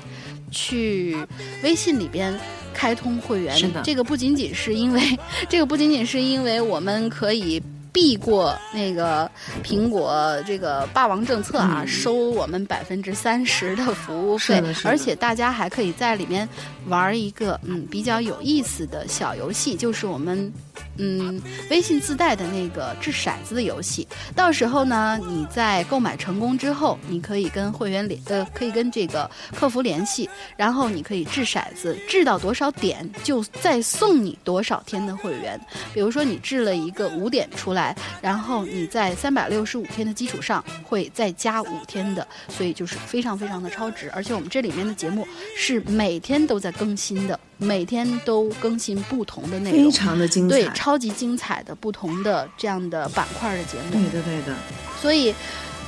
[0.51, 1.17] 去
[1.63, 2.39] 微信里边。
[2.73, 3.81] 开通会员，是的。
[3.83, 5.01] 这个不仅仅是因为，
[5.49, 9.29] 这个不仅仅是因为我们可以避过那个
[9.63, 11.87] 苹果这个霸王政策啊，嗯。
[11.87, 16.47] 收我们百分之三十的服务费而且大家还可以在里面
[16.89, 20.51] 玩一个嗯比较有意思的小游戏，就是我们
[20.97, 24.07] 嗯微信自带的那个掷骰子的游戏。
[24.35, 35.59] 到时候呢，你在购买成功之后，你可以跟会员联呃，可以跟这个客服联系，然后你可以掷骰子，掷到多少点就再送你多少天的会员。
[35.93, 44.09] 比如说你掷了一个五点出来，然后你在三百六十五天的基础上会再加五天的，所以就是非常非常的超值。
[44.11, 49.91] 而且我们这里面的节目是每天都在更新的，每天都更新不同的内容非。
[49.91, 50.55] 常的精彩。
[50.55, 53.91] 对，超级精彩的不同的这样的板块的节目。
[53.91, 54.55] 对的对的，
[55.01, 55.35] 所以，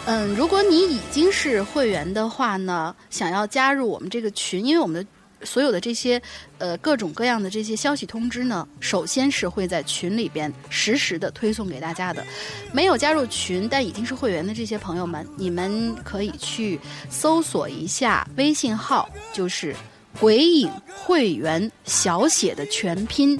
[0.06, 6.22] 嗯，如果你已经是会员的话呢，想要加入我们这个群，因为我们的所有的这些
[6.60, 12.24] 呃各种各样的这些消息通知呢，首先是会在群里边实时的推送给大家的。
[12.72, 19.76] 没有加入群但已经是会员的这些朋友们，你们可以去搜索一下微信号，就是
[20.20, 23.40] “鬼影会员”小写的全拼。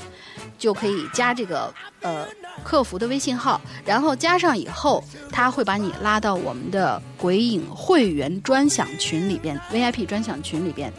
[0.58, 2.28] 就可以加这个呃
[2.64, 10.94] 客服的微信号，然后加上以后，他会把你拉到我们的鬼影会员专享群里边，VIP 专享群里边。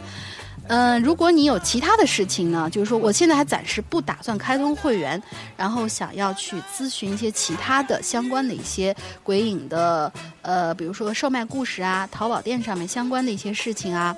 [0.67, 5.21] 嗯、如果你有其他的事情呢，就是说我现在还暂时不打算开通会员，
[5.55, 8.93] 然后想要去咨询一些其他的相关的一些
[9.23, 14.15] 鬼影的呃，比如说售卖故事啊，淘宝店上面相关的一些事情啊，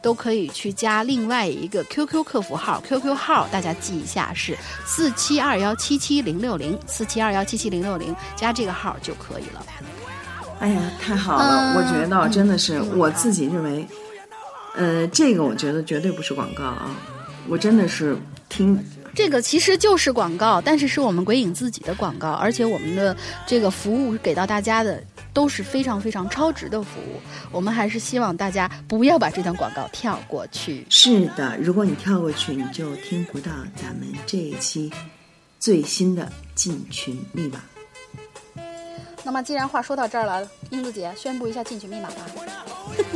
[0.00, 4.56] 都可以去加另外一个 QQ 客服号，QQ 号大家记一下是
[4.86, 9.64] 四七二幺七七零六零，四七二幺七七零六零，加这个号就可以了。
[10.60, 11.74] 哎呀，太好了！
[11.74, 13.86] 嗯我觉得真的是嗯我自己认为，
[14.74, 16.90] 呃，这个我觉得绝对不是广告啊，
[17.48, 18.16] 我真的是
[18.48, 18.76] 听
[19.14, 23.16] 这个其实就是广告，但是是我们鬼影自己的广告，而且我们的
[23.46, 25.02] 这个服务给到大家的
[25.38, 27.20] 都是非常非常超值的服务。
[27.52, 30.84] 我们还是希望大家不要把这段广告跳过去。
[30.90, 34.92] 是的，如果你跳过去，你就听不到咱们这一期
[35.60, 37.60] 最新的进群密码。
[39.22, 42.16] 那么既然话说到这儿了，英子姐宣布一下进群密码吧。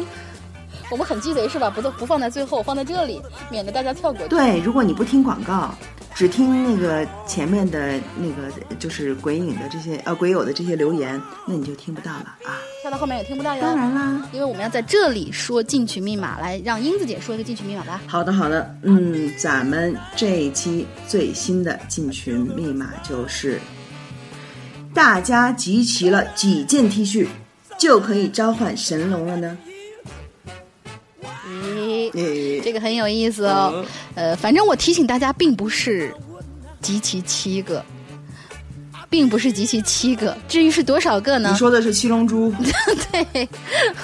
[0.92, 1.68] 我们很鸡贼是吧？
[1.68, 3.20] 不都不放在最后，放在这里，
[3.50, 4.28] 免得大家跳过去。
[4.28, 5.74] 对，如果你不听广告，
[6.14, 12.60] 只听那个前面的那个就是鬼影的这些呃鬼友的这些留言，那你就听不到了啊。
[12.82, 13.62] 跳到后面也听不到哟。
[13.62, 14.28] 当然啦。
[14.32, 18.00] 因为我们要在这里说进群密码，来让英子姐说一个进群密码吧。
[18.06, 23.60] 好的，好的，嗯，咱们这一期最新的进群密码就是，
[24.92, 27.26] 大家集齐了几件 T 恤，
[27.78, 29.56] 就可以召唤神龙了呢？
[32.12, 33.84] 这个很有意思哦。
[34.14, 36.14] 呃，反正我提醒大家，并不是
[36.80, 37.84] 集齐七个，
[39.08, 40.36] 并不是集齐七个。
[40.48, 41.56] 至于是多少个呢你？
[41.56, 42.52] 说的是七龙珠，
[43.12, 43.48] 对，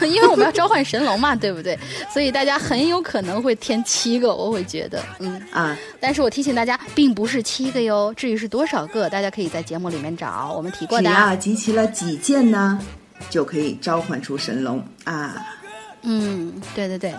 [0.08, 1.78] 因为我们要召唤神龙嘛，对不对？
[2.12, 5.40] 所以大家很有可能会添七个，我会觉得，嗯。
[5.50, 8.12] 啊，但是我提醒大家，并不是七个哟。
[8.16, 11.04] 至于是多少个，大家可以在节目里面找，我们提过的。
[11.04, 12.78] 只要集齐了几件呢，
[13.28, 15.34] 就可以召唤出神龙啊。
[16.02, 17.12] 嗯，对对对。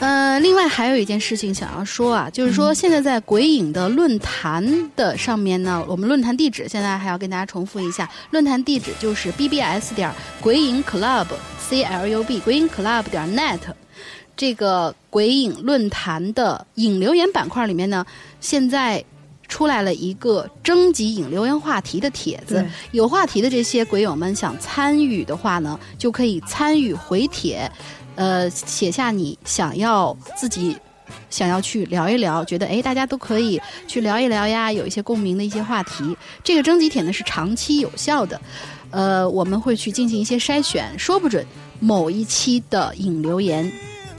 [0.00, 11.26] 呃，另外还有一件事情想要说啊，就是说现在在鬼影的论坛的上面呢，我们论坛地址现在还要跟大家重复一下，论坛地址就是 bbs 点鬼影 club
[11.58, 13.58] c l u b 鬼影 club 点 net。
[14.36, 18.06] 这个鬼影论坛的引留言板块里面呢，
[18.40, 19.04] 现在
[19.48, 27.68] 出来了一个征集引留言话题的帖子，有话题的这些鬼友们想参与的话呢，就可以参与回帖，
[28.18, 30.76] 呃，写下你想要自己
[31.30, 36.16] 想要去聊一聊，觉得哎大家都可以去聊一聊呀，有一些共鸣的一些话题。
[36.42, 38.40] 这个征集帖呢是长期有效的，
[38.90, 41.46] 呃，我们会去进行一些筛选，说不准
[41.78, 43.70] 某一期的引留言。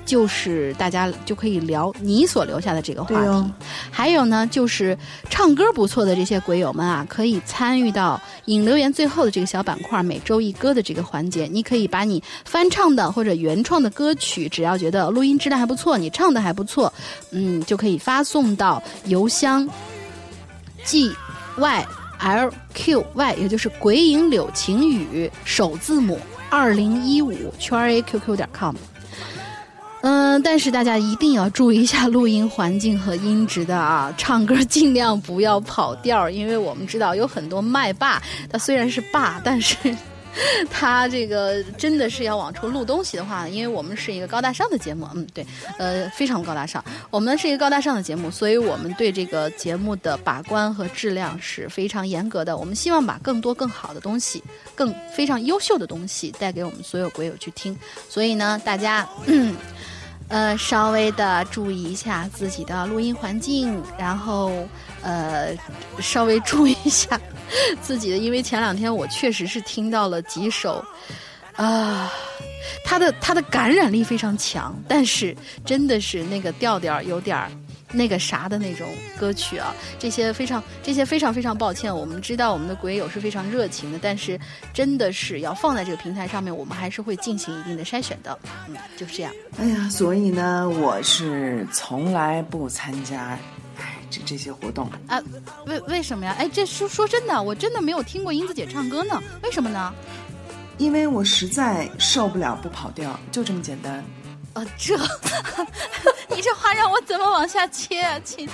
[0.09, 3.27] 就是大家就可以聊你所留下的这个话题。
[3.27, 3.51] 哦
[3.91, 4.97] 还有呢，就是
[5.29, 11.47] 唱歌不错的这些鬼友们啊，可以参与到引留言最后的这个小板块“每周一歌”的这个环节。
[11.51, 16.91] 你可以把你翻唱的或者原创的歌曲，只要觉得录音质量还不错，你唱的还不错，
[17.31, 19.69] 嗯，就可以发送到邮箱
[20.85, 21.11] g
[21.57, 21.87] y
[22.19, 26.17] l q y，也就是鬼影柳晴雨首字母
[26.49, 28.75] 二零一五圈 a qq 点 com。
[30.01, 39.75] 嗯，但是大家一定要注意一下录音环境和音质的啊，唱歌尽量不要跑调，因为我们知道有很多麦霸，他虽然是霸，但是
[40.69, 45.45] 他这个真的是要往出录东西的话，因为我们是一个高大上的节目，嗯，对，
[45.77, 52.55] 呃，非常高大上，我们是一个高大上的节目，所以我们对这个节目的把关和质量是非常严格的。
[52.57, 54.43] 我们希望把更多更好的东西，
[54.75, 57.77] 更非常优秀的东西带给我们所有鬼友去听。
[58.07, 59.07] 所以呢，大家。
[59.25, 59.55] 嗯
[60.29, 64.51] 呃，稍微的注意一下自己的录音环境，然后
[65.01, 65.55] 呃，
[65.99, 67.19] 稍微注意一下
[67.81, 70.85] 自己的，因为前两天我确实是听到了几首，
[71.55, 72.13] 啊、
[72.85, 75.35] 它的它的感染力非常强，但是
[75.65, 77.51] 真的是那个调调有点儿
[77.91, 78.87] 那个啥的那种
[79.19, 84.39] 歌曲啊，这些非常这些非常非常抱歉，我们知道我们的鬼友是非常热情的，但是
[84.73, 88.37] 真的是要放在这个平台上面，我们还是会进行一定的筛选的，
[88.67, 89.33] 嗯，就是这样。
[89.57, 93.37] 哎呀，所以呢，我是从来不参加，
[93.77, 94.89] 哎，这这些活动。
[95.07, 95.21] 啊，
[95.65, 96.35] 为为什么呀？
[96.37, 99.93] 哎，这说说真的，我真的没有听过英子姐唱歌呢，为什么呢？
[100.77, 104.01] 因为我实在受不了不跑调，就这么简单。
[104.53, 104.97] 啊，这，
[106.35, 108.49] 你这话让我怎么往下切啊，亲？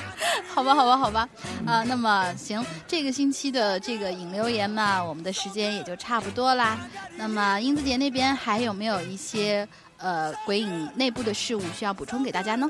[0.54, 1.28] 好吧，好吧，好吧，
[1.66, 6.78] 啊，那么行，这个星期的这个引留言嘛，我们的时间也就差不多啦。
[7.18, 9.68] 那么英子姐那边还有没有一些
[9.98, 12.70] 呃鬼影内部的事物需要补充给大家呢？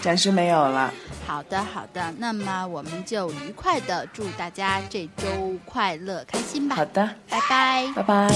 [0.00, 0.92] 暂时没有了。
[1.26, 7.92] 好的，好的，那么我们就愉快的祝大家这周快乐开心吧好，的，拜拜。
[7.94, 8.28] 拜拜。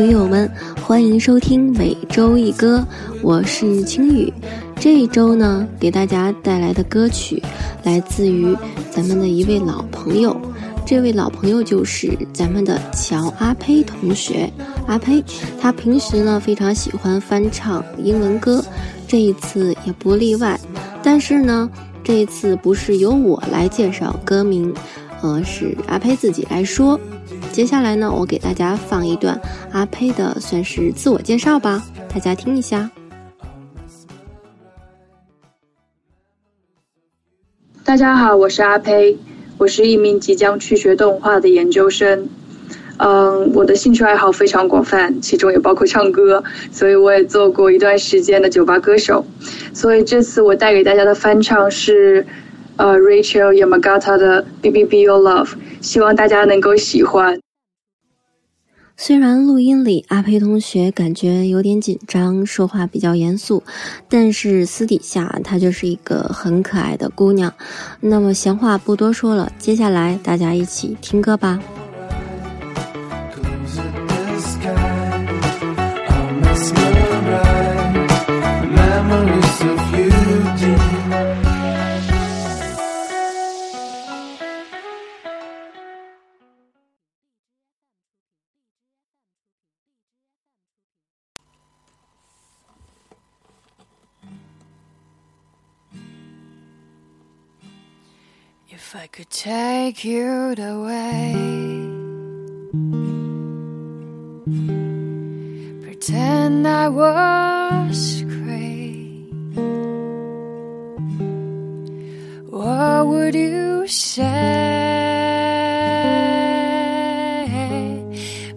[0.00, 0.50] 鬼友们，
[0.80, 2.82] 欢迎收听每周一歌，
[3.20, 4.32] 我是青雨。
[4.76, 7.42] 这一周呢，给大家带来的歌曲
[7.82, 8.56] 来自于
[8.90, 10.34] 咱们的一位老朋友，
[10.86, 14.50] 这位老朋友就是咱们的乔阿呸同学。
[14.86, 15.22] 阿呸，
[15.60, 18.64] 他平时呢非常喜欢翻唱英文歌，
[19.06, 20.58] 这一次也不例外。
[21.02, 21.68] 但是呢，
[22.02, 24.72] 这一次不是由我来介绍歌名，
[25.20, 26.98] 呃，是阿呸自己来说。
[27.52, 29.38] 接下来呢，我给大家放一段
[29.72, 32.88] 阿呸的，算是自我介绍吧，大家听一下。
[37.84, 39.18] 大家好，我是阿呸，
[39.58, 42.28] 我是一名即将去学动画的研究生。
[42.98, 49.24] 嗯，我的兴趣爱好非常广泛，其中也包括唱歌，所以我也做过一段时间的酒吧歌手。
[49.74, 52.24] 所以这次我带给大家的翻唱是，
[52.80, 55.48] 呃，Rachel Yamagata 的《B B B Your Love》，
[55.82, 57.38] 希望大家能够喜欢。
[58.96, 63.62] 虽然录音里阿呸同学感觉有点紧张，说话比较严肃，
[64.08, 67.52] 但是私底下她就是一个很可爱的姑娘。
[68.00, 71.60] 那么闲话不多说了，接下来大家一起听歌吧。
[99.30, 101.32] Take you away,
[105.82, 109.30] pretend I was great,
[112.50, 114.30] what would you say?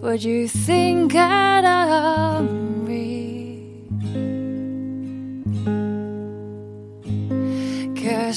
[0.02, 1.53] Would you think I'd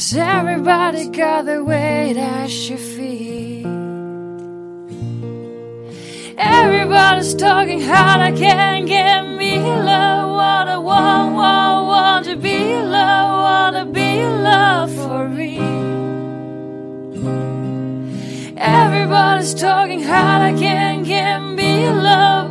[0.07, 3.65] Cause everybody got their weight at your feet.
[6.37, 10.29] Everybody's talking how I can get me love.
[10.29, 15.57] What I want, want, want to be love, want to be love for me.
[18.55, 22.46] Everybody's talking how I can get me love.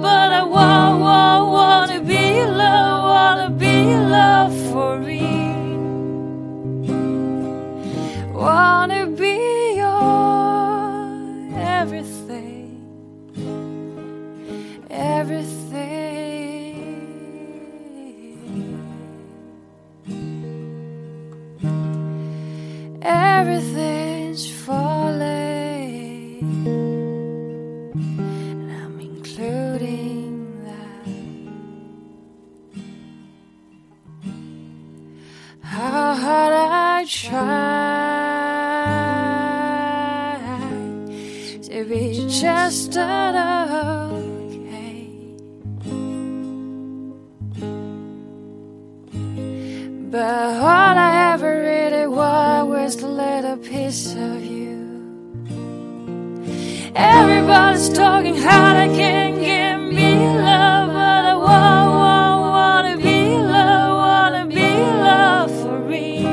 [56.99, 63.97] Everybody's talking hard, I can't get me love, but I want, want, wanna be loved,
[63.99, 66.27] wanna be loved for real.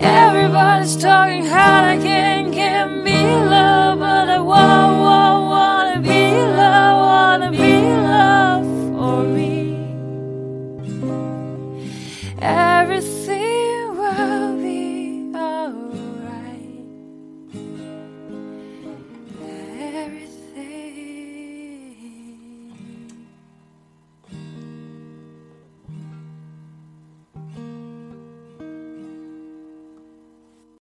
[0.00, 1.91] Everybody's talking hard,